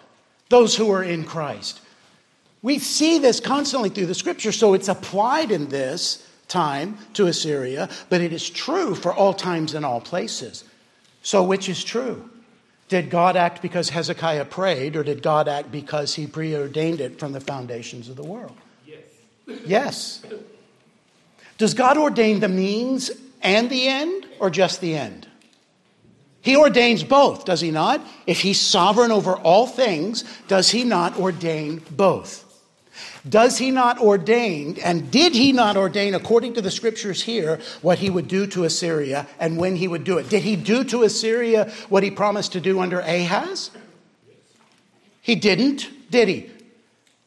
those 0.50 0.76
who 0.76 0.92
are 0.92 1.04
in 1.04 1.24
Christ. 1.24 1.82
We 2.62 2.80
see 2.80 3.20
this 3.20 3.40
constantly 3.40 3.90
through 3.90 4.08
the 4.08 4.16
scripture, 4.16 4.52
so 4.52 4.74
it's 4.74 4.90
applied 4.90 5.52
in 5.52 5.70
this 5.70 6.26
time 6.48 6.98
to 7.14 7.28
Assyria, 7.28 7.90
but 8.10 8.22
it 8.22 8.34
is 8.34 8.50
true 8.50 8.96
for 8.96 9.14
all 9.14 9.34
times 9.34 9.74
and 9.74 9.86
all 9.86 10.02
places. 10.02 10.66
So, 11.22 11.44
which 11.44 11.70
is 11.70 11.84
true? 11.84 12.30
Did 12.90 13.12
God 13.12 13.38
act 13.38 13.62
because 13.62 13.90
Hezekiah 13.90 14.46
prayed, 14.46 14.96
or 14.96 15.04
did 15.04 15.22
God 15.22 15.48
act 15.48 15.72
because 15.72 16.16
he 16.16 16.26
preordained 16.26 17.00
it 17.00 17.20
from 17.20 17.32
the 17.32 17.40
foundations 17.40 18.10
of 18.10 18.16
the 18.16 18.24
world? 18.24 18.58
Yes. 18.86 19.00
Yes. 19.66 20.26
Does 21.60 21.76
God 21.76 21.98
ordain 21.98 22.40
the 22.40 22.50
means 22.50 23.12
and 23.42 23.70
the 23.70 23.88
end, 23.88 24.26
or 24.40 24.50
just 24.50 24.82
the 24.82 24.98
end? 24.98 25.28
He 26.42 26.58
ordains 26.58 27.04
both, 27.04 27.46
does 27.46 27.62
he 27.62 27.70
not? 27.70 28.02
If 28.26 28.42
he's 28.42 28.60
sovereign 28.60 29.12
over 29.12 29.36
all 29.36 29.68
things, 29.68 30.24
does 30.48 30.72
he 30.72 30.84
not 30.84 31.20
ordain 31.20 31.84
both? 31.92 32.49
Does 33.30 33.58
he 33.58 33.70
not 33.70 34.00
ordain, 34.00 34.78
and 34.84 35.12
did 35.12 35.34
he 35.34 35.52
not 35.52 35.78
ordain, 35.78 36.16
according 36.16 36.54
to 36.54 36.62
the 36.62 36.72
scriptures 36.72 37.22
here, 37.22 37.60
what 37.82 38.00
he 38.00 38.10
would 38.10 38.28
do 38.28 38.48
to 38.48 38.64
Assyria 38.64 39.28
and 39.40 39.58
when 39.58 39.76
he 39.76 39.88
would 39.88 40.04
do 40.04 40.18
it? 40.18 40.30
Did 40.30 40.44
he 40.44 40.56
do 40.56 40.84
to 40.86 41.04
Assyria 41.04 41.72
what 41.90 42.02
he 42.02 42.12
promised 42.12 42.54
to 42.54 42.62
do 42.62 42.80
under 42.80 43.00
Ahaz? 43.00 43.72
He 45.22 45.36
didn't, 45.36 45.90
did 46.10 46.28
he? 46.28 46.50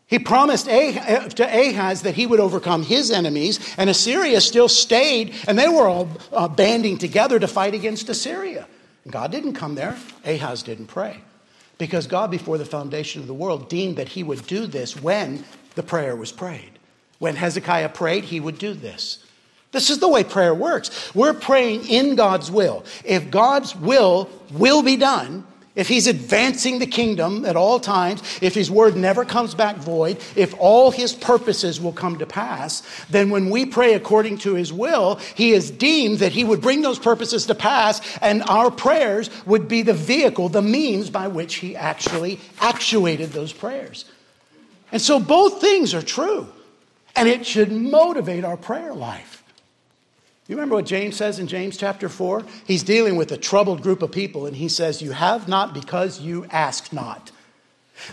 He 0.07 0.18
promised 0.18 0.66
to 0.66 1.44
Ahaz 1.44 2.03
that 2.03 2.14
he 2.14 2.26
would 2.26 2.40
overcome 2.40 2.82
his 2.82 3.11
enemies, 3.11 3.74
and 3.78 3.88
Assyria 3.88 4.40
still 4.40 4.68
stayed, 4.68 5.34
and 5.46 5.59
they 5.59 5.68
were 5.68 5.86
all 5.86 6.09
uh, 6.32 6.48
banding 6.48 6.98
together 6.98 7.38
to 7.38 7.48
fight 7.48 7.74
against 7.74 8.09
Assyria. 8.09 8.66
God 9.09 9.30
didn't 9.30 9.55
come 9.55 9.74
there. 9.74 9.96
Ahaz 10.24 10.62
didn't 10.62 10.86
pray. 10.86 11.18
Because 11.78 12.07
God, 12.07 12.30
before 12.30 12.59
the 12.59 12.64
foundation 12.64 13.20
of 13.20 13.26
the 13.26 13.34
world, 13.34 13.68
deemed 13.68 13.96
that 13.96 14.09
he 14.09 14.22
would 14.22 14.46
do 14.46 14.66
this 14.66 15.00
when 15.00 15.44
the 15.75 15.83
prayer 15.83 16.16
was 16.16 16.33
prayed. 16.33 16.79
When 17.18 17.37
Hezekiah 17.37 17.91
prayed, 17.91 18.25
he 18.25 18.41
would 18.41 18.59
do 18.59 18.75
this. 18.75 19.18
This 19.70 19.89
is 19.91 19.99
the 19.99 20.09
way 20.09 20.23
prayer 20.23 20.55
works. 20.55 21.14
We're 21.14 21.33
praying 21.35 21.89
in 21.89 22.14
God's 22.14 22.51
will. 22.51 22.85
If 23.05 23.31
God's 23.31 23.75
will 23.75 24.29
will 24.53 24.83
be 24.83 24.97
done, 24.97 25.47
if 25.75 25.89
he's 25.89 26.07
advancing 26.07 26.79
the 26.79 26.87
kingdom 26.87 27.47
at 27.47 27.57
all 27.57 27.81
times, 27.81 28.23
if 28.43 28.55
his 28.55 28.70
word 28.70 28.95
never 28.95 29.25
comes 29.25 29.55
back 29.55 29.77
void, 29.77 30.18
if 30.37 30.55
all 30.59 30.91
his 30.91 31.14
purposes 31.14 31.81
will 31.81 31.95
come 31.95 32.18
to 32.18 32.27
pass, 32.27 32.83
then 33.09 33.31
when 33.31 33.49
we 33.49 33.64
pray 33.64 33.95
according 33.95 34.37
to 34.39 34.55
his 34.55 34.70
will, 34.70 35.16
he 35.35 35.53
is 35.53 35.70
deemed 35.70 36.18
that 36.18 36.33
he 36.33 36.45
would 36.45 36.61
bring 36.61 36.83
those 36.83 36.99
purposes 36.99 37.47
to 37.47 37.55
pass, 37.55 38.03
and 38.18 38.43
our 38.51 38.70
prayers 38.70 39.31
would 39.47 39.66
be 39.66 39.81
the 39.81 39.95
vehicle, 39.95 40.51
the 40.51 40.61
means 40.61 41.09
by 41.09 41.29
which 41.29 41.55
he 41.55 41.75
actually 41.75 42.39
actuated 42.61 43.31
those 43.31 43.55
prayers. 43.55 44.05
And 44.93 45.01
so 45.01 45.18
both 45.18 45.61
things 45.61 45.95
are 45.95 46.03
true, 46.03 46.47
and 47.16 47.26
it 47.28 47.47
should 47.47 47.72
motivate 47.72 48.45
our 48.45 48.59
prayer 48.59 48.93
life. 48.93 49.43
You 50.47 50.57
remember 50.57 50.74
what 50.74 50.86
James 50.86 51.16
says 51.16 51.38
in 51.38 51.47
James 51.47 51.78
chapter 51.78 52.11
4? 52.11 52.45
He's 52.66 52.82
dealing 52.82 53.16
with 53.16 53.32
a 53.32 53.38
troubled 53.38 53.82
group 53.82 54.03
of 54.03 54.12
people, 54.12 54.45
and 54.45 54.55
he 54.55 54.68
says, 54.68 55.01
You 55.01 55.12
have 55.12 55.49
not 55.49 55.72
because 55.72 56.20
you 56.20 56.45
ask 56.51 56.93
not. 56.93 57.30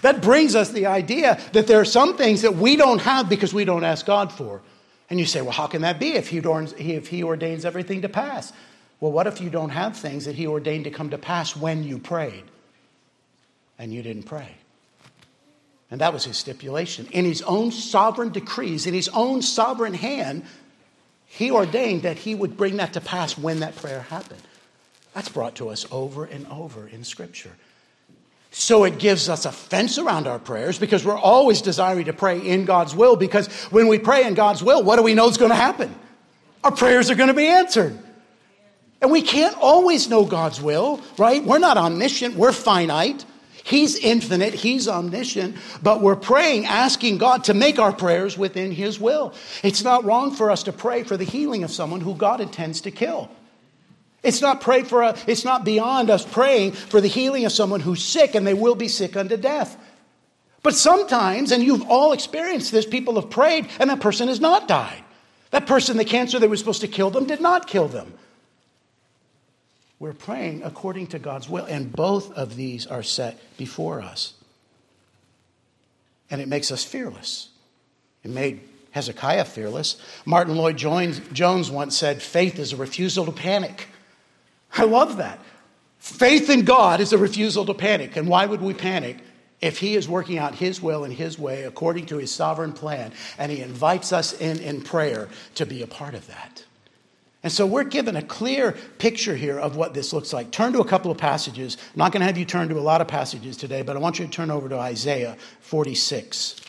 That 0.02 0.22
brings 0.22 0.56
us 0.56 0.72
the 0.72 0.86
idea 0.86 1.40
that 1.52 1.68
there 1.68 1.82
are 1.82 1.86
some 1.86 2.16
things 2.16 2.44
that 2.44 2.56
we 2.56 2.78
don't 2.78 3.02
have 3.02 3.28
because 3.28 3.54
we 3.54 3.66
don't 3.66 3.84
ask 3.84 4.06
God 4.06 4.32
for. 4.32 4.62
And 5.10 5.20
you 5.20 5.26
say, 5.26 5.42
Well, 5.42 5.52
how 5.52 5.68
can 5.68 5.82
that 5.82 6.00
be 6.00 6.14
if 6.14 6.30
he, 6.30 6.40
ordains, 6.40 6.74
if 6.78 7.08
he 7.08 7.24
ordains 7.24 7.66
everything 7.66 8.04
to 8.04 8.10
pass? 8.10 8.54
Well, 9.02 9.12
what 9.12 9.28
if 9.28 9.42
you 9.42 9.50
don't 9.50 9.72
have 9.72 9.98
things 9.98 10.26
that 10.26 10.36
he 10.36 10.48
ordained 10.48 10.86
to 10.86 10.92
come 10.92 11.10
to 11.10 11.18
pass 11.18 11.56
when 11.56 11.84
you 11.84 11.98
prayed 12.00 12.44
and 13.78 13.94
you 13.94 14.02
didn't 14.02 14.24
pray? 14.24 14.56
And 15.92 16.02
that 16.02 16.14
was 16.14 16.26
his 16.26 16.38
stipulation. 16.38 17.08
In 17.12 17.26
his 17.26 17.42
own 17.42 17.72
sovereign 17.72 18.30
decrees, 18.30 18.86
in 18.86 18.94
his 18.94 19.10
own 19.10 19.42
sovereign 19.42 19.96
hand, 19.96 20.44
he 21.30 21.52
ordained 21.52 22.02
that 22.02 22.18
He 22.18 22.34
would 22.34 22.58
bring 22.58 22.78
that 22.78 22.94
to 22.94 23.02
pass 23.02 23.38
when 23.38 23.60
that 23.60 23.76
prayer 23.76 24.02
happened. 24.02 24.42
That's 25.14 25.30
brought 25.30 25.56
to 25.56 25.70
us 25.70 25.86
over 25.92 26.26
and 26.26 26.48
over 26.48 26.88
in 26.88 27.04
Scripture. 27.04 27.52
So 28.52 28.84
it 28.84 28.98
gives 28.98 29.30
us 29.30 29.46
a 29.46 29.52
fence 29.52 30.00
around 30.00 30.26
our 30.26 30.40
prayers 30.40 30.80
because 30.80 31.06
we're 31.06 31.18
always 31.18 31.62
desiring 31.62 32.06
to 32.06 32.14
pray 32.14 32.40
in 32.40 32.66
God's 32.66 32.96
will 32.96 33.16
because 33.16 33.48
when 33.70 33.88
we 33.88 34.00
pray 34.00 34.26
in 34.26 34.34
God's 34.34 34.64
will, 34.64 34.82
what 34.82 34.96
do 34.96 35.04
we 35.04 35.14
know 35.14 35.30
is 35.30 35.38
going 35.38 35.52
to 35.52 35.56
happen? 35.56 35.94
Our 36.64 36.72
prayers 36.72 37.12
are 37.12 37.16
going 37.16 37.28
to 37.28 37.36
be 37.36 37.46
answered. 37.46 37.98
And 39.02 39.12
we 39.12 39.22
can't 39.22 39.56
always 39.56 40.10
know 40.10 40.26
God's 40.26 40.60
will, 40.60 41.00
right? 41.20 41.44
We're 41.44 41.60
not 41.60 41.78
omniscient, 41.78 42.36
we're 42.36 42.52
finite. 42.52 43.24
He's 43.70 43.96
infinite, 43.98 44.56
He's 44.56 44.88
omniscient, 44.88 45.56
but 45.84 46.02
we're 46.02 46.16
praying, 46.16 46.66
asking 46.66 47.20
God 47.20 47.44
to 47.44 47.54
make 47.54 47.78
our 47.78 47.94
prayers 47.94 48.36
within 48.36 48.72
His 48.72 49.00
will. 49.00 49.32
It's 49.62 49.84
not 49.84 50.04
wrong 50.04 50.32
for 50.32 50.50
us 50.50 50.64
to 50.64 50.74
pray 50.74 51.04
for 51.04 51.18
the 51.18 51.24
healing 51.24 51.64
of 51.64 51.70
someone 51.70 52.02
who 52.02 52.16
God 52.16 52.42
intends 52.42 52.82
to 52.82 52.92
kill. 52.92 53.30
It's 54.24 54.42
not 54.42 54.60
pray 54.60 54.82
for 54.82 55.04
a, 55.04 55.16
it's 55.28 55.46
not 55.46 55.66
beyond 55.66 56.10
us 56.10 56.26
praying 56.26 56.72
for 56.72 57.00
the 57.00 57.08
healing 57.08 57.46
of 57.46 57.52
someone 57.52 57.80
who's 57.80 58.04
sick 58.04 58.34
and 58.34 58.46
they 58.46 58.56
will 58.56 58.74
be 58.74 58.88
sick 58.88 59.16
unto 59.16 59.38
death. 59.38 59.78
But 60.64 60.74
sometimes, 60.74 61.52
and 61.52 61.64
you've 61.64 61.88
all 61.88 62.12
experienced 62.12 62.72
this, 62.72 62.88
people 62.88 63.22
have 63.22 63.30
prayed 63.30 63.70
and 63.80 63.92
that 63.92 64.02
person 64.02 64.30
has 64.30 64.40
not 64.40 64.68
died. 64.68 65.04
That 65.52 65.68
person, 65.68 65.98
the 65.98 66.06
cancer 66.06 66.40
that 66.40 66.50
was 66.50 66.58
supposed 66.58 66.82
to 66.82 66.88
kill 66.88 67.12
them, 67.12 67.26
did 67.26 67.40
not 67.40 67.68
kill 67.68 67.88
them. 67.88 68.16
We're 70.00 70.14
praying 70.14 70.64
according 70.64 71.08
to 71.08 71.20
God's 71.20 71.50
will, 71.50 71.66
and 71.66 71.92
both 71.92 72.32
of 72.32 72.56
these 72.56 72.88
are 72.88 73.04
set 73.04 73.38
before 73.58 74.02
us. 74.02 74.34
And 76.32 76.40
it 76.40 76.48
makes 76.48 76.72
us 76.72 76.86
fearless. 76.86 77.50
It 78.24 78.32
made 78.32 78.62
Hezekiah 78.92 79.46
fearless. 79.46 80.02
Martyn 80.26 80.56
Lloyd-Jones 80.56 81.72
once 81.72 81.98
said, 81.98 82.22
Faith 82.22 82.58
is 82.60 82.72
a 82.72 82.78
refusal 82.78 83.26
to 83.26 83.32
panic. 83.32 83.88
I 84.78 84.86
love 84.86 85.18
that. 85.18 85.40
Faith 85.98 86.50
in 86.50 86.64
God 86.64 87.02
is 87.02 87.12
a 87.12 87.18
refusal 87.18 87.66
to 87.66 87.74
panic. 87.74 88.16
And 88.16 88.30
why 88.30 88.46
would 88.46 88.62
we 88.62 88.74
panic? 88.74 89.18
If 89.60 89.80
He 89.80 89.96
is 89.96 90.08
working 90.08 90.38
out 90.38 90.56
His 90.56 90.82
will 90.82 91.04
and 91.04 91.14
His 91.14 91.38
way 91.38 91.64
according 91.64 92.06
to 92.08 92.18
His 92.18 92.32
sovereign 92.32 92.72
plan, 92.72 93.12
and 93.38 93.52
He 93.52 93.62
invites 93.62 94.14
us 94.14 94.32
in 94.40 94.60
in 94.60 94.82
prayer 94.82 95.28
to 95.56 95.66
be 95.66 95.82
a 95.82 95.88
part 95.88 96.14
of 96.14 96.26
that. 96.28 96.64
And 97.42 97.52
so 97.52 97.66
we're 97.66 97.86
given 97.86 98.18
a 98.18 98.22
clear 98.22 98.74
picture 98.98 99.36
here 99.36 99.58
of 99.58 99.78
what 99.78 99.94
this 99.94 100.12
looks 100.12 100.34
like. 100.34 100.52
Turn 100.52 100.74
to 100.74 100.80
a 100.80 100.86
couple 100.86 101.10
of 101.10 101.18
passages. 101.18 101.78
I'm 101.94 102.00
not 102.00 102.12
going 102.12 102.20
to 102.20 102.26
have 102.26 102.38
you 102.38 102.44
turn 102.44 102.68
to 102.70 102.78
a 102.78 102.82
lot 102.82 103.00
of 103.00 103.08
passages 103.08 103.56
today, 103.56 103.82
but 103.82 103.96
I 103.96 104.00
want 104.00 104.20
you 104.20 104.26
to 104.26 104.32
turn 104.32 104.52
over 104.52 104.68
to 104.68 104.78
Isaiah 104.78 105.38
46. 105.62 106.60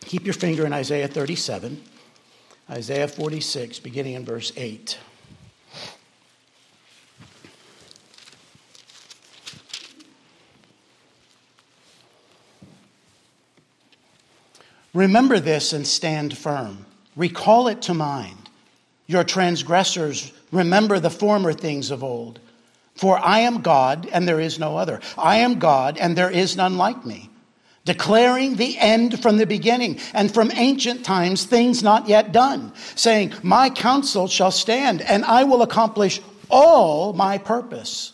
Keep 0.00 0.24
your 0.24 0.34
finger 0.34 0.66
in 0.66 0.72
Isaiah 0.72 1.06
37. 1.06 1.80
Isaiah 2.70 3.06
46, 3.06 3.78
beginning 3.80 4.14
in 4.14 4.24
verse 4.24 4.52
8. 4.56 4.98
Remember 14.92 15.40
this 15.40 15.72
and 15.72 15.86
stand 15.86 16.36
firm. 16.38 16.86
Recall 17.16 17.68
it 17.68 17.82
to 17.82 17.94
mind. 17.94 18.43
Your 19.06 19.24
transgressors 19.24 20.32
remember 20.50 20.98
the 20.98 21.10
former 21.10 21.52
things 21.52 21.90
of 21.90 22.02
old. 22.02 22.40
For 22.94 23.18
I 23.18 23.40
am 23.40 23.60
God 23.60 24.08
and 24.12 24.26
there 24.26 24.40
is 24.40 24.58
no 24.58 24.76
other. 24.76 25.00
I 25.18 25.36
am 25.36 25.58
God 25.58 25.98
and 25.98 26.16
there 26.16 26.30
is 26.30 26.56
none 26.56 26.78
like 26.78 27.04
me, 27.04 27.28
declaring 27.84 28.56
the 28.56 28.78
end 28.78 29.20
from 29.20 29.36
the 29.36 29.46
beginning 29.46 29.98
and 30.14 30.32
from 30.32 30.50
ancient 30.52 31.04
times 31.04 31.44
things 31.44 31.82
not 31.82 32.08
yet 32.08 32.32
done, 32.32 32.72
saying, 32.94 33.34
My 33.42 33.68
counsel 33.68 34.28
shall 34.28 34.52
stand 34.52 35.02
and 35.02 35.24
I 35.24 35.44
will 35.44 35.62
accomplish 35.62 36.20
all 36.48 37.12
my 37.12 37.36
purpose 37.36 38.13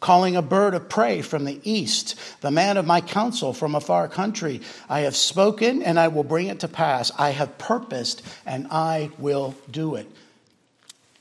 calling 0.00 0.34
a 0.34 0.42
bird 0.42 0.74
of 0.74 0.88
prey 0.88 1.22
from 1.22 1.44
the 1.44 1.60
east, 1.62 2.16
the 2.40 2.50
man 2.50 2.76
of 2.76 2.86
my 2.86 3.00
counsel 3.00 3.52
from 3.52 3.74
a 3.74 3.80
far 3.80 4.08
country. 4.08 4.60
I 4.88 5.00
have 5.00 5.14
spoken 5.14 5.82
and 5.82 6.00
I 6.00 6.08
will 6.08 6.24
bring 6.24 6.46
it 6.46 6.60
to 6.60 6.68
pass. 6.68 7.12
I 7.18 7.30
have 7.30 7.58
purposed 7.58 8.22
and 8.44 8.66
I 8.70 9.10
will 9.18 9.54
do 9.70 9.94
it. 9.94 10.10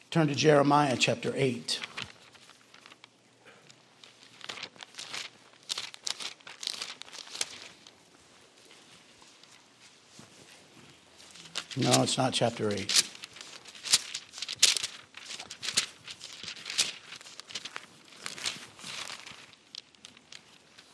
Turn 0.10 0.28
to 0.28 0.36
Jeremiah 0.36 0.98
chapter 0.98 1.34
8. 1.36 1.80
No, 11.78 12.04
it's 12.04 12.18
not 12.18 12.34
chapter 12.34 12.74
8. 12.74 13.09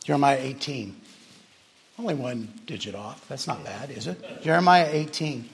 Jeremiah 0.06 0.38
18. 0.40 0.94
Only 1.98 2.14
one 2.14 2.48
digit 2.64 2.94
off. 2.94 3.26
That's 3.26 3.48
not 3.48 3.64
bad, 3.64 3.90
is 3.90 4.06
it? 4.06 4.40
Jeremiah 4.40 4.88
18. 4.88 5.48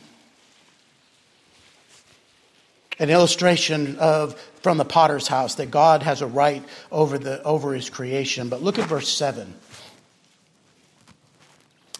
An 2.98 3.08
illustration 3.08 3.96
of 3.96 4.38
from 4.60 4.76
the 4.76 4.84
potter's 4.84 5.26
house 5.26 5.54
that 5.54 5.70
God 5.70 6.02
has 6.02 6.20
a 6.20 6.26
right 6.26 6.62
over 6.90 7.16
the 7.16 7.42
over 7.44 7.72
his 7.72 7.88
creation. 7.88 8.50
But 8.50 8.62
look 8.62 8.78
at 8.78 8.86
verse 8.86 9.08
7. 9.08 9.54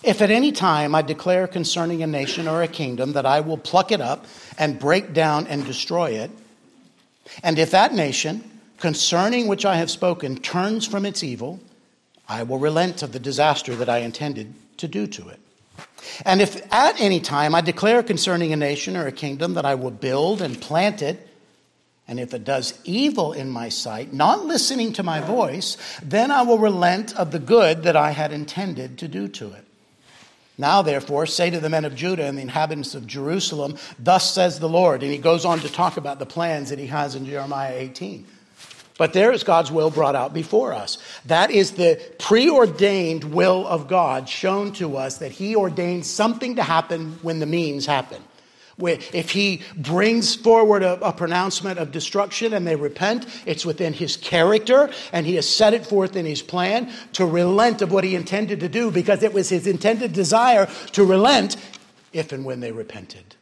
If 0.02 0.20
at 0.20 0.30
any 0.30 0.52
time 0.52 0.94
I 0.94 1.00
declare 1.00 1.46
concerning 1.46 2.02
a 2.02 2.06
nation 2.06 2.48
or 2.48 2.62
a 2.62 2.68
kingdom 2.68 3.14
that 3.14 3.24
I 3.24 3.40
will 3.40 3.56
pluck 3.56 3.90
it 3.92 4.02
up 4.02 4.26
and 4.58 4.78
break 4.78 5.14
down 5.14 5.46
and 5.46 5.64
destroy 5.64 6.10
it, 6.10 6.30
and 7.42 7.58
if 7.58 7.70
that 7.70 7.94
nation, 7.94 8.44
concerning 8.76 9.46
which 9.46 9.64
I 9.64 9.76
have 9.76 9.90
spoken, 9.90 10.36
turns 10.36 10.86
from 10.86 11.06
its 11.06 11.24
evil, 11.24 11.58
I 12.32 12.44
will 12.44 12.58
relent 12.58 13.02
of 13.02 13.12
the 13.12 13.18
disaster 13.18 13.76
that 13.76 13.90
I 13.90 13.98
intended 13.98 14.54
to 14.78 14.88
do 14.88 15.06
to 15.06 15.28
it. 15.28 15.38
And 16.24 16.40
if 16.40 16.60
at 16.72 16.98
any 16.98 17.20
time 17.20 17.54
I 17.54 17.60
declare 17.60 18.02
concerning 18.02 18.52
a 18.52 18.56
nation 18.56 18.96
or 18.96 19.06
a 19.06 19.12
kingdom 19.12 19.54
that 19.54 19.66
I 19.66 19.74
will 19.74 19.90
build 19.90 20.40
and 20.40 20.60
plant 20.60 21.02
it, 21.02 21.28
and 22.08 22.18
if 22.18 22.32
it 22.32 22.44
does 22.44 22.78
evil 22.84 23.34
in 23.34 23.50
my 23.50 23.68
sight, 23.68 24.14
not 24.14 24.46
listening 24.46 24.94
to 24.94 25.02
my 25.02 25.20
voice, 25.20 25.76
then 26.02 26.30
I 26.30 26.42
will 26.42 26.58
relent 26.58 27.14
of 27.16 27.32
the 27.32 27.38
good 27.38 27.82
that 27.82 27.96
I 27.96 28.12
had 28.12 28.32
intended 28.32 28.98
to 28.98 29.08
do 29.08 29.28
to 29.28 29.52
it. 29.52 29.64
Now, 30.56 30.80
therefore, 30.80 31.26
say 31.26 31.50
to 31.50 31.60
the 31.60 31.70
men 31.70 31.84
of 31.84 31.94
Judah 31.94 32.24
and 32.24 32.38
the 32.38 32.42
inhabitants 32.42 32.94
of 32.94 33.06
Jerusalem, 33.06 33.76
Thus 33.98 34.32
says 34.32 34.58
the 34.58 34.68
Lord. 34.68 35.02
And 35.02 35.12
he 35.12 35.18
goes 35.18 35.44
on 35.44 35.60
to 35.60 35.68
talk 35.68 35.96
about 35.98 36.18
the 36.18 36.26
plans 36.26 36.70
that 36.70 36.78
he 36.78 36.86
has 36.86 37.14
in 37.14 37.26
Jeremiah 37.26 37.74
18. 37.74 38.26
But 39.02 39.14
there 39.14 39.32
is 39.32 39.42
God's 39.42 39.72
will 39.72 39.90
brought 39.90 40.14
out 40.14 40.32
before 40.32 40.72
us. 40.72 40.96
That 41.26 41.50
is 41.50 41.72
the 41.72 42.00
preordained 42.20 43.24
will 43.24 43.66
of 43.66 43.88
God 43.88 44.28
shown 44.28 44.72
to 44.74 44.96
us 44.96 45.18
that 45.18 45.32
He 45.32 45.56
ordains 45.56 46.08
something 46.08 46.54
to 46.54 46.62
happen 46.62 47.18
when 47.20 47.40
the 47.40 47.46
means 47.46 47.84
happen. 47.84 48.22
If 48.78 49.30
He 49.30 49.62
brings 49.76 50.36
forward 50.36 50.84
a, 50.84 51.04
a 51.04 51.12
pronouncement 51.12 51.80
of 51.80 51.90
destruction 51.90 52.52
and 52.52 52.64
they 52.64 52.76
repent, 52.76 53.26
it's 53.44 53.66
within 53.66 53.92
His 53.92 54.16
character, 54.16 54.88
and 55.12 55.26
He 55.26 55.34
has 55.34 55.48
set 55.48 55.74
it 55.74 55.84
forth 55.84 56.14
in 56.14 56.24
His 56.24 56.40
plan 56.40 56.88
to 57.14 57.26
relent 57.26 57.82
of 57.82 57.90
what 57.90 58.04
He 58.04 58.14
intended 58.14 58.60
to 58.60 58.68
do 58.68 58.92
because 58.92 59.24
it 59.24 59.34
was 59.34 59.48
His 59.48 59.66
intended 59.66 60.12
desire 60.12 60.68
to 60.92 61.04
relent 61.04 61.56
if 62.12 62.30
and 62.30 62.44
when 62.44 62.60
they 62.60 62.70
repented. 62.70 63.34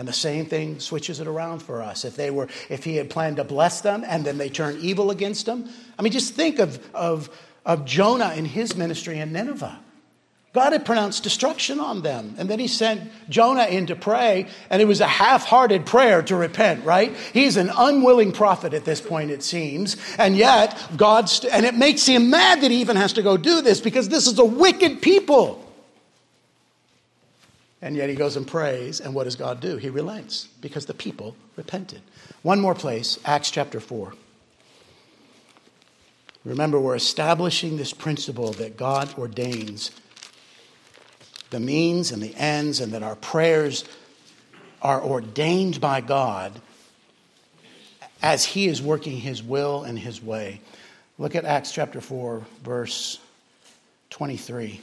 And 0.00 0.08
the 0.08 0.14
same 0.14 0.46
thing 0.46 0.80
switches 0.80 1.20
it 1.20 1.26
around 1.26 1.58
for 1.58 1.82
us. 1.82 2.06
If 2.06 2.16
they 2.16 2.30
were, 2.30 2.48
if 2.70 2.84
he 2.84 2.96
had 2.96 3.10
planned 3.10 3.36
to 3.36 3.44
bless 3.44 3.82
them 3.82 4.02
and 4.08 4.24
then 4.24 4.38
they 4.38 4.48
turn 4.48 4.78
evil 4.80 5.10
against 5.10 5.44
them. 5.44 5.68
I 5.98 6.00
mean, 6.00 6.10
just 6.10 6.32
think 6.32 6.58
of, 6.58 6.82
of, 6.94 7.28
of 7.66 7.84
Jonah 7.84 8.32
and 8.34 8.46
his 8.46 8.74
ministry 8.74 9.18
in 9.18 9.30
Nineveh. 9.30 9.78
God 10.54 10.72
had 10.72 10.86
pronounced 10.86 11.22
destruction 11.22 11.80
on 11.80 12.00
them. 12.00 12.34
And 12.38 12.48
then 12.48 12.58
he 12.58 12.66
sent 12.66 13.10
Jonah 13.28 13.66
in 13.66 13.88
to 13.88 13.94
pray, 13.94 14.46
and 14.70 14.80
it 14.80 14.86
was 14.86 15.02
a 15.02 15.06
half 15.06 15.44
hearted 15.44 15.84
prayer 15.84 16.22
to 16.22 16.34
repent, 16.34 16.86
right? 16.86 17.14
He's 17.34 17.58
an 17.58 17.70
unwilling 17.76 18.32
prophet 18.32 18.72
at 18.72 18.86
this 18.86 19.02
point, 19.02 19.30
it 19.30 19.42
seems. 19.42 19.98
And 20.16 20.34
yet, 20.34 20.82
God's, 20.96 21.44
and 21.44 21.66
it 21.66 21.74
makes 21.74 22.06
him 22.06 22.30
mad 22.30 22.62
that 22.62 22.70
he 22.70 22.80
even 22.80 22.96
has 22.96 23.12
to 23.12 23.22
go 23.22 23.36
do 23.36 23.60
this 23.60 23.82
because 23.82 24.08
this 24.08 24.26
is 24.26 24.38
a 24.38 24.46
wicked 24.46 25.02
people. 25.02 25.69
And 27.82 27.96
yet 27.96 28.10
he 28.10 28.14
goes 28.14 28.36
and 28.36 28.46
prays, 28.46 29.00
and 29.00 29.14
what 29.14 29.24
does 29.24 29.36
God 29.36 29.60
do? 29.60 29.76
He 29.76 29.88
relents 29.88 30.48
because 30.60 30.86
the 30.86 30.94
people 30.94 31.34
repented. 31.56 32.02
One 32.42 32.60
more 32.60 32.74
place, 32.74 33.18
Acts 33.24 33.50
chapter 33.50 33.80
4. 33.80 34.12
Remember, 36.44 36.80
we're 36.80 36.96
establishing 36.96 37.76
this 37.76 37.92
principle 37.92 38.52
that 38.54 38.76
God 38.76 39.16
ordains 39.18 39.90
the 41.50 41.60
means 41.60 42.12
and 42.12 42.22
the 42.22 42.34
ends, 42.36 42.80
and 42.80 42.92
that 42.92 43.02
our 43.02 43.16
prayers 43.16 43.84
are 44.80 45.02
ordained 45.02 45.80
by 45.80 46.00
God 46.00 46.60
as 48.22 48.44
He 48.44 48.68
is 48.68 48.80
working 48.80 49.18
His 49.18 49.42
will 49.42 49.82
and 49.82 49.98
His 49.98 50.22
way. 50.22 50.60
Look 51.18 51.34
at 51.34 51.44
Acts 51.44 51.72
chapter 51.72 52.00
4, 52.00 52.42
verse 52.62 53.18
23. 54.10 54.80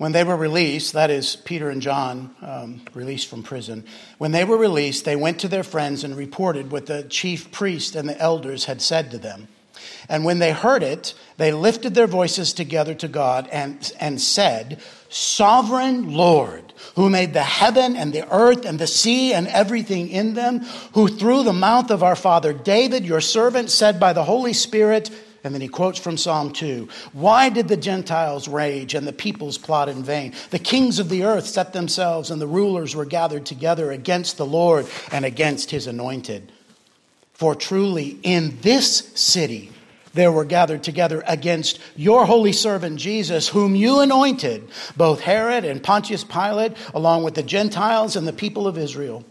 When 0.00 0.12
they 0.12 0.24
were 0.24 0.34
released, 0.34 0.94
that 0.94 1.10
is, 1.10 1.36
Peter 1.36 1.68
and 1.68 1.82
John 1.82 2.34
um, 2.40 2.80
released 2.94 3.28
from 3.28 3.42
prison, 3.42 3.84
when 4.16 4.32
they 4.32 4.46
were 4.46 4.56
released, 4.56 5.04
they 5.04 5.14
went 5.14 5.40
to 5.40 5.48
their 5.48 5.62
friends 5.62 6.04
and 6.04 6.16
reported 6.16 6.72
what 6.72 6.86
the 6.86 7.02
chief 7.02 7.52
priest 7.52 7.94
and 7.94 8.08
the 8.08 8.18
elders 8.18 8.64
had 8.64 8.80
said 8.80 9.10
to 9.10 9.18
them. 9.18 9.48
And 10.08 10.24
when 10.24 10.38
they 10.38 10.52
heard 10.52 10.82
it, 10.82 11.12
they 11.36 11.52
lifted 11.52 11.94
their 11.94 12.06
voices 12.06 12.54
together 12.54 12.94
to 12.94 13.08
God 13.08 13.46
and, 13.52 13.92
and 14.00 14.18
said, 14.18 14.80
Sovereign 15.10 16.14
Lord, 16.14 16.72
who 16.96 17.10
made 17.10 17.34
the 17.34 17.42
heaven 17.42 17.94
and 17.94 18.14
the 18.14 18.26
earth 18.34 18.64
and 18.64 18.78
the 18.78 18.86
sea 18.86 19.34
and 19.34 19.48
everything 19.48 20.08
in 20.08 20.32
them, 20.32 20.60
who 20.94 21.08
through 21.08 21.42
the 21.42 21.52
mouth 21.52 21.90
of 21.90 22.02
our 22.02 22.16
father 22.16 22.54
David, 22.54 23.04
your 23.04 23.20
servant, 23.20 23.68
said 23.68 24.00
by 24.00 24.14
the 24.14 24.24
Holy 24.24 24.54
Spirit, 24.54 25.10
and 25.42 25.54
then 25.54 25.60
he 25.60 25.68
quotes 25.68 25.98
from 25.98 26.16
Psalm 26.16 26.52
2 26.52 26.88
Why 27.12 27.48
did 27.48 27.68
the 27.68 27.76
Gentiles 27.76 28.48
rage 28.48 28.94
and 28.94 29.06
the 29.06 29.12
peoples 29.12 29.58
plot 29.58 29.88
in 29.88 30.02
vain? 30.02 30.34
The 30.50 30.58
kings 30.58 30.98
of 30.98 31.08
the 31.08 31.24
earth 31.24 31.46
set 31.46 31.72
themselves, 31.72 32.30
and 32.30 32.40
the 32.40 32.46
rulers 32.46 32.94
were 32.94 33.04
gathered 33.04 33.46
together 33.46 33.90
against 33.90 34.36
the 34.36 34.46
Lord 34.46 34.86
and 35.10 35.24
against 35.24 35.70
his 35.70 35.86
anointed. 35.86 36.52
For 37.32 37.54
truly 37.54 38.18
in 38.22 38.58
this 38.60 39.10
city 39.14 39.72
there 40.12 40.32
were 40.32 40.44
gathered 40.44 40.82
together 40.82 41.22
against 41.26 41.78
your 41.96 42.26
holy 42.26 42.52
servant 42.52 42.98
Jesus, 42.98 43.48
whom 43.48 43.74
you 43.74 44.00
anointed, 44.00 44.68
both 44.96 45.20
Herod 45.20 45.64
and 45.64 45.82
Pontius 45.82 46.24
Pilate, 46.24 46.76
along 46.92 47.22
with 47.22 47.34
the 47.34 47.42
Gentiles 47.42 48.16
and 48.16 48.26
the 48.26 48.32
people 48.32 48.66
of 48.66 48.76
Israel, 48.76 49.24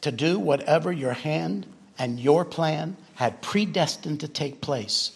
to 0.00 0.12
do 0.12 0.38
whatever 0.38 0.92
your 0.92 1.12
hand 1.12 1.66
and 1.98 2.18
your 2.18 2.44
plan 2.44 2.96
had 3.14 3.42
predestined 3.42 4.20
to 4.20 4.28
take 4.28 4.60
place. 4.60 5.12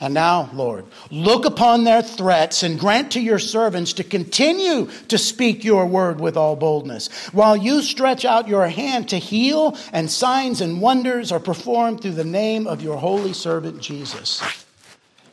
And 0.00 0.12
now, 0.12 0.50
Lord, 0.52 0.84
look 1.10 1.44
upon 1.44 1.84
their 1.84 2.02
threats 2.02 2.62
and 2.62 2.78
grant 2.78 3.12
to 3.12 3.20
your 3.20 3.38
servants 3.38 3.94
to 3.94 4.04
continue 4.04 4.90
to 5.08 5.16
speak 5.16 5.64
your 5.64 5.86
word 5.86 6.20
with 6.20 6.36
all 6.36 6.56
boldness, 6.56 7.08
while 7.32 7.56
you 7.56 7.80
stretch 7.80 8.24
out 8.24 8.48
your 8.48 8.66
hand 8.66 9.08
to 9.10 9.18
heal, 9.18 9.78
and 9.92 10.10
signs 10.10 10.60
and 10.60 10.80
wonders 10.80 11.32
are 11.32 11.40
performed 11.40 12.02
through 12.02 12.12
the 12.12 12.24
name 12.24 12.66
of 12.66 12.82
your 12.82 12.98
holy 12.98 13.32
servant 13.32 13.80
Jesus. 13.80 14.42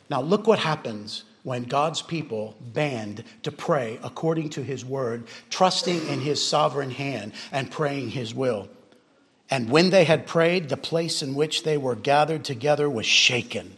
Now, 0.08 0.22
look 0.22 0.46
what 0.46 0.60
happens 0.60 1.24
when 1.42 1.64
God's 1.64 2.00
people 2.00 2.54
band 2.60 3.24
to 3.42 3.50
pray 3.50 3.98
according 4.02 4.50
to 4.50 4.62
his 4.62 4.84
word, 4.84 5.26
trusting 5.50 6.06
in 6.06 6.20
his 6.20 6.42
sovereign 6.42 6.92
hand 6.92 7.32
and 7.50 7.70
praying 7.70 8.10
his 8.10 8.32
will. 8.32 8.68
And 9.50 9.70
when 9.70 9.90
they 9.90 10.04
had 10.04 10.26
prayed, 10.26 10.68
the 10.68 10.76
place 10.76 11.22
in 11.22 11.34
which 11.34 11.62
they 11.62 11.76
were 11.76 11.94
gathered 11.94 12.44
together 12.44 12.88
was 12.88 13.06
shaken. 13.06 13.76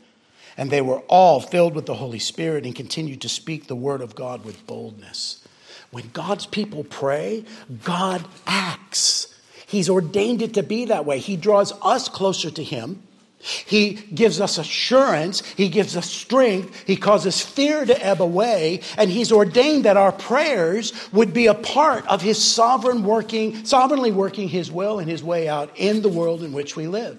And 0.56 0.70
they 0.70 0.80
were 0.80 1.00
all 1.08 1.40
filled 1.40 1.74
with 1.74 1.86
the 1.86 1.94
Holy 1.94 2.20
Spirit 2.20 2.64
and 2.64 2.76
continued 2.76 3.20
to 3.22 3.28
speak 3.28 3.66
the 3.66 3.74
word 3.74 4.00
of 4.00 4.14
God 4.14 4.44
with 4.44 4.66
boldness. 4.66 5.46
When 5.90 6.10
God's 6.12 6.46
people 6.46 6.84
pray, 6.84 7.44
God 7.82 8.24
acts. 8.46 9.34
He's 9.66 9.88
ordained 9.88 10.42
it 10.42 10.54
to 10.54 10.62
be 10.62 10.84
that 10.86 11.04
way. 11.04 11.18
He 11.18 11.36
draws 11.36 11.72
us 11.82 12.08
closer 12.08 12.50
to 12.50 12.62
Him. 12.62 13.02
He 13.44 13.92
gives 13.92 14.40
us 14.40 14.56
assurance. 14.56 15.42
He 15.54 15.68
gives 15.68 15.96
us 15.96 16.10
strength. 16.10 16.86
He 16.86 16.96
causes 16.96 17.42
fear 17.42 17.84
to 17.84 18.04
ebb 18.04 18.22
away. 18.22 18.80
And 18.96 19.10
He's 19.10 19.30
ordained 19.30 19.84
that 19.84 19.98
our 19.98 20.12
prayers 20.12 20.92
would 21.12 21.34
be 21.34 21.46
a 21.46 21.54
part 21.54 22.06
of 22.06 22.22
His 22.22 22.42
sovereign 22.42 23.04
working, 23.04 23.66
sovereignly 23.66 24.12
working 24.12 24.48
His 24.48 24.72
will 24.72 24.98
and 24.98 25.10
His 25.10 25.22
way 25.22 25.46
out 25.46 25.70
in 25.76 26.00
the 26.00 26.08
world 26.08 26.42
in 26.42 26.52
which 26.52 26.74
we 26.74 26.86
live. 26.86 27.18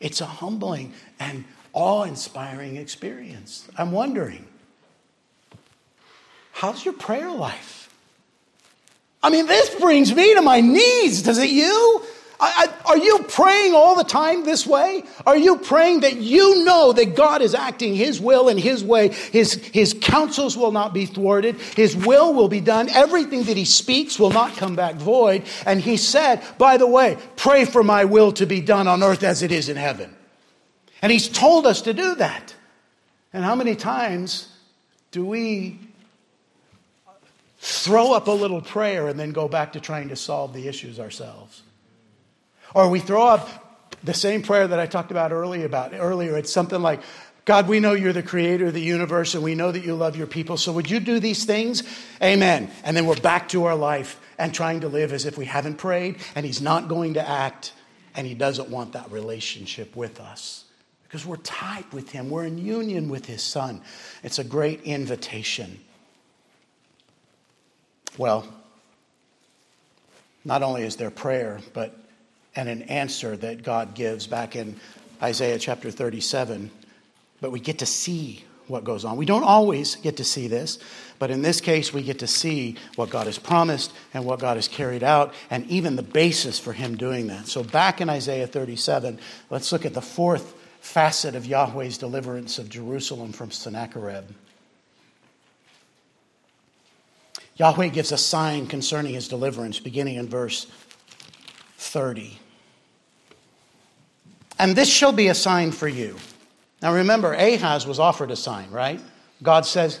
It's 0.00 0.20
a 0.20 0.26
humbling 0.26 0.94
and 1.20 1.44
awe 1.72 2.02
inspiring 2.02 2.76
experience. 2.76 3.68
I'm 3.78 3.92
wondering, 3.92 4.44
how's 6.50 6.84
your 6.84 6.94
prayer 6.94 7.30
life? 7.30 7.88
I 9.22 9.30
mean, 9.30 9.46
this 9.46 9.72
brings 9.76 10.12
me 10.12 10.34
to 10.34 10.42
my 10.42 10.60
knees. 10.60 11.22
Does 11.22 11.38
it 11.38 11.50
you? 11.50 12.02
I, 12.42 12.66
I, 12.66 12.90
are 12.90 12.98
you 12.98 13.20
praying 13.28 13.72
all 13.72 13.94
the 13.94 14.02
time 14.02 14.44
this 14.44 14.66
way? 14.66 15.04
Are 15.24 15.36
you 15.36 15.58
praying 15.58 16.00
that 16.00 16.16
you 16.16 16.64
know 16.64 16.92
that 16.92 17.14
God 17.14 17.40
is 17.40 17.54
acting 17.54 17.94
His 17.94 18.20
will 18.20 18.48
and 18.48 18.58
His 18.58 18.82
way? 18.82 19.10
His, 19.10 19.54
his 19.66 19.94
counsels 19.94 20.56
will 20.56 20.72
not 20.72 20.92
be 20.92 21.06
thwarted. 21.06 21.54
His 21.76 21.94
will 21.96 22.34
will 22.34 22.48
be 22.48 22.60
done. 22.60 22.88
Everything 22.88 23.44
that 23.44 23.56
He 23.56 23.64
speaks 23.64 24.18
will 24.18 24.32
not 24.32 24.56
come 24.56 24.74
back 24.74 24.96
void. 24.96 25.44
And 25.64 25.80
He 25.80 25.96
said, 25.96 26.42
by 26.58 26.78
the 26.78 26.86
way, 26.86 27.16
pray 27.36 27.64
for 27.64 27.84
my 27.84 28.06
will 28.06 28.32
to 28.32 28.44
be 28.44 28.60
done 28.60 28.88
on 28.88 29.04
earth 29.04 29.22
as 29.22 29.42
it 29.42 29.52
is 29.52 29.68
in 29.68 29.76
heaven. 29.76 30.12
And 31.00 31.12
He's 31.12 31.28
told 31.28 31.64
us 31.64 31.82
to 31.82 31.94
do 31.94 32.16
that. 32.16 32.56
And 33.32 33.44
how 33.44 33.54
many 33.54 33.76
times 33.76 34.48
do 35.12 35.24
we 35.24 35.78
throw 37.60 38.12
up 38.12 38.26
a 38.26 38.32
little 38.32 38.60
prayer 38.60 39.06
and 39.06 39.18
then 39.18 39.30
go 39.30 39.46
back 39.46 39.74
to 39.74 39.80
trying 39.80 40.08
to 40.08 40.16
solve 40.16 40.52
the 40.52 40.66
issues 40.66 40.98
ourselves? 40.98 41.62
Or 42.74 42.88
we 42.88 43.00
throw 43.00 43.26
up 43.26 43.48
the 44.02 44.14
same 44.14 44.42
prayer 44.42 44.66
that 44.66 44.78
I 44.78 44.86
talked 44.86 45.10
about 45.10 45.32
earlier 45.32 45.66
about 45.66 45.92
earlier. 45.94 46.36
It's 46.36 46.52
something 46.52 46.80
like, 46.80 47.00
God, 47.44 47.68
we 47.68 47.80
know 47.80 47.92
you're 47.92 48.12
the 48.12 48.22
creator 48.22 48.66
of 48.66 48.74
the 48.74 48.80
universe 48.80 49.34
and 49.34 49.42
we 49.42 49.54
know 49.54 49.72
that 49.72 49.84
you 49.84 49.94
love 49.94 50.16
your 50.16 50.26
people. 50.26 50.56
So 50.56 50.72
would 50.72 50.90
you 50.90 51.00
do 51.00 51.18
these 51.18 51.44
things? 51.44 51.82
Amen. 52.22 52.70
And 52.84 52.96
then 52.96 53.06
we're 53.06 53.16
back 53.16 53.48
to 53.50 53.64
our 53.64 53.74
life 53.74 54.20
and 54.38 54.54
trying 54.54 54.80
to 54.80 54.88
live 54.88 55.12
as 55.12 55.26
if 55.26 55.36
we 55.36 55.44
haven't 55.44 55.76
prayed 55.76 56.16
and 56.34 56.46
he's 56.46 56.60
not 56.60 56.88
going 56.88 57.14
to 57.14 57.28
act 57.28 57.72
and 58.14 58.26
he 58.26 58.34
doesn't 58.34 58.68
want 58.68 58.92
that 58.92 59.10
relationship 59.10 59.96
with 59.96 60.20
us 60.20 60.64
because 61.04 61.26
we're 61.26 61.36
tied 61.36 61.90
with 61.92 62.10
him. 62.10 62.30
We're 62.30 62.44
in 62.44 62.58
union 62.58 63.08
with 63.08 63.26
his 63.26 63.42
son. 63.42 63.82
It's 64.22 64.38
a 64.38 64.44
great 64.44 64.82
invitation. 64.82 65.80
Well, 68.16 68.46
not 70.44 70.62
only 70.62 70.82
is 70.82 70.96
there 70.96 71.10
prayer, 71.10 71.60
but 71.72 71.96
and 72.54 72.68
an 72.68 72.82
answer 72.82 73.36
that 73.36 73.62
God 73.62 73.94
gives 73.94 74.26
back 74.26 74.56
in 74.56 74.76
Isaiah 75.22 75.58
chapter 75.58 75.90
37. 75.90 76.70
but 77.40 77.50
we 77.50 77.60
get 77.60 77.80
to 77.80 77.86
see 77.86 78.44
what 78.68 78.84
goes 78.84 79.04
on. 79.04 79.16
We 79.16 79.26
don't 79.26 79.42
always 79.42 79.96
get 79.96 80.16
to 80.18 80.24
see 80.24 80.46
this, 80.46 80.78
but 81.18 81.30
in 81.30 81.42
this 81.42 81.60
case, 81.60 81.92
we 81.92 82.02
get 82.02 82.20
to 82.20 82.26
see 82.26 82.76
what 82.96 83.10
God 83.10 83.26
has 83.26 83.38
promised 83.38 83.92
and 84.14 84.24
what 84.24 84.40
God 84.40 84.56
has 84.56 84.68
carried 84.68 85.02
out, 85.02 85.34
and 85.50 85.66
even 85.68 85.96
the 85.96 86.02
basis 86.02 86.58
for 86.58 86.72
Him 86.72 86.96
doing 86.96 87.26
that. 87.26 87.48
So, 87.48 87.62
back 87.62 88.00
in 88.00 88.08
Isaiah 88.08 88.46
37, 88.46 89.18
let's 89.50 89.72
look 89.72 89.84
at 89.84 89.94
the 89.94 90.02
fourth 90.02 90.54
facet 90.80 91.34
of 91.34 91.46
Yahweh's 91.46 91.98
deliverance 91.98 92.58
of 92.58 92.68
Jerusalem 92.68 93.32
from 93.32 93.50
Sennacherib. 93.50 94.24
Yahweh 97.56 97.88
gives 97.88 98.12
a 98.12 98.18
sign 98.18 98.66
concerning 98.66 99.14
his 99.14 99.28
deliverance, 99.28 99.78
beginning 99.78 100.16
in 100.16 100.28
verse 100.28 100.66
30. 101.76 102.38
And 104.62 104.76
this 104.76 104.88
shall 104.88 105.10
be 105.10 105.26
a 105.26 105.34
sign 105.34 105.72
for 105.72 105.88
you. 105.88 106.16
Now 106.80 106.94
remember, 106.94 107.32
Ahaz 107.32 107.84
was 107.84 107.98
offered 107.98 108.30
a 108.30 108.36
sign, 108.36 108.70
right? 108.70 109.00
God 109.42 109.66
says, 109.66 109.98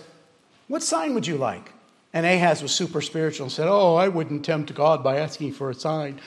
What 0.68 0.84
sign 0.84 1.14
would 1.14 1.26
you 1.26 1.36
like? 1.36 1.72
And 2.12 2.24
Ahaz 2.24 2.62
was 2.62 2.72
super 2.72 3.00
spiritual 3.00 3.46
and 3.46 3.52
said, 3.52 3.66
Oh, 3.66 3.96
I 3.96 4.06
wouldn't 4.06 4.44
tempt 4.44 4.72
God 4.72 5.02
by 5.02 5.16
asking 5.18 5.54
for 5.54 5.68
a 5.68 5.74
sign. 5.74 6.20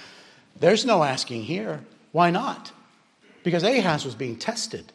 There's 0.59 0.83
no 0.83 1.01
asking 1.03 1.43
here. 1.43 1.85
Why 2.11 2.29
not? 2.29 2.73
Because 3.43 3.63
Ahaz 3.63 4.03
was 4.03 4.15
being 4.15 4.35
tested. 4.35 4.91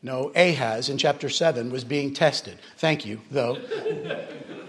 No, 0.00 0.30
Ahaz 0.36 0.88
in 0.90 0.96
chapter 0.96 1.28
7 1.28 1.72
was 1.72 1.82
being 1.82 2.14
tested. 2.14 2.58
Thank 2.76 3.04
you, 3.04 3.20
though. 3.32 3.56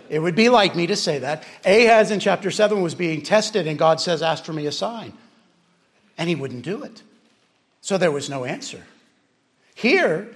it 0.09 0.17
would 0.19 0.36
be 0.36 0.49
like 0.49 0.76
me 0.76 0.88
to 0.88 0.95
say 0.95 1.19
that. 1.19 1.43
Ahaz 1.65 2.09
in 2.09 2.19
chapter 2.19 2.49
7 2.49 2.82
was 2.82 2.95
being 2.95 3.21
tested, 3.21 3.67
and 3.67 3.78
God 3.78 4.01
says, 4.01 4.23
Ask 4.23 4.43
for 4.43 4.53
me 4.53 4.65
a 4.65 4.71
sign. 4.71 5.13
And 6.18 6.30
he 6.30 6.36
wouldn't 6.36 6.63
do 6.63 6.84
it. 6.84 7.03
So 7.82 7.97
there 7.97 8.11
was 8.11 8.30
no 8.30 8.45
answer. 8.45 8.84
Here, 9.76 10.28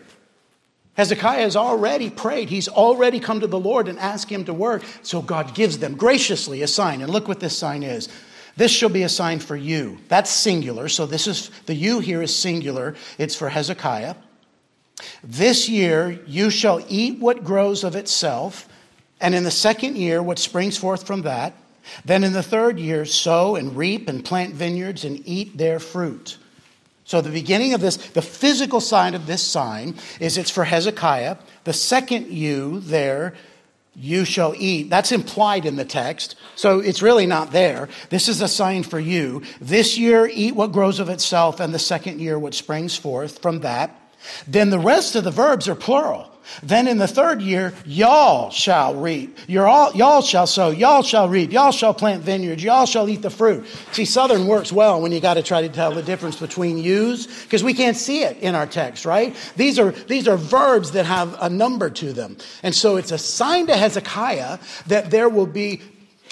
Hezekiah 0.96 1.44
has 1.44 1.56
already 1.56 2.10
prayed. 2.10 2.50
He's 2.50 2.68
already 2.68 3.20
come 3.20 3.40
to 3.40 3.48
the 3.48 3.60
Lord 3.60 3.88
and 3.88 3.98
asked 3.98 4.30
him 4.30 4.46
to 4.46 4.54
work. 4.54 4.84
So 5.02 5.22
God 5.22 5.56
gives 5.56 5.80
them 5.80 5.96
graciously 5.96 6.62
a 6.62 6.68
sign. 6.68 7.02
And 7.02 7.12
look 7.12 7.28
what 7.28 7.40
this 7.40 7.58
sign 7.58 7.84
is. 7.84 8.10
This 8.58 8.72
shall 8.72 8.90
be 8.90 9.04
a 9.04 9.10
sign 9.10 9.40
for 9.40 9.56
you. 9.56 10.00
That's 10.10 10.30
singular. 10.30 10.90
So 10.90 11.06
this 11.06 11.28
is 11.28 11.50
the 11.66 11.74
you 11.74 12.02
here 12.02 12.22
is 12.22 12.36
singular. 12.36 12.96
It's 13.18 13.34
for 13.34 13.48
Hezekiah. 13.48 14.16
This 15.24 15.70
year 15.70 16.20
you 16.28 16.50
shall 16.50 16.84
eat 16.90 17.20
what 17.20 17.46
grows 17.46 17.86
of 17.86 17.96
itself, 17.96 18.68
and 19.22 19.34
in 19.34 19.44
the 19.44 19.52
second 19.52 19.96
year 19.96 20.22
what 20.22 20.40
springs 20.40 20.78
forth 20.78 21.08
from 21.08 21.22
that. 21.22 21.54
Then 22.06 22.24
in 22.24 22.34
the 22.34 22.44
third 22.44 22.80
year 22.80 23.06
sow 23.06 23.56
and 23.56 23.76
reap 23.76 24.10
and 24.10 24.24
plant 24.24 24.54
vineyards 24.54 25.06
and 25.06 25.22
eat 25.28 25.58
their 25.58 25.80
fruit. 25.80 26.38
So 27.06 27.22
the 27.22 27.30
beginning 27.32 27.74
of 27.74 27.82
this, 27.82 27.98
the 27.98 28.22
physical 28.22 28.80
side 28.80 29.16
of 29.16 29.26
this 29.26 29.42
sign 29.42 29.96
is 30.20 30.38
it's 30.38 30.52
for 30.52 30.64
Hezekiah. 30.64 31.38
The 31.64 31.74
second 31.74 32.28
you 32.28 32.82
there, 32.82 33.34
you 33.96 34.26
shall 34.26 34.54
eat. 34.56 34.90
That's 34.90 35.12
implied 35.12 35.66
in 35.66 35.76
the 35.76 35.86
text. 35.86 36.36
So 36.56 36.80
it's 36.80 37.02
really 37.02 37.26
not 37.26 37.52
there. 37.52 37.90
This 38.10 38.30
is 38.30 38.42
a 38.42 38.48
sign 38.48 38.84
for 38.84 39.00
you. 39.00 39.42
This 39.60 39.98
year 39.98 40.30
eat 40.32 40.56
what 40.56 40.72
grows 40.72 41.00
of 41.00 41.10
itself, 41.10 41.60
and 41.60 41.74
the 41.74 41.80
second 41.80 42.22
year 42.22 42.38
what 42.38 42.54
springs 42.54 42.96
forth 42.96 43.42
from 43.42 43.62
that. 43.62 44.00
Then 44.48 44.70
the 44.70 44.80
rest 44.80 45.16
of 45.16 45.24
the 45.24 45.32
verbs 45.32 45.68
are 45.68 45.76
plural. 45.76 46.32
Then 46.64 46.88
in 46.88 46.98
the 46.98 47.08
third 47.08 47.42
year, 47.42 47.74
y'all 47.86 48.50
shall 48.50 48.96
reap. 48.96 49.38
You're 49.48 49.68
all, 49.68 49.94
y'all 49.94 50.22
shall 50.22 50.48
sow. 50.48 50.70
Y'all 50.70 51.04
shall 51.04 51.30
reap. 51.30 51.52
Y'all 51.52 51.72
shall 51.72 51.94
plant 51.94 52.24
vineyards. 52.24 52.64
Y'all 52.64 52.86
shall 52.86 53.08
eat 53.10 53.22
the 53.22 53.30
fruit. 53.30 53.66
See, 53.92 54.06
Southern 54.06 54.48
works 54.48 54.72
well 54.72 55.02
when 55.02 55.12
you 55.12 55.20
got 55.20 55.36
to 55.36 55.44
try 55.44 55.62
to 55.62 55.70
tell 55.70 55.92
the 55.92 56.04
difference 56.04 56.38
between 56.38 56.78
yous 56.78 57.44
because 57.44 57.64
we 57.64 57.74
can't 57.74 57.98
see 57.98 58.24
it 58.24 58.38
in 58.38 58.56
our 58.56 58.68
text, 58.68 59.06
right? 59.06 59.36
These 59.56 59.80
are, 59.80 59.92
these 59.92 60.28
are 60.28 60.38
verbs 60.38 60.92
that 60.92 61.06
have 61.06 61.38
a 61.42 61.50
number 61.50 61.90
to 61.90 62.14
them. 62.14 62.38
And 62.64 62.74
so 62.74 62.98
it's 62.98 63.12
a 63.12 63.18
sign 63.18 63.68
to 63.68 63.76
Hezekiah 63.76 64.60
that 64.88 65.12
there 65.12 65.30
will 65.30 65.48
be 65.48 65.82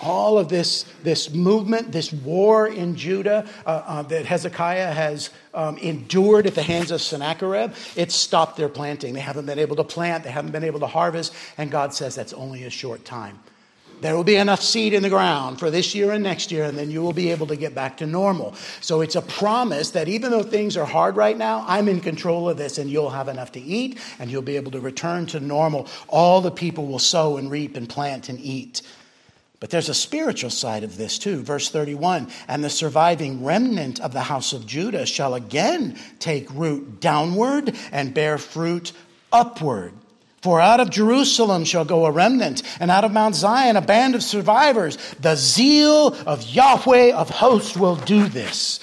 all 0.02 0.38
of 0.38 0.50
this, 0.50 0.86
this 1.04 1.34
movement, 1.34 1.92
this 1.92 2.12
war 2.12 2.68
in 2.68 2.96
Judah 2.96 3.48
uh, 3.66 3.70
uh, 3.70 4.02
that 4.04 4.26
Hezekiah 4.26 4.92
has 4.92 5.30
um, 5.58 5.78
endured 5.80 6.46
at 6.46 6.56
the 6.56 6.62
hands 6.62 6.92
of 6.92 7.02
Sennacherib, 7.02 7.74
it 7.96 8.12
stopped 8.12 8.56
their 8.56 8.70
planting. 8.70 9.14
They 9.14 9.20
haven't 9.20 9.48
been 9.48 9.60
able 9.60 9.76
to 9.78 9.84
plant, 9.84 10.24
they 10.24 10.32
haven't 10.32 10.52
been 10.52 10.64
able 10.64 10.80
to 10.82 10.88
harvest, 10.88 11.34
and 11.58 11.72
God 11.72 11.94
says 11.94 12.16
that's 12.16 12.34
only 12.34 12.64
a 12.64 12.70
short 12.70 13.04
time. 13.04 13.40
There 14.00 14.16
will 14.16 14.24
be 14.24 14.36
enough 14.36 14.62
seed 14.62 14.94
in 14.94 15.02
the 15.02 15.10
ground 15.10 15.58
for 15.58 15.72
this 15.72 15.96
year 15.96 16.12
and 16.12 16.24
next 16.24 16.52
year, 16.52 16.66
and 16.66 16.78
then 16.78 16.92
you 16.92 17.02
will 17.02 17.14
be 17.14 17.32
able 17.32 17.48
to 17.48 17.56
get 17.56 17.74
back 17.74 17.98
to 17.98 18.06
normal. 18.06 18.54
So 18.80 19.02
it's 19.02 19.16
a 19.16 19.24
promise 19.24 19.90
that 19.92 20.08
even 20.08 20.30
though 20.30 20.44
things 20.44 20.78
are 20.78 20.86
hard 20.86 21.16
right 21.16 21.36
now, 21.36 21.66
I'm 21.68 21.88
in 21.88 22.02
control 22.02 22.48
of 22.48 22.58
this, 22.58 22.78
and 22.78 22.92
you'll 22.92 23.10
have 23.10 23.28
enough 23.28 23.54
to 23.54 23.60
eat, 23.60 23.98
and 24.20 24.30
you'll 24.30 24.44
be 24.44 24.56
able 24.56 24.72
to 24.74 24.80
return 24.80 25.26
to 25.28 25.40
normal. 25.40 25.88
All 26.08 26.42
the 26.42 26.52
people 26.52 26.86
will 26.86 27.00
sow 27.00 27.38
and 27.38 27.50
reap 27.50 27.76
and 27.76 27.90
plant 27.90 28.30
and 28.30 28.40
eat. 28.40 28.84
But 29.60 29.72
there's 29.72 29.90
a 29.90 29.94
spiritual 29.94 30.52
side 30.52 30.84
of 30.84 30.98
this 30.98 31.18
too. 31.18 31.42
Verse 31.42 31.70
31 31.70 32.28
And 32.48 32.64
the 32.64 32.70
surviving 32.70 33.44
remnant 33.44 34.00
of 34.00 34.14
the 34.14 34.22
house 34.22 34.54
of 34.54 34.68
Judah 34.68 35.06
shall 35.06 35.34
again 35.34 35.98
take 36.20 36.52
root 36.54 37.00
downward 37.00 37.76
and 37.92 38.14
bear 38.14 38.38
fruit 38.38 38.92
upward. 39.32 39.94
For 40.44 40.62
out 40.62 40.80
of 40.80 40.92
Jerusalem 40.92 41.66
shall 41.66 41.84
go 41.84 42.06
a 42.06 42.12
remnant, 42.12 42.62
and 42.80 42.92
out 42.92 43.04
of 43.04 43.12
Mount 43.12 43.36
Zion 43.36 43.76
a 43.76 43.82
band 43.82 44.14
of 44.14 44.22
survivors. 44.22 44.98
The 45.20 45.36
zeal 45.36 46.14
of 46.28 46.44
Yahweh 46.44 47.12
of 47.14 47.30
hosts 47.30 47.76
will 47.76 47.96
do 47.96 48.28
this. 48.28 48.80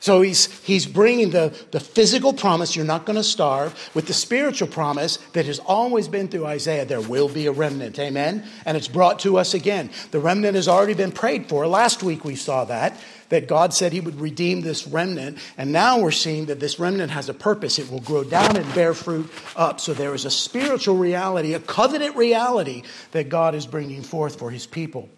So 0.00 0.22
he's, 0.22 0.46
he's 0.62 0.86
bringing 0.86 1.28
the, 1.28 1.54
the 1.72 1.78
physical 1.78 2.32
promise, 2.32 2.74
you're 2.74 2.86
not 2.86 3.04
going 3.04 3.18
to 3.18 3.22
starve, 3.22 3.90
with 3.94 4.06
the 4.06 4.14
spiritual 4.14 4.68
promise 4.68 5.18
that 5.34 5.44
has 5.44 5.58
always 5.58 6.08
been 6.08 6.28
through 6.28 6.46
Isaiah, 6.46 6.86
there 6.86 7.02
will 7.02 7.28
be 7.28 7.46
a 7.46 7.52
remnant. 7.52 7.98
Amen? 7.98 8.44
And 8.64 8.78
it's 8.78 8.88
brought 8.88 9.18
to 9.20 9.36
us 9.36 9.52
again. 9.52 9.90
The 10.10 10.18
remnant 10.18 10.54
has 10.54 10.68
already 10.68 10.94
been 10.94 11.12
prayed 11.12 11.50
for. 11.50 11.66
Last 11.66 12.02
week 12.02 12.24
we 12.24 12.34
saw 12.34 12.64
that, 12.64 12.98
that 13.28 13.46
God 13.46 13.74
said 13.74 13.92
he 13.92 14.00
would 14.00 14.18
redeem 14.18 14.62
this 14.62 14.86
remnant. 14.86 15.36
And 15.58 15.70
now 15.70 16.00
we're 16.00 16.12
seeing 16.12 16.46
that 16.46 16.60
this 16.60 16.80
remnant 16.80 17.10
has 17.10 17.28
a 17.28 17.34
purpose. 17.34 17.78
It 17.78 17.90
will 17.90 18.00
grow 18.00 18.24
down 18.24 18.56
and 18.56 18.74
bear 18.74 18.94
fruit 18.94 19.30
up. 19.54 19.80
So 19.80 19.92
there 19.92 20.14
is 20.14 20.24
a 20.24 20.30
spiritual 20.30 20.96
reality, 20.96 21.52
a 21.52 21.60
covenant 21.60 22.16
reality 22.16 22.84
that 23.12 23.28
God 23.28 23.54
is 23.54 23.66
bringing 23.66 24.02
forth 24.02 24.38
for 24.38 24.50
his 24.50 24.66
people. 24.66 25.10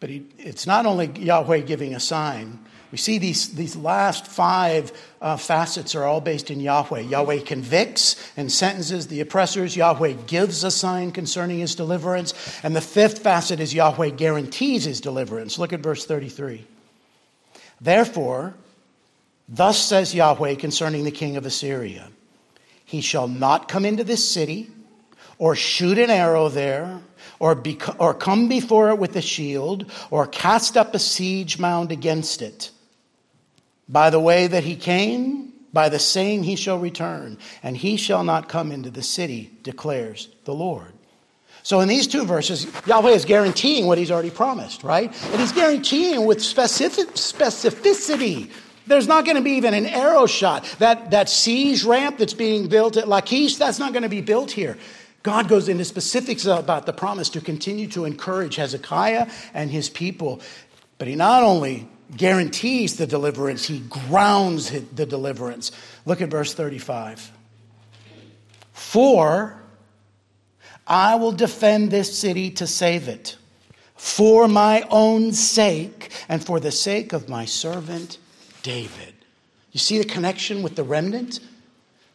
But 0.00 0.10
he, 0.10 0.26
it's 0.38 0.66
not 0.66 0.86
only 0.86 1.06
Yahweh 1.06 1.60
giving 1.60 1.94
a 1.94 2.00
sign. 2.00 2.58
We 2.92 2.98
see 2.98 3.18
these, 3.18 3.54
these 3.54 3.74
last 3.76 4.26
five 4.26 4.92
uh, 5.20 5.36
facets 5.36 5.94
are 5.94 6.04
all 6.04 6.20
based 6.20 6.50
in 6.50 6.60
Yahweh. 6.60 7.00
Yahweh 7.00 7.40
convicts 7.40 8.16
and 8.36 8.50
sentences 8.50 9.08
the 9.08 9.20
oppressors. 9.20 9.76
Yahweh 9.76 10.12
gives 10.26 10.62
a 10.62 10.70
sign 10.70 11.10
concerning 11.12 11.58
his 11.58 11.74
deliverance. 11.74 12.32
And 12.62 12.76
the 12.76 12.80
fifth 12.80 13.20
facet 13.20 13.58
is 13.58 13.74
Yahweh 13.74 14.10
guarantees 14.10 14.84
his 14.84 15.00
deliverance. 15.00 15.58
Look 15.58 15.72
at 15.72 15.80
verse 15.80 16.06
33. 16.06 16.64
Therefore, 17.80 18.54
thus 19.48 19.78
says 19.78 20.14
Yahweh 20.14 20.54
concerning 20.54 21.04
the 21.04 21.10
king 21.10 21.36
of 21.36 21.44
Assyria 21.44 22.08
He 22.84 23.00
shall 23.00 23.28
not 23.28 23.68
come 23.68 23.84
into 23.84 24.04
this 24.04 24.30
city 24.30 24.70
or 25.38 25.54
shoot 25.54 25.98
an 25.98 26.10
arrow 26.10 26.48
there 26.48 27.00
or, 27.38 27.54
bec- 27.54 28.00
or 28.00 28.14
come 28.14 28.48
before 28.48 28.90
it 28.90 28.98
with 28.98 29.16
a 29.16 29.22
shield, 29.22 29.90
or 30.10 30.26
cast 30.26 30.76
up 30.76 30.94
a 30.94 30.98
siege 30.98 31.58
mound 31.58 31.92
against 31.92 32.42
it. 32.42 32.70
By 33.88 34.10
the 34.10 34.20
way 34.20 34.46
that 34.46 34.64
he 34.64 34.76
came, 34.76 35.52
by 35.72 35.88
the 35.88 35.98
same 35.98 36.42
he 36.42 36.56
shall 36.56 36.78
return, 36.78 37.38
and 37.62 37.76
he 37.76 37.96
shall 37.96 38.24
not 38.24 38.48
come 38.48 38.72
into 38.72 38.90
the 38.90 39.02
city, 39.02 39.50
declares 39.62 40.28
the 40.44 40.54
Lord. 40.54 40.92
So 41.62 41.80
in 41.80 41.88
these 41.88 42.06
two 42.06 42.24
verses, 42.24 42.66
Yahweh 42.86 43.10
is 43.10 43.24
guaranteeing 43.24 43.86
what 43.86 43.98
he's 43.98 44.10
already 44.10 44.30
promised, 44.30 44.84
right? 44.84 45.12
And 45.32 45.40
he's 45.40 45.52
guaranteeing 45.52 46.24
with 46.24 46.40
specific, 46.40 47.08
specificity. 47.14 48.50
There's 48.86 49.08
not 49.08 49.24
going 49.24 49.36
to 49.36 49.42
be 49.42 49.52
even 49.52 49.74
an 49.74 49.86
arrow 49.86 50.26
shot. 50.26 50.64
That, 50.78 51.10
that 51.10 51.28
siege 51.28 51.82
ramp 51.82 52.18
that's 52.18 52.34
being 52.34 52.68
built 52.68 52.96
at 52.96 53.08
Lachish, 53.08 53.56
that's 53.56 53.80
not 53.80 53.92
going 53.92 54.04
to 54.04 54.08
be 54.08 54.20
built 54.20 54.52
here. 54.52 54.78
God 55.26 55.48
goes 55.48 55.68
into 55.68 55.84
specifics 55.84 56.46
about 56.46 56.86
the 56.86 56.92
promise 56.92 57.30
to 57.30 57.40
continue 57.40 57.88
to 57.88 58.04
encourage 58.04 58.54
Hezekiah 58.54 59.28
and 59.52 59.72
his 59.72 59.90
people. 59.90 60.40
But 60.98 61.08
he 61.08 61.16
not 61.16 61.42
only 61.42 61.88
guarantees 62.16 62.96
the 62.96 63.08
deliverance, 63.08 63.66
he 63.66 63.80
grounds 63.80 64.70
the 64.70 65.04
deliverance. 65.04 65.72
Look 66.04 66.20
at 66.20 66.28
verse 66.28 66.54
35. 66.54 67.32
For 68.72 69.60
I 70.86 71.16
will 71.16 71.32
defend 71.32 71.90
this 71.90 72.16
city 72.16 72.52
to 72.52 72.66
save 72.68 73.08
it, 73.08 73.36
for 73.96 74.46
my 74.46 74.86
own 74.90 75.32
sake 75.32 76.12
and 76.28 76.46
for 76.46 76.60
the 76.60 76.70
sake 76.70 77.12
of 77.12 77.28
my 77.28 77.46
servant 77.46 78.18
David. 78.62 79.14
You 79.72 79.80
see 79.80 79.98
the 79.98 80.04
connection 80.04 80.62
with 80.62 80.76
the 80.76 80.84
remnant? 80.84 81.40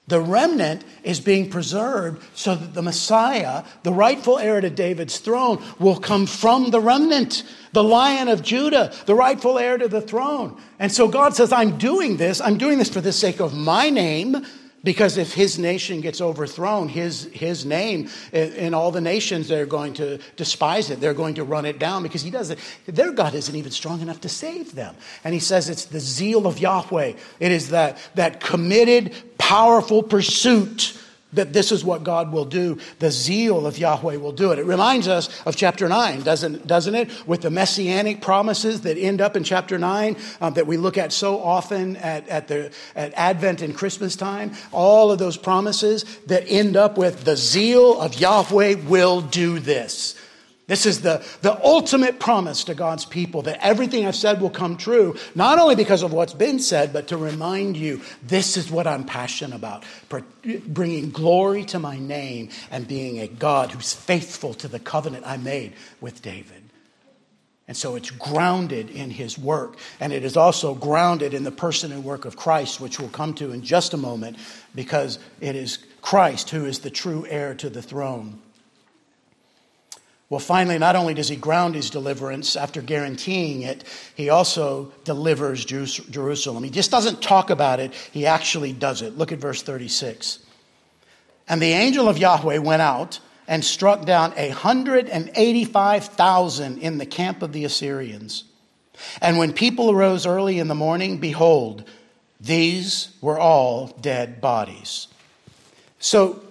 The 0.07 0.19
remnant 0.19 0.83
is 1.03 1.19
being 1.19 1.49
preserved 1.49 2.23
so 2.33 2.55
that 2.55 2.73
the 2.73 2.81
Messiah, 2.81 3.63
the 3.83 3.93
rightful 3.93 4.39
heir 4.39 4.59
to 4.59 4.69
David's 4.69 5.19
throne, 5.19 5.63
will 5.79 5.99
come 5.99 6.25
from 6.25 6.71
the 6.71 6.81
remnant, 6.81 7.43
the 7.71 7.83
lion 7.83 8.27
of 8.27 8.41
Judah, 8.41 8.93
the 9.05 9.15
rightful 9.15 9.57
heir 9.57 9.77
to 9.77 9.87
the 9.87 10.01
throne. 10.01 10.59
And 10.79 10.91
so 10.91 11.07
God 11.07 11.35
says, 11.35 11.53
I'm 11.53 11.77
doing 11.77 12.17
this. 12.17 12.41
I'm 12.41 12.57
doing 12.57 12.77
this 12.77 12.89
for 12.89 12.99
the 12.99 13.13
sake 13.13 13.39
of 13.39 13.53
my 13.53 13.89
name 13.89 14.45
because 14.83 15.17
if 15.17 15.33
his 15.33 15.59
nation 15.59 16.01
gets 16.01 16.21
overthrown, 16.21 16.89
his, 16.89 17.25
his 17.33 17.65
name 17.65 18.09
in 18.33 18.73
all 18.73 18.91
the 18.91 19.01
nations, 19.01 19.47
they're 19.47 19.65
going 19.65 19.93
to 19.93 20.17
despise 20.35 20.89
it. 20.89 20.99
They're 20.99 21.13
going 21.13 21.35
to 21.35 21.43
run 21.43 21.65
it 21.65 21.77
down 21.77 22.01
because 22.03 22.23
he 22.23 22.31
doesn't, 22.31 22.59
their 22.87 23.11
God 23.11 23.35
isn't 23.35 23.55
even 23.55 23.71
strong 23.71 24.01
enough 24.01 24.21
to 24.21 24.29
save 24.29 24.73
them. 24.73 24.95
And 25.23 25.33
he 25.33 25.39
says 25.39 25.69
it's 25.69 25.85
the 25.85 25.99
zeal 25.99 26.47
of 26.47 26.59
Yahweh. 26.59 27.13
It 27.39 27.51
is 27.51 27.69
that, 27.69 27.99
that 28.15 28.39
committed, 28.39 29.13
powerful 29.51 30.01
pursuit 30.01 30.97
that 31.33 31.51
this 31.51 31.73
is 31.73 31.83
what 31.83 32.05
God 32.05 32.31
will 32.31 32.45
do. 32.45 32.77
The 32.99 33.11
zeal 33.11 33.67
of 33.67 33.77
Yahweh 33.77 34.15
will 34.15 34.31
do 34.31 34.53
it. 34.53 34.59
It 34.59 34.65
reminds 34.65 35.09
us 35.09 35.27
of 35.45 35.57
chapter 35.57 35.89
9, 35.89 36.21
doesn't, 36.21 36.67
doesn't 36.67 36.95
it? 36.95 37.27
With 37.27 37.41
the 37.41 37.49
messianic 37.49 38.21
promises 38.21 38.81
that 38.81 38.97
end 38.97 39.19
up 39.19 39.35
in 39.35 39.43
chapter 39.43 39.77
9 39.77 40.15
um, 40.39 40.53
that 40.53 40.67
we 40.67 40.77
look 40.77 40.97
at 40.97 41.11
so 41.11 41.37
often 41.41 41.97
at, 41.97 42.29
at, 42.29 42.47
the, 42.47 42.71
at 42.95 43.11
Advent 43.15 43.61
and 43.61 43.75
Christmas 43.75 44.15
time. 44.15 44.53
All 44.71 45.11
of 45.11 45.19
those 45.19 45.35
promises 45.35 46.05
that 46.27 46.45
end 46.47 46.77
up 46.77 46.97
with 46.97 47.25
the 47.25 47.35
zeal 47.35 47.99
of 47.99 48.17
Yahweh 48.17 48.75
will 48.87 49.19
do 49.19 49.59
this. 49.59 50.15
This 50.71 50.85
is 50.85 51.01
the, 51.01 51.21
the 51.41 51.61
ultimate 51.65 52.17
promise 52.17 52.63
to 52.63 52.73
God's 52.73 53.03
people 53.03 53.41
that 53.41 53.61
everything 53.61 54.05
I've 54.05 54.15
said 54.15 54.39
will 54.39 54.49
come 54.49 54.77
true, 54.77 55.17
not 55.35 55.59
only 55.59 55.75
because 55.75 56.01
of 56.01 56.13
what's 56.13 56.33
been 56.33 56.59
said, 56.59 56.93
but 56.93 57.09
to 57.09 57.17
remind 57.17 57.75
you 57.75 57.99
this 58.23 58.55
is 58.55 58.71
what 58.71 58.87
I'm 58.87 59.03
passionate 59.03 59.53
about 59.53 59.83
bringing 60.65 61.09
glory 61.09 61.65
to 61.65 61.79
my 61.79 61.99
name 61.99 62.51
and 62.71 62.87
being 62.87 63.19
a 63.19 63.27
God 63.27 63.71
who's 63.71 63.91
faithful 63.91 64.53
to 64.53 64.69
the 64.69 64.79
covenant 64.79 65.27
I 65.27 65.35
made 65.35 65.73
with 65.99 66.21
David. 66.21 66.63
And 67.67 67.75
so 67.75 67.95
it's 67.95 68.11
grounded 68.11 68.89
in 68.89 69.09
his 69.09 69.37
work. 69.37 69.75
And 69.99 70.13
it 70.13 70.23
is 70.23 70.37
also 70.37 70.73
grounded 70.73 71.33
in 71.33 71.43
the 71.43 71.51
person 71.51 71.91
and 71.91 72.05
work 72.05 72.23
of 72.23 72.37
Christ, 72.37 72.79
which 72.79 72.97
we'll 72.97 73.09
come 73.09 73.33
to 73.33 73.51
in 73.51 73.61
just 73.61 73.93
a 73.93 73.97
moment, 73.97 74.37
because 74.73 75.19
it 75.41 75.57
is 75.57 75.79
Christ 76.01 76.49
who 76.51 76.63
is 76.63 76.79
the 76.79 76.89
true 76.89 77.25
heir 77.27 77.55
to 77.55 77.69
the 77.69 77.81
throne. 77.81 78.39
Well, 80.31 80.39
finally, 80.39 80.79
not 80.79 80.95
only 80.95 81.13
does 81.13 81.27
he 81.27 81.35
ground 81.35 81.75
his 81.75 81.89
deliverance 81.89 82.55
after 82.55 82.81
guaranteeing 82.81 83.63
it, 83.63 83.83
he 84.15 84.29
also 84.29 84.93
delivers 85.03 85.65
Jerusalem. 85.65 86.63
He 86.63 86.69
just 86.69 86.89
doesn't 86.89 87.21
talk 87.21 87.49
about 87.49 87.81
it, 87.81 87.93
he 88.13 88.25
actually 88.25 88.71
does 88.71 89.01
it. 89.01 89.17
Look 89.17 89.33
at 89.33 89.39
verse 89.39 89.61
36. 89.61 90.39
And 91.49 91.61
the 91.61 91.73
angel 91.73 92.07
of 92.07 92.17
Yahweh 92.17 92.59
went 92.59 92.81
out 92.81 93.19
and 93.45 93.65
struck 93.65 94.05
down 94.05 94.31
185,000 94.31 96.77
in 96.77 96.97
the 96.97 97.05
camp 97.05 97.41
of 97.41 97.51
the 97.51 97.65
Assyrians. 97.65 98.45
And 99.21 99.37
when 99.37 99.51
people 99.51 99.91
arose 99.91 100.25
early 100.25 100.59
in 100.59 100.69
the 100.69 100.75
morning, 100.75 101.17
behold, 101.17 101.83
these 102.39 103.09
were 103.19 103.37
all 103.37 103.87
dead 103.99 104.39
bodies. 104.39 105.09
So 105.99 106.41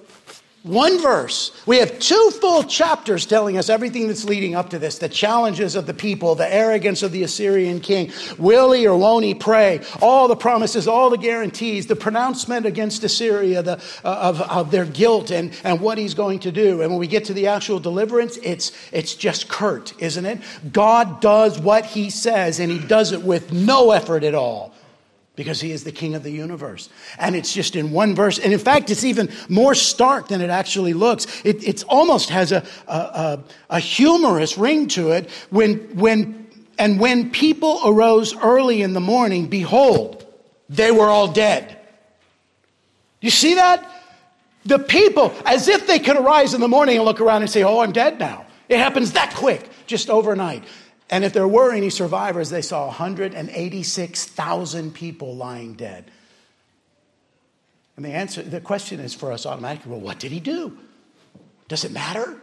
one 0.63 1.01
verse. 1.01 1.53
We 1.65 1.79
have 1.79 1.99
two 1.99 2.31
full 2.39 2.65
chapters 2.65 3.25
telling 3.25 3.57
us 3.57 3.71
everything 3.71 4.09
that's 4.09 4.27
leading 4.27 4.55
up 4.55 4.71
to 4.71 4.79
this 4.79 4.99
the 4.99 5.09
challenges 5.09 5.75
of 5.75 5.87
the 5.87 5.95
people, 5.95 6.35
the 6.35 6.53
arrogance 6.53 7.03
of 7.03 7.13
the 7.13 7.23
Assyrian 7.23 7.81
king. 7.81 8.13
Will 8.39 8.73
he 8.73 8.87
or 8.87 8.97
won't 8.97 9.25
he 9.25 9.35
pray? 9.35 9.81
All 10.03 10.29
the 10.29 10.37
promises, 10.37 10.87
all 10.87 11.09
the 11.09 11.17
guarantees, 11.17 11.87
the 11.87 11.97
pronouncement 11.97 12.67
against 12.67 13.03
Assyria 13.05 13.63
the, 13.63 13.83
uh, 14.05 14.09
of, 14.21 14.41
of 14.43 14.71
their 14.71 14.85
guilt 14.85 15.31
and, 15.31 15.59
and 15.65 15.81
what 15.81 15.97
he's 15.97 16.13
going 16.13 16.41
to 16.41 16.53
do. 16.53 16.83
And 16.83 16.91
when 16.91 17.01
we 17.01 17.07
get 17.07 17.25
to 17.27 17.35
the 17.35 17.47
actual 17.47 17.81
deliverance, 17.81 18.37
it's, 18.43 18.73
it's 18.93 19.15
just 19.15 19.49
curt, 19.49 19.95
isn't 19.99 20.27
it? 20.27 20.41
God 20.73 21.23
does 21.23 21.59
what 21.59 21.87
he 21.87 22.11
says, 22.11 22.61
and 22.61 22.71
he 22.71 22.79
does 22.79 23.13
it 23.13 23.23
with 23.23 23.51
no 23.51 23.93
effort 23.93 24.25
at 24.25 24.35
all 24.35 24.75
because 25.37 25.61
he 25.61 25.73
is 25.73 25.85
the 25.85 25.93
king 25.93 26.15
of 26.15 26.23
the 26.23 26.31
universe. 26.31 26.89
And 27.19 27.35
it's 27.35 27.55
just 27.55 27.77
in 27.77 27.93
one 27.93 28.15
verse. 28.15 28.39
And 28.39 28.53
in 28.53 28.59
fact, 28.59 28.91
it's 28.91 29.05
even 29.05 29.31
more 29.49 29.75
stark 29.75 30.29
than 30.29 30.41
it 30.41 30.51
actually 30.51 30.93
looks. 30.93 31.27
It 31.45 31.67
it's 31.67 31.83
almost 31.85 32.31
has 32.31 32.53
a, 32.53 32.65
a, 32.87 32.93
a, 32.93 33.45
a 33.71 33.81
humorous 33.81 34.59
ring 34.59 34.89
to 34.89 35.13
it. 35.13 35.31
When, 35.51 35.77
when, 35.97 36.49
and 36.79 37.01
when 37.01 37.31
people 37.31 37.81
arose 37.85 38.37
early 38.37 38.83
in 38.83 38.93
the 38.93 39.01
morning, 39.01 39.47
behold, 39.47 40.27
they 40.69 40.91
were 40.91 41.09
all 41.09 41.29
dead. 41.29 41.79
You 43.21 43.31
see 43.31 43.55
that? 43.55 43.87
The 44.65 44.79
people, 44.79 45.33
as 45.47 45.69
if 45.69 45.87
they 45.87 45.99
could 45.99 46.17
arise 46.17 46.55
in 46.55 46.61
the 46.61 46.69
morning 46.69 46.97
and 46.97 47.05
look 47.05 47.21
around 47.21 47.43
and 47.43 47.51
say, 47.51 47.63
Oh, 47.63 47.81
I'm 47.81 47.93
dead 47.93 48.19
now. 48.19 48.47
It 48.69 48.79
happens 48.79 49.13
that 49.13 49.35
quick, 49.35 49.69
just 49.87 50.11
overnight. 50.11 50.65
And 51.11 51.25
if 51.25 51.33
there 51.33 51.49
were 51.49 51.73
any 51.73 51.91
survivors, 51.91 52.51
they 52.51 52.63
saw 52.63 52.87
186,000 52.87 54.95
people 54.95 55.35
lying 55.35 55.75
dead. 55.75 56.09
And 57.97 58.05
the 58.05 58.11
answer, 58.11 58.43
the 58.43 58.61
question 58.61 59.01
is 59.01 59.13
for 59.13 59.33
us 59.33 59.45
automatically 59.45 59.91
well, 59.91 60.01
what 60.01 60.21
did 60.21 60.33
he 60.33 60.41
do? 60.41 60.79
Does 61.69 61.85
it 61.85 61.93
matter? 61.93 62.41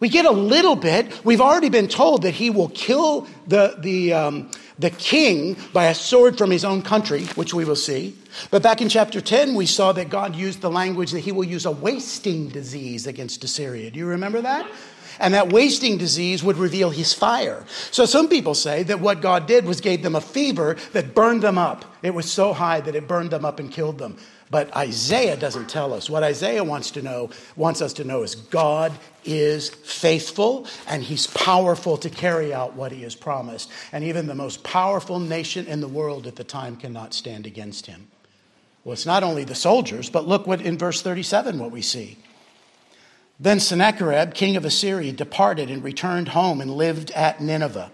We 0.00 0.08
get 0.08 0.26
a 0.26 0.30
little 0.30 0.76
bit. 0.76 1.24
We've 1.24 1.40
already 1.40 1.70
been 1.70 1.88
told 1.88 2.22
that 2.22 2.30
he 2.30 2.50
will 2.50 2.68
kill 2.68 3.26
the, 3.48 3.74
the, 3.78 4.12
um, 4.12 4.50
the 4.78 4.90
king 4.90 5.56
by 5.72 5.86
a 5.86 5.94
sword 5.94 6.38
from 6.38 6.50
his 6.50 6.64
own 6.64 6.82
country, 6.82 7.24
which 7.34 7.52
we 7.52 7.64
will 7.64 7.76
see. 7.76 8.16
But 8.50 8.62
back 8.62 8.80
in 8.80 8.88
chapter 8.88 9.20
10, 9.20 9.56
we 9.56 9.66
saw 9.66 9.90
that 9.92 10.08
God 10.08 10.36
used 10.36 10.60
the 10.60 10.70
language 10.70 11.10
that 11.10 11.20
he 11.20 11.32
will 11.32 11.44
use 11.44 11.66
a 11.66 11.72
wasting 11.72 12.48
disease 12.48 13.08
against 13.08 13.42
Assyria. 13.42 13.90
Do 13.90 13.98
you 13.98 14.06
remember 14.06 14.40
that? 14.40 14.70
And 15.18 15.34
that 15.34 15.52
wasting 15.52 15.98
disease 15.98 16.42
would 16.42 16.56
reveal 16.56 16.90
his 16.90 17.12
fire. 17.12 17.64
So 17.90 18.06
some 18.06 18.28
people 18.28 18.54
say 18.54 18.82
that 18.84 19.00
what 19.00 19.20
God 19.20 19.46
did 19.46 19.64
was 19.64 19.80
gave 19.80 20.02
them 20.02 20.14
a 20.14 20.20
fever 20.20 20.76
that 20.92 21.14
burned 21.14 21.42
them 21.42 21.58
up. 21.58 21.84
It 22.02 22.14
was 22.14 22.30
so 22.30 22.52
high 22.52 22.80
that 22.80 22.94
it 22.94 23.08
burned 23.08 23.30
them 23.30 23.44
up 23.44 23.58
and 23.58 23.70
killed 23.70 23.98
them. 23.98 24.16
But 24.50 24.74
Isaiah 24.74 25.36
doesn't 25.36 25.68
tell 25.68 25.92
us. 25.92 26.08
What 26.08 26.22
Isaiah 26.22 26.64
wants 26.64 26.92
to 26.92 27.02
know, 27.02 27.30
wants 27.56 27.82
us 27.82 27.92
to 27.94 28.04
know 28.04 28.22
is 28.22 28.34
God 28.34 28.92
is 29.24 29.68
faithful 29.68 30.66
and 30.86 31.02
he's 31.02 31.26
powerful 31.26 31.98
to 31.98 32.08
carry 32.08 32.54
out 32.54 32.74
what 32.74 32.92
he 32.92 33.02
has 33.02 33.14
promised. 33.14 33.70
And 33.92 34.04
even 34.04 34.26
the 34.26 34.34
most 34.34 34.64
powerful 34.64 35.18
nation 35.18 35.66
in 35.66 35.80
the 35.80 35.88
world 35.88 36.26
at 36.26 36.36
the 36.36 36.44
time 36.44 36.76
cannot 36.76 37.12
stand 37.12 37.46
against 37.46 37.86
him. 37.86 38.08
Well, 38.84 38.94
it's 38.94 39.04
not 39.04 39.22
only 39.22 39.44
the 39.44 39.54
soldiers, 39.54 40.08
but 40.08 40.26
look 40.26 40.46
what 40.46 40.62
in 40.62 40.78
verse 40.78 41.02
37 41.02 41.58
what 41.58 41.70
we 41.70 41.82
see. 41.82 42.16
Then 43.40 43.60
Sennacherib, 43.60 44.34
king 44.34 44.56
of 44.56 44.64
Assyria, 44.64 45.12
departed 45.12 45.70
and 45.70 45.82
returned 45.84 46.28
home 46.28 46.60
and 46.60 46.72
lived 46.72 47.10
at 47.12 47.40
Nineveh. 47.40 47.92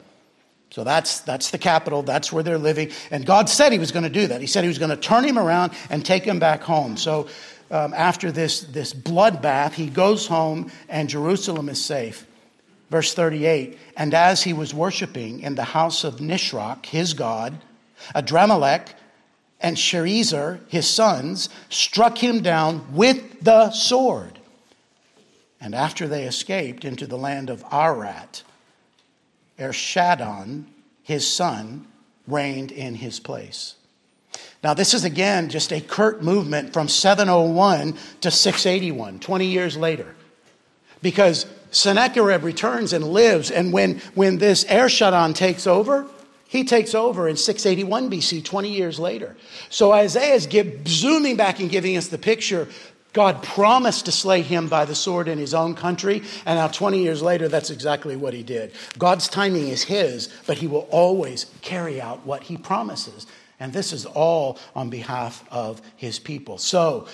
So 0.71 0.83
that's, 0.83 1.21
that's 1.21 1.51
the 1.51 1.59
capital, 1.59 2.03
that's 2.03 2.33
where 2.33 2.43
they're 2.43 2.59
living. 2.59 2.91
And 3.11 3.25
God 3.25 3.49
said 3.49 3.71
he 3.71 3.79
was 3.79 3.93
going 3.93 4.03
to 4.03 4.11
do 4.11 4.27
that. 4.27 4.41
He 4.41 4.47
said 4.47 4.65
he 4.65 4.69
was 4.69 4.79
going 4.79 4.91
to 4.91 4.97
turn 4.97 5.23
him 5.23 5.39
around 5.39 5.73
and 5.89 6.05
take 6.05 6.25
him 6.25 6.41
back 6.41 6.63
home. 6.63 6.97
So 6.97 7.29
um, 7.71 7.95
after 7.95 8.33
this, 8.33 8.63
this 8.63 8.93
bloodbath, 8.93 9.75
he 9.75 9.89
goes 9.89 10.27
home 10.27 10.73
and 10.89 11.09
Jerusalem 11.09 11.69
is 11.69 11.85
safe. 11.85 12.27
Verse 12.91 13.15
38 13.15 13.79
And 13.97 14.15
as 14.15 14.43
he 14.43 14.53
was 14.53 14.75
worshiping 14.75 15.41
in 15.41 15.55
the 15.55 15.65
house 15.65 16.03
of 16.03 16.17
Nisroch, 16.17 16.87
his 16.87 17.15
god, 17.15 17.55
Adrammelech 18.15 18.89
and 19.61 19.77
Sharezer, 19.77 20.59
his 20.69 20.89
sons, 20.89 21.51
struck 21.69 22.19
him 22.19 22.43
down 22.43 22.95
with 22.95 23.41
the 23.43 23.71
sword. 23.71 24.41
And 25.61 25.75
after 25.75 26.07
they 26.07 26.25
escaped 26.25 26.85
into 26.85 27.07
the 27.07 27.17
land 27.17 27.51
of 27.51 27.65
Ararat, 27.73 28.43
Esarhaddon, 29.59 30.65
his 31.03 31.27
son, 31.27 31.87
reigned 32.27 32.73
in 32.73 32.97
his 32.97 33.21
place. 33.21 33.77
Now, 34.63 34.75
this 34.75 34.95
is 34.95 35.05
again 35.05 35.51
just 35.51 35.73
a 35.73 35.81
curt 35.81 36.23
movement 36.23 36.73
from 36.73 36.89
701 36.89 37.95
to 38.23 38.31
681, 38.31 39.21
20 39.21 39.47
years 39.47 39.77
later. 39.77 40.15
Because 41.03 41.47
Sennacherib 41.71 42.43
returns 42.43 42.93
and 42.93 43.05
lives, 43.05 43.51
and 43.51 43.73
when, 43.73 43.99
when 44.15 44.39
this 44.39 44.65
Esarhaddon 44.65 45.35
takes 45.35 45.67
over, 45.67 46.07
he 46.49 46.65
takes 46.65 46.95
over 46.95 47.29
in 47.29 47.37
681 47.37 48.11
BC, 48.11 48.45
20 48.45 48.71
years 48.71 48.99
later. 48.99 49.37
So 49.71 49.93
Isaiah 49.93 50.35
is 50.35 50.49
zooming 50.87 51.37
back 51.37 51.61
and 51.61 51.69
giving 51.69 51.97
us 51.97 52.09
the 52.09 52.17
picture 52.17 52.69
God 53.15 53.43
promised 53.43 54.05
to 54.05 54.13
slay 54.13 54.43
him 54.43 54.69
by 54.69 54.85
the 54.85 54.95
sword 54.95 55.29
in 55.29 55.39
his 55.39 55.55
own 55.55 55.75
country, 55.75 56.23
and 56.45 56.59
now 56.59 56.67
20 56.69 57.03
years 57.03 57.23
later, 57.23 57.49
that's 57.49 57.71
exactly 57.71 58.17
what 58.17 58.35
he 58.35 58.43
did. 58.43 58.73
God's 58.99 59.29
timing 59.29 59.69
is 59.69 59.85
his, 59.85 60.29
but 60.47 60.59
he 60.59 60.67
will 60.67 60.87
always 60.91 61.47
carry 61.63 62.01
out 62.01 62.27
what 62.27 62.43
he 62.43 62.59
promises. 62.59 63.27
And 63.61 63.73
this 63.73 63.93
is 63.93 64.05
all 64.05 64.59
on 64.75 64.91
behalf 64.91 65.45
of 65.51 65.81
his 65.97 66.19
people. 66.19 66.59
So, 66.59 67.07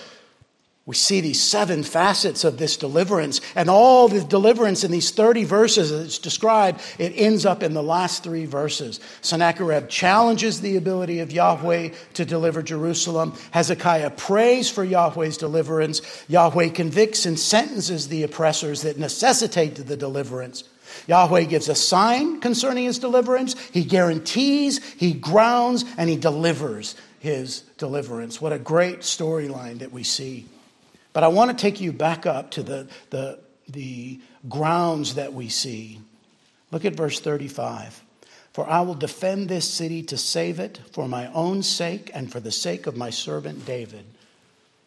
we 0.87 0.95
see 0.95 1.21
these 1.21 1.39
seven 1.39 1.83
facets 1.83 2.43
of 2.43 2.57
this 2.57 2.75
deliverance, 2.75 3.39
and 3.55 3.69
all 3.69 4.07
the 4.07 4.23
deliverance 4.23 4.83
in 4.83 4.89
these 4.89 5.11
30 5.11 5.43
verses 5.43 5.91
it's 5.91 6.17
described, 6.17 6.81
it 6.97 7.13
ends 7.15 7.45
up 7.45 7.61
in 7.61 7.75
the 7.75 7.83
last 7.83 8.23
three 8.23 8.45
verses. 8.47 8.99
Sennacherib 9.21 9.89
challenges 9.89 10.59
the 10.59 10.77
ability 10.77 11.19
of 11.19 11.31
Yahweh 11.31 11.89
to 12.15 12.25
deliver 12.25 12.63
Jerusalem. 12.63 13.37
Hezekiah 13.51 14.09
prays 14.11 14.71
for 14.71 14.83
Yahweh's 14.83 15.37
deliverance. 15.37 16.01
Yahweh 16.27 16.69
convicts 16.69 17.27
and 17.27 17.39
sentences 17.39 18.07
the 18.07 18.23
oppressors 18.23 18.81
that 18.81 18.97
necessitate 18.97 19.75
the 19.75 19.97
deliverance. 19.97 20.63
Yahweh 21.07 21.43
gives 21.43 21.69
a 21.69 21.75
sign 21.75 22.41
concerning 22.41 22.85
his 22.85 22.97
deliverance. 22.97 23.55
He 23.69 23.83
guarantees, 23.83 24.83
he 24.93 25.13
grounds, 25.13 25.85
and 25.95 26.09
he 26.09 26.15
delivers 26.15 26.95
his 27.19 27.61
deliverance. 27.77 28.41
What 28.41 28.51
a 28.51 28.59
great 28.59 29.01
storyline 29.01 29.79
that 29.79 29.91
we 29.91 30.01
see. 30.03 30.47
But 31.13 31.23
I 31.23 31.27
want 31.27 31.55
to 31.55 31.61
take 31.61 31.81
you 31.81 31.91
back 31.91 32.25
up 32.25 32.51
to 32.51 32.63
the, 32.63 32.87
the, 33.09 33.39
the 33.67 34.19
grounds 34.47 35.15
that 35.15 35.33
we 35.33 35.49
see. 35.49 35.99
Look 36.71 36.85
at 36.85 36.95
verse 36.95 37.19
35. 37.19 38.03
For 38.53 38.67
I 38.67 38.81
will 38.81 38.95
defend 38.95 39.47
this 39.47 39.69
city 39.69 40.03
to 40.03 40.17
save 40.17 40.59
it 40.59 40.79
for 40.91 41.07
my 41.07 41.31
own 41.33 41.63
sake 41.63 42.11
and 42.13 42.31
for 42.31 42.39
the 42.39 42.51
sake 42.51 42.85
of 42.85 42.97
my 42.97 43.09
servant 43.09 43.65
David. 43.65 44.05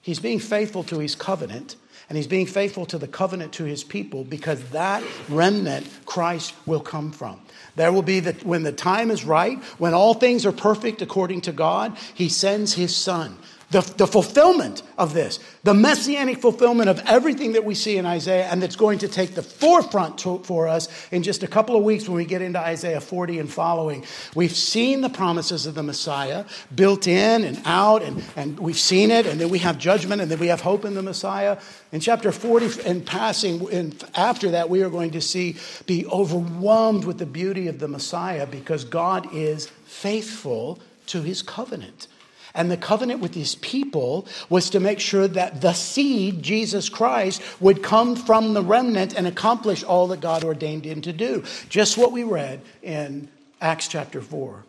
He's 0.02 0.20
being 0.20 0.38
faithful 0.38 0.84
to 0.84 0.98
his 0.98 1.14
covenant, 1.14 1.76
and 2.10 2.18
he's 2.18 2.26
being 2.26 2.44
faithful 2.44 2.84
to 2.86 2.98
the 2.98 3.08
covenant 3.08 3.54
to 3.54 3.64
his 3.64 3.82
people 3.82 4.22
because 4.22 4.62
that 4.70 5.02
remnant 5.30 5.88
Christ 6.04 6.52
will 6.66 6.80
come 6.80 7.10
from. 7.10 7.40
There 7.76 7.90
will 7.90 8.02
be 8.02 8.20
that 8.20 8.44
when 8.44 8.64
the 8.64 8.72
time 8.72 9.10
is 9.10 9.24
right, 9.24 9.62
when 9.78 9.94
all 9.94 10.12
things 10.12 10.44
are 10.44 10.52
perfect 10.52 11.00
according 11.00 11.40
to 11.42 11.52
God, 11.52 11.96
he 12.12 12.28
sends 12.28 12.74
his 12.74 12.94
son 12.94 13.38
the, 13.70 13.80
the 13.96 14.06
fulfillment 14.06 14.82
of 14.98 15.14
this, 15.14 15.40
the 15.62 15.74
messianic 15.74 16.38
fulfillment 16.38 16.88
of 16.88 17.00
everything 17.06 17.52
that 17.52 17.64
we 17.64 17.74
see 17.74 17.96
in 17.96 18.06
Isaiah, 18.06 18.46
and 18.46 18.62
that's 18.62 18.76
going 18.76 18.98
to 19.00 19.08
take 19.08 19.34
the 19.34 19.42
forefront 19.42 20.18
to, 20.18 20.38
for 20.40 20.68
us 20.68 20.88
in 21.10 21.22
just 21.22 21.42
a 21.42 21.46
couple 21.46 21.76
of 21.76 21.82
weeks 21.82 22.08
when 22.08 22.16
we 22.16 22.24
get 22.24 22.42
into 22.42 22.58
Isaiah 22.58 23.00
40 23.00 23.38
and 23.38 23.50
following. 23.50 24.04
We've 24.34 24.54
seen 24.54 25.00
the 25.00 25.08
promises 25.08 25.66
of 25.66 25.74
the 25.74 25.82
Messiah 25.82 26.44
built 26.74 27.06
in 27.06 27.44
and 27.44 27.60
out, 27.64 28.02
and, 28.02 28.22
and 28.36 28.58
we've 28.60 28.78
seen 28.78 29.10
it, 29.10 29.26
and 29.26 29.40
then 29.40 29.48
we 29.48 29.58
have 29.60 29.78
judgment, 29.78 30.20
and 30.20 30.30
then 30.30 30.38
we 30.38 30.48
have 30.48 30.60
hope 30.60 30.84
in 30.84 30.94
the 30.94 31.02
Messiah. 31.02 31.58
In 31.92 32.00
chapter 32.00 32.32
40 32.32 32.82
and 32.82 33.06
passing, 33.06 33.72
and 33.72 34.04
after 34.14 34.50
that, 34.50 34.68
we 34.68 34.82
are 34.82 34.90
going 34.90 35.12
to 35.12 35.20
see 35.20 35.56
be 35.86 36.06
overwhelmed 36.06 37.04
with 37.04 37.18
the 37.18 37.26
beauty 37.26 37.68
of 37.68 37.78
the 37.78 37.88
Messiah 37.88 38.46
because 38.46 38.84
God 38.84 39.32
is 39.32 39.66
faithful 39.84 40.78
to 41.06 41.22
his 41.22 41.42
covenant. 41.42 42.08
And 42.54 42.70
the 42.70 42.76
covenant 42.76 43.20
with 43.20 43.34
his 43.34 43.56
people 43.56 44.26
was 44.48 44.70
to 44.70 44.80
make 44.80 45.00
sure 45.00 45.26
that 45.26 45.60
the 45.60 45.72
seed, 45.72 46.42
Jesus 46.42 46.88
Christ, 46.88 47.42
would 47.60 47.82
come 47.82 48.14
from 48.14 48.54
the 48.54 48.62
remnant 48.62 49.14
and 49.14 49.26
accomplish 49.26 49.82
all 49.82 50.06
that 50.08 50.20
God 50.20 50.44
ordained 50.44 50.84
him 50.84 51.00
to 51.02 51.12
do. 51.12 51.42
Just 51.68 51.98
what 51.98 52.12
we 52.12 52.22
read 52.22 52.60
in 52.82 53.28
Acts 53.60 53.88
chapter 53.88 54.20
4. 54.20 54.64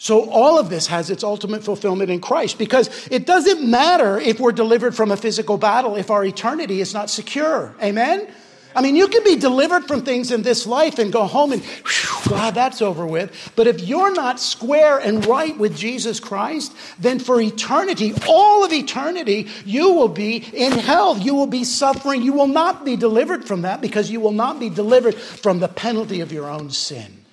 So, 0.00 0.30
all 0.30 0.60
of 0.60 0.70
this 0.70 0.86
has 0.86 1.10
its 1.10 1.24
ultimate 1.24 1.64
fulfillment 1.64 2.08
in 2.08 2.20
Christ 2.20 2.56
because 2.56 3.08
it 3.08 3.26
doesn't 3.26 3.68
matter 3.68 4.18
if 4.18 4.38
we're 4.38 4.52
delivered 4.52 4.94
from 4.94 5.10
a 5.10 5.16
physical 5.16 5.58
battle 5.58 5.96
if 5.96 6.10
our 6.10 6.24
eternity 6.24 6.80
is 6.80 6.94
not 6.94 7.10
secure. 7.10 7.74
Amen? 7.82 8.28
I 8.74 8.82
mean, 8.82 8.96
you 8.96 9.08
can 9.08 9.24
be 9.24 9.36
delivered 9.36 9.88
from 9.88 10.02
things 10.02 10.30
in 10.30 10.42
this 10.42 10.66
life 10.66 10.98
and 10.98 11.12
go 11.12 11.24
home 11.24 11.52
and, 11.52 11.62
God, 12.28 12.54
that's 12.54 12.82
over 12.82 13.06
with. 13.06 13.52
But 13.56 13.66
if 13.66 13.80
you're 13.80 14.12
not 14.12 14.38
square 14.38 14.98
and 14.98 15.24
right 15.26 15.56
with 15.58 15.76
Jesus 15.76 16.20
Christ, 16.20 16.72
then 16.98 17.18
for 17.18 17.40
eternity, 17.40 18.12
all 18.28 18.64
of 18.64 18.72
eternity, 18.72 19.48
you 19.64 19.94
will 19.94 20.08
be 20.08 20.36
in 20.36 20.72
hell. 20.72 21.18
You 21.18 21.34
will 21.34 21.46
be 21.46 21.64
suffering. 21.64 22.22
You 22.22 22.34
will 22.34 22.46
not 22.46 22.84
be 22.84 22.94
delivered 22.96 23.46
from 23.46 23.62
that 23.62 23.80
because 23.80 24.10
you 24.10 24.20
will 24.20 24.32
not 24.32 24.60
be 24.60 24.68
delivered 24.68 25.14
from 25.14 25.58
the 25.60 25.68
penalty 25.68 26.20
of 26.20 26.30
your 26.30 26.48
own 26.48 26.70
sin. 26.70 27.24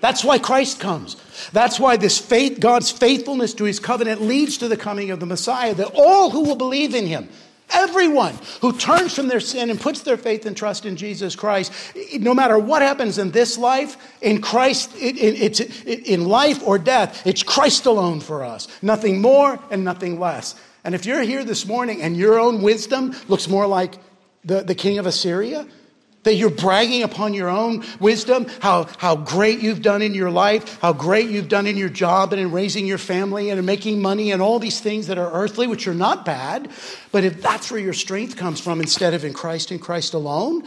That's 0.00 0.22
why 0.22 0.38
Christ 0.38 0.78
comes. 0.78 1.16
That's 1.52 1.80
why 1.80 1.96
this 1.96 2.18
faith, 2.18 2.60
God's 2.60 2.90
faithfulness 2.90 3.54
to 3.54 3.64
his 3.64 3.80
covenant 3.80 4.22
leads 4.22 4.58
to 4.58 4.68
the 4.68 4.76
coming 4.76 5.10
of 5.10 5.20
the 5.20 5.26
Messiah, 5.26 5.74
that 5.74 5.92
all 5.94 6.30
who 6.30 6.44
will 6.44 6.56
believe 6.56 6.94
in 6.94 7.06
him, 7.06 7.28
Everyone 7.70 8.38
who 8.60 8.72
turns 8.72 9.14
from 9.14 9.28
their 9.28 9.40
sin 9.40 9.70
and 9.70 9.80
puts 9.80 10.00
their 10.02 10.16
faith 10.16 10.46
and 10.46 10.56
trust 10.56 10.86
in 10.86 10.96
Jesus 10.96 11.34
Christ, 11.34 11.72
no 12.18 12.32
matter 12.32 12.58
what 12.58 12.82
happens 12.82 13.18
in 13.18 13.32
this 13.32 13.58
life, 13.58 13.96
in 14.22 14.40
Christ, 14.40 14.90
it's 14.94 15.60
in 15.84 16.26
life 16.26 16.62
or 16.62 16.78
death, 16.78 17.26
it's 17.26 17.42
Christ 17.42 17.86
alone 17.86 18.20
for 18.20 18.44
us. 18.44 18.68
Nothing 18.82 19.20
more 19.20 19.58
and 19.70 19.84
nothing 19.84 20.20
less. 20.20 20.54
And 20.84 20.94
if 20.94 21.04
you're 21.04 21.22
here 21.22 21.44
this 21.44 21.66
morning 21.66 22.02
and 22.02 22.16
your 22.16 22.38
own 22.38 22.62
wisdom 22.62 23.14
looks 23.26 23.48
more 23.48 23.66
like 23.66 23.96
the, 24.44 24.62
the 24.62 24.74
king 24.74 24.98
of 24.98 25.06
Assyria, 25.06 25.66
that 26.26 26.34
you're 26.34 26.50
bragging 26.50 27.04
upon 27.04 27.34
your 27.34 27.48
own 27.48 27.84
wisdom, 28.00 28.48
how, 28.60 28.88
how 28.98 29.14
great 29.14 29.60
you've 29.60 29.80
done 29.80 30.02
in 30.02 30.12
your 30.12 30.28
life, 30.28 30.80
how 30.80 30.92
great 30.92 31.30
you've 31.30 31.48
done 31.48 31.68
in 31.68 31.76
your 31.76 31.88
job 31.88 32.32
and 32.32 32.42
in 32.42 32.50
raising 32.50 32.84
your 32.84 32.98
family 32.98 33.48
and 33.48 33.60
in 33.60 33.64
making 33.64 34.02
money 34.02 34.32
and 34.32 34.42
all 34.42 34.58
these 34.58 34.80
things 34.80 35.06
that 35.06 35.18
are 35.18 35.32
earthly, 35.32 35.68
which 35.68 35.86
are 35.86 35.94
not 35.94 36.24
bad. 36.24 36.68
But 37.12 37.22
if 37.22 37.40
that's 37.40 37.70
where 37.70 37.78
your 37.78 37.92
strength 37.92 38.36
comes 38.36 38.60
from 38.60 38.80
instead 38.80 39.14
of 39.14 39.24
in 39.24 39.34
Christ 39.34 39.70
and 39.70 39.80
Christ 39.80 40.14
alone, 40.14 40.64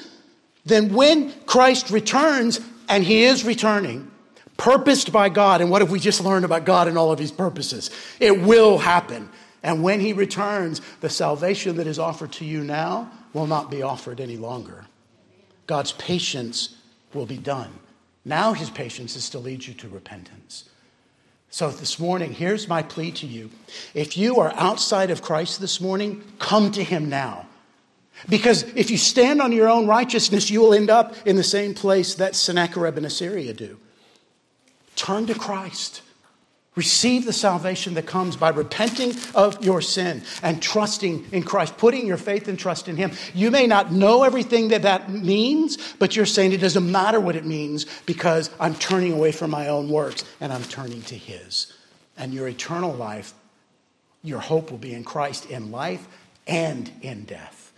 then 0.66 0.94
when 0.94 1.34
Christ 1.42 1.90
returns, 1.92 2.62
and 2.88 3.04
he 3.04 3.24
is 3.24 3.44
returning, 3.44 4.10
purposed 4.56 5.12
by 5.12 5.28
God, 5.28 5.60
and 5.60 5.70
what 5.70 5.82
have 5.82 5.92
we 5.92 6.00
just 6.00 6.24
learned 6.24 6.46
about 6.46 6.64
God 6.64 6.88
and 6.88 6.98
all 6.98 7.12
of 7.12 7.20
his 7.20 7.34
purposes? 7.34 7.92
It 8.22 8.40
will 8.40 8.78
happen. 8.78 9.28
And 9.62 9.84
when 9.84 10.00
he 10.00 10.14
returns, 10.14 10.80
the 11.02 11.10
salvation 11.10 11.76
that 11.76 11.88
is 11.88 12.00
offered 12.00 12.32
to 12.34 12.46
you 12.46 12.64
now 12.64 13.12
will 13.34 13.46
not 13.46 13.70
be 13.70 13.82
offered 13.82 14.22
any 14.22 14.38
longer. 14.38 14.86
God's 15.70 15.92
patience 15.92 16.76
will 17.14 17.28
be 17.28 17.38
done. 17.38 17.70
Now, 18.26 18.54
his 18.54 18.72
patience 18.72 19.16
is 19.16 19.30
to 19.30 19.38
lead 19.38 19.68
you 19.68 19.76
to 19.76 19.88
repentance. 19.88 20.68
So, 21.52 21.70
this 21.70 22.00
morning, 22.00 22.34
here's 22.34 22.68
my 22.68 22.82
plea 22.82 23.12
to 23.12 23.28
you. 23.28 23.52
If 23.94 24.18
you 24.18 24.40
are 24.40 24.52
outside 24.56 25.12
of 25.12 25.22
Christ 25.22 25.62
this 25.62 25.80
morning, 25.80 26.24
come 26.40 26.72
to 26.72 26.84
him 26.84 27.08
now. 27.08 27.46
Because 28.28 28.64
if 28.76 28.90
you 28.90 28.98
stand 28.98 29.44
on 29.44 29.52
your 29.52 29.70
own 29.70 29.86
righteousness, 29.86 30.50
you 30.50 30.60
will 30.60 30.74
end 30.74 30.90
up 30.90 31.14
in 31.28 31.36
the 31.36 31.44
same 31.44 31.76
place 31.76 32.16
that 32.16 32.36
Sennacherib 32.36 32.98
and 32.98 33.06
Assyria 33.06 33.54
do. 33.54 33.78
Turn 34.96 35.28
to 35.28 35.36
Christ. 35.36 36.02
Receive 36.80 37.26
the 37.26 37.34
salvation 37.34 37.96
that 37.96 38.06
comes 38.06 38.38
by 38.38 38.52
repenting 38.52 39.14
of 39.36 39.62
your 39.62 39.82
sin 39.82 40.24
and 40.42 40.62
trusting 40.62 41.26
in 41.34 41.44
Christ, 41.44 41.78
putting 41.78 42.08
your 42.08 42.16
faith 42.16 42.48
and 42.48 42.58
trust 42.58 42.88
in 42.88 42.96
Him. 42.96 43.12
You 43.34 43.52
may 43.52 43.68
not 43.68 43.92
know 43.92 44.24
everything 44.24 44.70
that 44.70 44.84
that 44.84 45.12
means, 45.12 45.78
but 45.96 46.16
you're 46.16 46.26
saying 46.26 46.54
it 46.54 46.62
doesn't 46.62 46.90
matter 46.90 47.20
what 47.20 47.36
it 47.36 47.44
means 47.44 47.86
because 48.06 48.50
I'm 48.62 48.76
turning 48.76 49.12
away 49.12 49.34
from 49.34 49.52
my 49.52 49.68
own 49.68 49.90
works 49.90 50.24
and 50.40 50.54
I'm 50.54 50.64
turning 50.64 51.02
to 51.02 51.16
His. 51.16 51.74
And 52.18 52.34
your 52.34 52.48
eternal 52.48 52.94
life, 52.94 53.34
your 54.24 54.40
hope 54.40 54.72
will 54.72 54.78
be 54.78 54.94
in 54.94 55.04
Christ 55.04 55.48
in 55.48 55.72
life 55.72 56.08
and 56.48 56.90
in 57.02 57.26
death. 57.26 57.74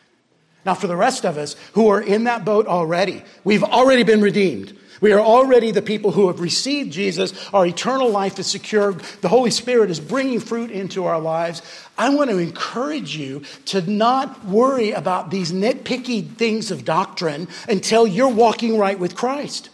Now, 0.64 0.76
for 0.76 0.86
the 0.86 0.96
rest 0.96 1.26
of 1.26 1.40
us 1.40 1.56
who 1.74 1.88
are 1.88 2.02
in 2.02 2.26
that 2.26 2.46
boat 2.46 2.68
already, 2.68 3.24
we've 3.44 3.64
already 3.64 4.04
been 4.04 4.22
redeemed. 4.22 4.78
We 5.02 5.12
are 5.14 5.20
already 5.20 5.72
the 5.72 5.82
people 5.82 6.12
who 6.12 6.28
have 6.28 6.40
received 6.40 6.94
Jesus. 6.94 7.34
Our 7.54 7.66
eternal 7.66 8.10
life 8.10 8.38
is 8.38 8.46
secure. 8.46 8.94
The 8.94 9.30
Holy 9.30 9.50
Spirit 9.50 9.90
is 9.90 10.00
bringing 10.00 10.40
fruit 10.40 10.70
into 10.70 11.06
our 11.06 11.20
lives. 11.20 11.64
I 11.98 12.10
want 12.10 12.30
to 12.30 12.38
encourage 12.38 13.18
you 13.18 13.42
to 13.66 13.82
not 13.82 14.46
worry 14.46 14.92
about 14.92 15.32
these 15.32 15.52
nitpicky 15.52 16.36
things 16.36 16.70
of 16.70 16.86
doctrine 16.86 17.48
until 17.68 18.06
you're 18.06 18.30
walking 18.30 18.78
right 18.78 18.98
with 18.98 19.16
Christ. 19.16 19.70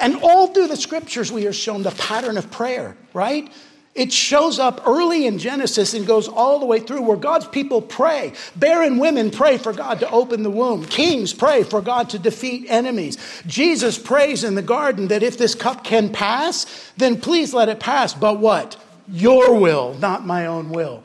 And 0.00 0.16
all 0.22 0.48
through 0.48 0.66
the 0.66 0.76
scriptures, 0.76 1.30
we 1.30 1.46
are 1.46 1.52
shown 1.52 1.84
the 1.84 1.92
pattern 1.92 2.36
of 2.36 2.50
prayer, 2.50 2.96
right? 3.14 3.50
It 3.96 4.12
shows 4.12 4.58
up 4.58 4.86
early 4.86 5.26
in 5.26 5.38
Genesis 5.38 5.94
and 5.94 6.06
goes 6.06 6.28
all 6.28 6.58
the 6.58 6.66
way 6.66 6.80
through 6.80 7.00
where 7.00 7.16
God's 7.16 7.48
people 7.48 7.80
pray. 7.80 8.34
Barren 8.54 8.98
women 8.98 9.30
pray 9.30 9.56
for 9.56 9.72
God 9.72 10.00
to 10.00 10.10
open 10.10 10.42
the 10.42 10.50
womb. 10.50 10.84
Kings 10.84 11.32
pray 11.32 11.62
for 11.62 11.80
God 11.80 12.10
to 12.10 12.18
defeat 12.18 12.66
enemies. 12.68 13.16
Jesus 13.46 13.96
prays 13.96 14.44
in 14.44 14.54
the 14.54 14.60
garden 14.60 15.08
that 15.08 15.22
if 15.22 15.38
this 15.38 15.54
cup 15.54 15.82
can 15.82 16.12
pass, 16.12 16.92
then 16.98 17.18
please 17.18 17.54
let 17.54 17.70
it 17.70 17.80
pass. 17.80 18.12
But 18.12 18.38
what? 18.38 18.76
Your 19.08 19.58
will, 19.58 19.94
not 19.94 20.26
my 20.26 20.44
own 20.44 20.68
will. 20.68 21.02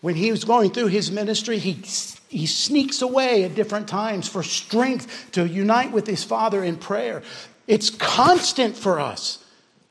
When 0.00 0.14
he 0.14 0.30
was 0.30 0.44
going 0.44 0.70
through 0.70 0.86
his 0.86 1.10
ministry, 1.10 1.58
he, 1.58 1.82
he 2.28 2.46
sneaks 2.46 3.02
away 3.02 3.44
at 3.44 3.54
different 3.54 3.86
times 3.86 4.28
for 4.28 4.42
strength 4.42 5.30
to 5.32 5.46
unite 5.46 5.92
with 5.92 6.06
his 6.06 6.24
Father 6.24 6.64
in 6.64 6.76
prayer. 6.76 7.22
It's 7.66 7.90
constant 7.90 8.78
for 8.78 8.98
us 8.98 9.44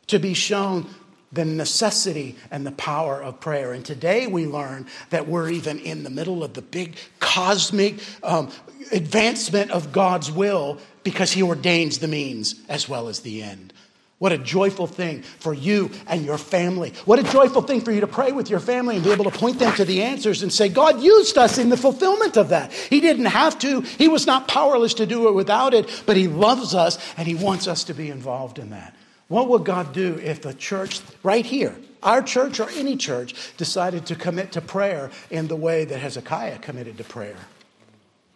to 0.07 0.17
be 0.17 0.33
shown 0.33 0.87
the 1.31 1.45
necessity 1.45 2.35
and 2.51 2.65
the 2.65 2.71
power 2.71 3.21
of 3.21 3.39
prayer. 3.39 3.73
And 3.73 3.83
today 3.83 4.27
we 4.27 4.45
learn 4.45 4.87
that 5.09 5.27
we're 5.27 5.49
even 5.49 5.79
in 5.79 6.03
the 6.03 6.09
middle 6.09 6.43
of 6.43 6.53
the 6.53 6.61
big 6.61 6.95
cosmic 7.19 7.95
um, 8.23 8.51
advancement 8.91 9.71
of 9.71 9.91
God's 9.91 10.31
will 10.31 10.79
because 11.03 11.31
He 11.31 11.43
ordains 11.43 11.99
the 11.99 12.07
means 12.07 12.55
as 12.69 12.87
well 12.87 13.07
as 13.07 13.19
the 13.21 13.43
end. 13.43 13.73
What 14.17 14.31
a 14.31 14.37
joyful 14.37 14.87
thing 14.87 15.23
for 15.23 15.53
you 15.53 15.91
and 16.07 16.23
your 16.23 16.37
family. 16.37 16.93
What 17.03 17.19
a 17.19 17.23
joyful 17.23 17.61
thing 17.61 17.81
for 17.81 17.91
you 17.91 17.99
to 17.99 18.07
pray 18.07 18.31
with 18.31 18.49
your 18.49 18.61
family 18.61 18.95
and 18.95 19.03
be 19.03 19.11
able 19.11 19.25
to 19.25 19.37
point 19.37 19.59
them 19.59 19.75
to 19.75 19.83
the 19.83 20.03
answers 20.03 20.41
and 20.41 20.53
say, 20.53 20.69
God 20.69 21.01
used 21.01 21.37
us 21.37 21.57
in 21.57 21.69
the 21.69 21.75
fulfillment 21.75 22.37
of 22.37 22.49
that. 22.49 22.71
He 22.71 23.01
didn't 23.01 23.25
have 23.25 23.59
to, 23.59 23.81
He 23.81 24.07
was 24.07 24.25
not 24.25 24.47
powerless 24.47 24.93
to 24.95 25.05
do 25.05 25.27
it 25.27 25.33
without 25.33 25.73
it, 25.73 26.03
but 26.05 26.15
He 26.15 26.29
loves 26.29 26.73
us 26.73 26.97
and 27.17 27.27
He 27.27 27.35
wants 27.35 27.67
us 27.67 27.83
to 27.85 27.93
be 27.93 28.09
involved 28.09 28.57
in 28.57 28.69
that. 28.69 28.95
What 29.27 29.49
would 29.49 29.63
God 29.63 29.93
do 29.93 30.19
if 30.21 30.41
the 30.41 30.53
church, 30.53 31.01
right 31.23 31.45
here, 31.45 31.75
our 32.03 32.21
church 32.21 32.59
or 32.59 32.69
any 32.71 32.95
church, 32.95 33.33
decided 33.57 34.05
to 34.07 34.15
commit 34.15 34.51
to 34.51 34.61
prayer 34.61 35.09
in 35.31 35.47
the 35.47 35.55
way 35.55 35.85
that 35.85 35.97
Hezekiah 35.97 36.59
committed 36.59 36.97
to 36.99 37.03
prayer? 37.03 37.37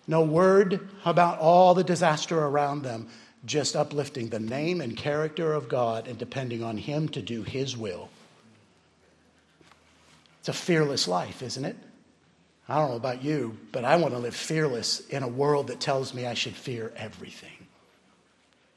No 0.07 0.23
word 0.23 0.89
about 1.05 1.37
all 1.37 1.75
the 1.75 1.83
disaster 1.83 2.39
around 2.39 2.81
them, 2.81 3.07
just 3.45 3.75
uplifting 3.75 4.29
the 4.29 4.39
name 4.39 4.81
and 4.81 4.97
character 4.97 5.53
of 5.53 5.69
God 5.69 6.07
and 6.07 6.17
depending 6.17 6.63
on 6.63 6.77
Him 6.77 7.07
to 7.09 7.21
do 7.21 7.43
His 7.43 7.77
will. 7.77 8.09
It's 10.39 10.49
a 10.49 10.53
fearless 10.53 11.07
life, 11.07 11.43
isn't 11.43 11.65
it? 11.65 11.75
I 12.67 12.79
don't 12.79 12.89
know 12.89 12.95
about 12.95 13.23
you, 13.23 13.57
but 13.71 13.85
I 13.85 13.97
want 13.97 14.13
to 14.13 14.19
live 14.19 14.35
fearless 14.35 15.07
in 15.09 15.21
a 15.21 15.27
world 15.27 15.67
that 15.67 15.79
tells 15.79 16.13
me 16.13 16.25
I 16.25 16.33
should 16.33 16.55
fear 16.55 16.91
everything. 16.95 17.67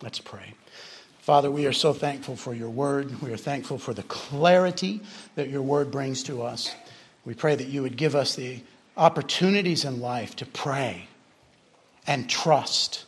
Let's 0.02 0.18
pray. 0.18 0.54
Father, 1.22 1.50
we 1.50 1.66
are 1.66 1.72
so 1.72 1.92
thankful 1.92 2.36
for 2.36 2.52
your 2.52 2.68
word. 2.70 3.22
We 3.22 3.32
are 3.32 3.38
thankful 3.38 3.78
for 3.78 3.94
the 3.94 4.02
clarity 4.04 5.00
that 5.34 5.48
your 5.48 5.62
word 5.62 5.90
brings 5.90 6.22
to 6.24 6.42
us. 6.42 6.74
We 7.24 7.34
pray 7.34 7.54
that 7.54 7.68
you 7.68 7.82
would 7.82 7.96
give 7.96 8.14
us 8.14 8.34
the 8.34 8.60
opportunities 8.96 9.84
in 9.84 10.00
life 10.00 10.36
to 10.36 10.46
pray 10.46 11.08
and 12.06 12.28
trust 12.28 13.06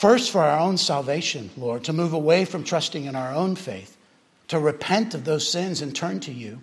First, 0.00 0.30
for 0.30 0.40
our 0.40 0.58
own 0.58 0.78
salvation, 0.78 1.50
Lord, 1.58 1.84
to 1.84 1.92
move 1.92 2.14
away 2.14 2.46
from 2.46 2.64
trusting 2.64 3.04
in 3.04 3.14
our 3.14 3.34
own 3.34 3.54
faith, 3.54 3.98
to 4.48 4.58
repent 4.58 5.12
of 5.12 5.26
those 5.26 5.46
sins 5.46 5.82
and 5.82 5.94
turn 5.94 6.20
to 6.20 6.32
you 6.32 6.62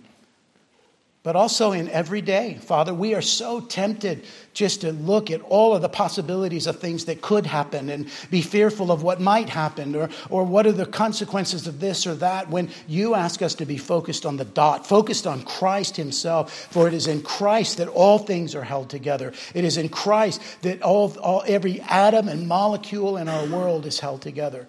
but 1.28 1.36
also 1.36 1.72
in 1.72 1.90
every 1.90 2.22
day. 2.22 2.56
Father, 2.62 2.94
we 2.94 3.14
are 3.14 3.20
so 3.20 3.60
tempted 3.60 4.24
just 4.54 4.80
to 4.80 4.92
look 4.92 5.30
at 5.30 5.42
all 5.42 5.74
of 5.74 5.82
the 5.82 5.88
possibilities 5.90 6.66
of 6.66 6.80
things 6.80 7.04
that 7.04 7.20
could 7.20 7.44
happen 7.44 7.90
and 7.90 8.10
be 8.30 8.40
fearful 8.40 8.90
of 8.90 9.02
what 9.02 9.20
might 9.20 9.50
happen 9.50 9.94
or, 9.94 10.08
or 10.30 10.42
what 10.42 10.66
are 10.66 10.72
the 10.72 10.86
consequences 10.86 11.66
of 11.66 11.80
this 11.80 12.06
or 12.06 12.14
that 12.14 12.48
when 12.48 12.70
you 12.86 13.14
ask 13.14 13.42
us 13.42 13.54
to 13.54 13.66
be 13.66 13.76
focused 13.76 14.24
on 14.24 14.38
the 14.38 14.44
dot, 14.46 14.86
focused 14.86 15.26
on 15.26 15.42
Christ 15.42 15.98
Himself. 15.98 16.50
For 16.70 16.88
it 16.88 16.94
is 16.94 17.06
in 17.06 17.20
Christ 17.20 17.76
that 17.76 17.88
all 17.88 18.18
things 18.18 18.54
are 18.54 18.64
held 18.64 18.88
together. 18.88 19.34
It 19.52 19.66
is 19.66 19.76
in 19.76 19.90
Christ 19.90 20.40
that 20.62 20.80
all, 20.80 21.14
all, 21.18 21.44
every 21.46 21.82
atom 21.82 22.28
and 22.28 22.48
molecule 22.48 23.18
in 23.18 23.28
our 23.28 23.44
world 23.48 23.84
is 23.84 24.00
held 24.00 24.22
together. 24.22 24.66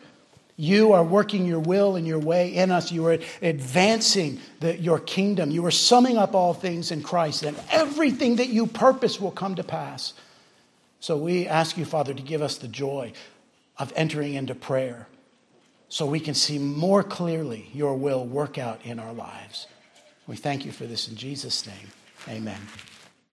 You 0.60 0.92
are 0.92 1.06
working 1.06 1.46
your 1.46 1.62
will 1.62 1.96
and 1.96 2.06
your 2.06 2.20
way 2.20 2.54
in 2.54 2.70
us. 2.70 2.92
You 2.92 3.06
are 3.06 3.18
advancing 3.42 4.42
the, 4.60 4.78
your 4.78 5.00
kingdom. 5.00 5.52
You 5.52 5.66
are 5.66 5.72
summing 5.72 6.18
up 6.18 6.36
all 6.36 6.54
things 6.54 6.92
in 6.92 7.02
Christ, 7.02 7.44
and 7.44 7.58
everything 7.72 8.36
that 8.36 8.50
you 8.50 8.68
purpose 8.68 9.22
will 9.22 9.32
come 9.32 9.56
to 9.56 9.64
pass. 9.64 10.14
So 11.00 11.16
we 11.16 11.48
ask 11.48 11.78
you, 11.78 11.86
Father, 11.86 12.14
to 12.14 12.22
give 12.22 12.42
us 12.42 12.58
the 12.58 12.68
joy 12.68 13.14
of 13.78 13.94
entering 13.96 14.34
into 14.34 14.54
prayer 14.54 15.08
so 15.88 16.06
we 16.06 16.20
can 16.20 16.34
see 16.34 16.60
more 16.60 17.04
clearly 17.04 17.70
your 17.72 17.96
will 17.96 18.26
work 18.26 18.58
out 18.58 18.82
in 18.84 19.00
our 19.00 19.14
lives. 19.14 19.66
We 20.28 20.36
thank 20.36 20.66
you 20.66 20.74
for 20.74 20.84
this 20.84 21.08
in 21.08 21.16
Jesus' 21.16 21.66
name. 21.66 21.88
Amen. 22.28 22.60